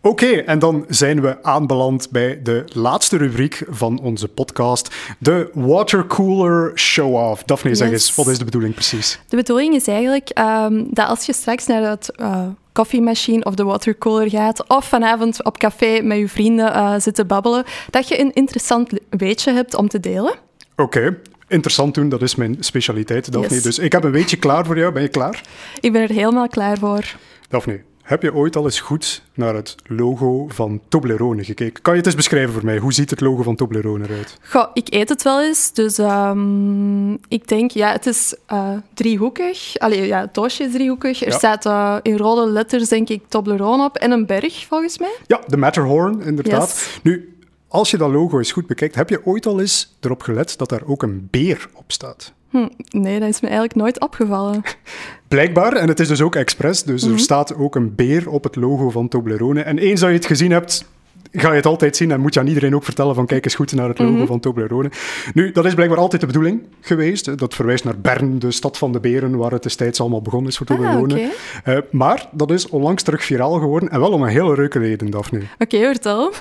Oké, 0.06 0.26
en 0.26 0.58
dan 0.58 0.84
zijn 0.88 1.20
we 1.20 1.42
aanbeland 1.42 2.10
bij 2.10 2.42
de 2.42 2.64
laatste 2.72 3.16
rubriek 3.16 3.62
van 3.68 4.00
onze 4.00 4.28
podcast, 4.28 4.94
de 5.18 5.50
Watercooler 5.52 6.78
Show-Off. 6.78 7.42
Daphne, 7.42 7.74
zeg 7.74 7.90
eens, 7.90 8.14
wat 8.14 8.26
is 8.26 8.38
de 8.38 8.44
bedoeling 8.44 8.74
precies? 8.74 9.20
De 9.28 9.36
bedoeling 9.36 9.74
is 9.74 9.86
eigenlijk 9.86 10.38
um, 10.38 10.86
dat 10.90 11.08
als 11.08 11.26
je 11.26 11.32
straks 11.32 11.66
naar 11.66 11.82
het 11.82 12.10
uh, 12.16 12.46
koffiemachine 12.72 13.44
of 13.44 13.54
de 13.54 13.64
watercooler 13.64 14.30
gaat, 14.30 14.68
of 14.68 14.84
vanavond 14.84 15.44
op 15.44 15.58
café 15.58 16.00
met 16.02 16.18
je 16.18 16.28
vrienden 16.28 16.76
uh, 16.76 16.94
zit 16.98 17.14
te 17.14 17.24
babbelen, 17.24 17.64
dat 17.90 18.08
je 18.08 18.20
een 18.20 18.32
interessant 18.32 18.90
weetje 19.10 19.52
hebt 19.52 19.74
om 19.74 19.88
te 19.88 20.00
delen. 20.00 20.34
Oké, 20.76 21.18
interessant 21.48 21.94
doen, 21.94 22.08
dat 22.08 22.22
is 22.22 22.34
mijn 22.34 22.56
specialiteit, 22.60 23.32
Daphne. 23.32 23.54
Yes. 23.54 23.62
Dus 23.62 23.78
ik 23.78 23.92
heb 23.92 24.04
een 24.04 24.12
weetje 24.12 24.36
klaar 24.36 24.66
voor 24.66 24.78
jou. 24.78 24.92
Ben 24.92 25.02
je 25.02 25.08
klaar? 25.08 25.42
Ik 25.80 25.92
ben 25.92 26.02
er 26.02 26.12
helemaal 26.12 26.48
klaar 26.48 26.78
voor. 26.78 27.04
Daphne, 27.48 27.80
heb 28.04 28.22
je 28.22 28.34
ooit 28.34 28.56
al 28.56 28.64
eens 28.64 28.80
goed 28.80 29.22
naar 29.34 29.54
het 29.54 29.74
logo 29.86 30.48
van 30.48 30.80
Toblerone 30.88 31.44
gekeken? 31.44 31.82
Kan 31.82 31.92
je 31.92 31.98
het 31.98 32.06
eens 32.06 32.16
beschrijven 32.16 32.52
voor 32.52 32.64
mij? 32.64 32.78
Hoe 32.78 32.92
ziet 32.92 33.10
het 33.10 33.20
logo 33.20 33.42
van 33.42 33.56
Toblerone 33.56 34.04
eruit? 34.08 34.38
Goh, 34.42 34.66
ik 34.72 34.86
eet 34.94 35.08
het 35.08 35.22
wel 35.22 35.42
eens, 35.42 35.72
dus 35.72 35.98
um, 35.98 37.12
ik 37.28 37.48
denk, 37.48 37.70
ja, 37.70 37.92
het 37.92 38.06
is 38.06 38.36
uh, 38.52 38.68
driehoekig. 38.94 39.78
Allee, 39.78 40.06
ja, 40.06 40.20
het 40.20 40.34
doosje 40.34 40.64
is 40.64 40.72
driehoekig. 40.72 41.20
Er 41.20 41.30
ja. 41.30 41.36
staat 41.38 41.66
uh, 41.66 41.96
in 42.02 42.16
rode 42.16 42.50
letters, 42.50 42.88
denk 42.88 43.08
ik, 43.08 43.22
Toblerone 43.28 43.84
op 43.84 43.96
en 43.96 44.10
een 44.10 44.26
berg, 44.26 44.66
volgens 44.66 44.98
mij. 44.98 45.16
Ja, 45.26 45.40
de 45.46 45.56
Matterhorn, 45.56 46.22
inderdaad. 46.22 46.68
Yes. 46.68 47.00
Nu, 47.02 47.36
als 47.68 47.90
je 47.90 47.96
dat 47.96 48.10
logo 48.10 48.38
eens 48.38 48.52
goed 48.52 48.66
bekijkt, 48.66 48.94
heb 48.94 49.08
je 49.08 49.26
ooit 49.26 49.46
al 49.46 49.60
eens 49.60 49.96
erop 50.00 50.22
gelet 50.22 50.58
dat 50.58 50.68
daar 50.68 50.82
ook 50.86 51.02
een 51.02 51.28
beer 51.30 51.68
op 51.72 51.92
staat? 51.92 52.32
Hm, 52.54 52.68
nee, 52.90 53.20
dat 53.20 53.28
is 53.28 53.40
me 53.40 53.46
eigenlijk 53.46 53.76
nooit 53.76 54.00
opgevallen. 54.00 54.62
Blijkbaar, 55.28 55.72
en 55.72 55.88
het 55.88 56.00
is 56.00 56.08
dus 56.08 56.20
ook 56.20 56.36
expres, 56.36 56.82
dus 56.82 57.02
mm 57.02 57.08
-hmm. 57.08 57.16
er 57.16 57.22
staat 57.22 57.56
ook 57.56 57.74
een 57.74 57.94
beer 57.94 58.30
op 58.30 58.44
het 58.44 58.56
logo 58.56 58.90
van 58.90 59.08
Toblerone. 59.08 59.62
En 59.62 59.78
eens 59.78 60.00
dat 60.00 60.08
je 60.08 60.14
het 60.14 60.26
gezien 60.26 60.50
hebt, 60.50 60.88
ga 61.32 61.50
je 61.50 61.56
het 61.56 61.66
altijd 61.66 61.96
zien 61.96 62.10
en 62.10 62.20
moet 62.20 62.34
je 62.34 62.40
aan 62.40 62.46
iedereen 62.46 62.74
ook 62.74 62.84
vertellen 62.84 63.14
van 63.14 63.26
kijk 63.26 63.44
eens 63.44 63.54
goed 63.54 63.74
naar 63.74 63.88
het 63.88 63.98
logo 63.98 64.10
mm 64.10 64.18
-hmm. 64.18 64.26
van 64.26 64.40
Toblerone. 64.40 64.90
Nu, 65.32 65.52
dat 65.52 65.64
is 65.64 65.74
blijkbaar 65.74 65.98
altijd 65.98 66.20
de 66.20 66.26
bedoeling 66.26 66.62
geweest. 66.80 67.38
Dat 67.38 67.54
verwijst 67.54 67.84
naar 67.84 67.98
Bern, 67.98 68.38
de 68.38 68.50
stad 68.50 68.78
van 68.78 68.92
de 68.92 69.00
beren, 69.00 69.36
waar 69.36 69.50
het 69.50 69.62
destijds 69.62 70.00
allemaal 70.00 70.22
begonnen 70.22 70.50
is 70.50 70.56
voor 70.56 70.66
Toblerone. 70.66 71.14
Ah, 71.14 71.30
okay. 71.60 71.76
uh, 71.76 71.82
maar 71.90 72.28
dat 72.32 72.50
is 72.50 72.68
onlangs 72.68 73.02
terug 73.02 73.24
viraal 73.24 73.58
geworden 73.58 73.88
en 73.88 74.00
wel 74.00 74.12
om 74.12 74.22
een 74.22 74.28
hele 74.28 74.54
leuke 74.54 74.78
reden, 74.78 75.10
Daphne. 75.10 75.38
Oké, 75.38 75.76
okay, 75.76 75.86
vertel. 75.86 76.32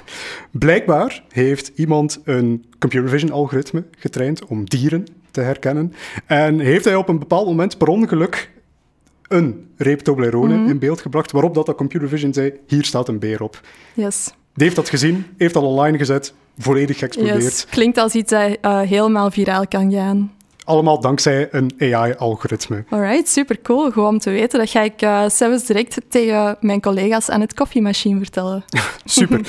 Blijkbaar 0.51 1.23
heeft 1.29 1.71
iemand 1.75 2.19
een 2.23 2.65
computer 2.79 3.09
vision 3.09 3.31
algoritme 3.31 3.83
getraind 3.97 4.45
om 4.45 4.65
dieren 4.65 5.05
te 5.33 5.41
herkennen. 5.41 5.93
En 6.25 6.59
heeft 6.59 6.85
hij 6.85 6.95
op 6.95 7.09
een 7.09 7.19
bepaald 7.19 7.47
moment 7.47 7.77
per 7.77 7.87
ongeluk 7.87 8.51
een 9.27 9.67
reep 9.77 9.99
Toblerone 9.99 10.53
mm 10.53 10.59
-hmm. 10.59 10.69
in 10.69 10.79
beeld 10.79 11.01
gebracht, 11.01 11.31
waarop 11.31 11.53
dat 11.53 11.65
de 11.65 11.75
computer 11.75 12.09
vision 12.09 12.33
zei, 12.33 12.53
hier 12.67 12.85
staat 12.85 13.07
een 13.07 13.19
beer 13.19 13.43
op. 13.43 13.61
Yes. 13.93 14.33
Die 14.53 14.63
heeft 14.63 14.75
dat 14.75 14.89
gezien, 14.89 15.25
heeft 15.37 15.53
dat 15.53 15.63
online 15.63 15.97
gezet, 15.97 16.33
volledig 16.57 16.97
geëxplodeerd. 16.97 17.43
Yes. 17.43 17.65
Klinkt 17.65 17.97
als 17.97 18.13
iets 18.13 18.31
dat 18.31 18.57
uh, 18.61 18.79
helemaal 18.79 19.31
viraal 19.31 19.67
kan 19.67 19.91
gaan. 19.91 20.31
Allemaal 20.65 20.99
dankzij 20.99 21.47
een 21.51 21.71
AI-algoritme. 21.79 22.83
Alright, 22.89 23.29
super 23.29 23.61
cool. 23.61 23.91
Gewoon 23.91 24.09
om 24.09 24.19
te 24.19 24.29
weten. 24.29 24.59
Dat 24.59 24.69
ga 24.69 24.81
ik 24.81 25.01
uh, 25.01 25.29
zelfs 25.29 25.65
direct 25.65 25.97
tegen 26.09 26.57
mijn 26.59 26.81
collega's 26.81 27.29
aan 27.29 27.41
het 27.41 27.53
koffiemachine 27.53 28.17
vertellen. 28.17 28.63
super. 29.05 29.39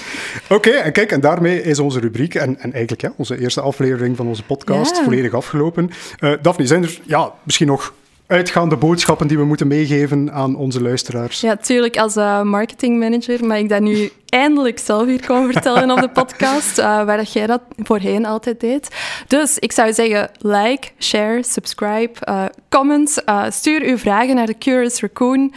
Oké, 0.45 0.55
okay, 0.55 0.73
en 0.73 0.93
kijk, 0.93 1.13
en 1.13 1.21
daarmee 1.21 1.63
is 1.63 1.79
onze 1.79 2.01
rubriek 2.01 2.35
en, 2.35 2.59
en 2.59 2.73
eigenlijk 2.73 3.03
ja, 3.03 3.13
onze 3.17 3.41
eerste 3.41 3.61
aflevering 3.61 4.17
van 4.17 4.27
onze 4.27 4.43
podcast 4.43 4.97
ja. 4.97 5.03
volledig 5.03 5.33
afgelopen. 5.33 5.91
Uh, 6.21 6.33
Daphne, 6.43 6.67
zijn 6.67 6.83
er 6.83 7.01
ja, 7.05 7.33
misschien 7.43 7.67
nog 7.67 7.95
uitgaande 8.27 8.77
boodschappen 8.77 9.27
die 9.27 9.39
we 9.39 9.45
moeten 9.45 9.67
meegeven 9.67 10.33
aan 10.33 10.57
onze 10.57 10.83
luisteraars? 10.83 11.41
Ja, 11.41 11.57
tuurlijk. 11.57 11.97
Als 11.97 12.17
uh, 12.17 12.43
marketingmanager 12.43 13.47
mag 13.47 13.59
ik 13.59 13.69
dat 13.69 13.81
nu 13.81 14.11
eindelijk 14.29 14.79
zelf 14.79 15.07
hier 15.07 15.27
komen 15.27 15.53
vertellen 15.53 15.91
op 15.91 16.01
de 16.01 16.09
podcast, 16.09 16.79
uh, 16.79 16.85
waar 16.85 17.17
dat 17.17 17.33
jij 17.33 17.47
dat 17.47 17.61
voorheen 17.77 18.27
altijd 18.27 18.61
deed. 18.61 18.89
Dus 19.27 19.59
ik 19.59 19.73
zou 19.73 19.93
zeggen, 19.93 20.31
like, 20.39 20.89
share, 20.99 21.43
subscribe, 21.43 22.13
uh, 22.29 22.45
comment. 22.69 23.23
stuur 23.49 23.83
uw 23.83 23.99
vragen 23.99 24.35
naar 24.35 24.47
de 24.47 24.59
Curious 24.59 25.01
Raccoon 25.01 25.55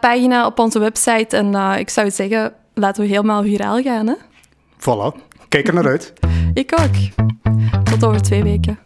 pagina 0.00 0.46
op 0.46 0.58
onze 0.58 0.78
website. 0.78 1.36
En 1.36 1.78
ik 1.78 1.90
zou 1.90 2.10
zeggen, 2.10 2.52
laten 2.74 3.02
we 3.02 3.08
helemaal 3.08 3.42
viraal 3.42 3.82
gaan. 3.82 4.06
Hè? 4.06 4.14
Voilà. 4.78 5.28
Kijk 5.48 5.68
er 5.68 5.74
naar 5.74 5.86
uit. 5.86 6.12
ik 6.54 6.72
ook. 6.80 7.24
Tot 7.84 8.04
over 8.04 8.22
twee 8.22 8.42
weken. 8.42 8.78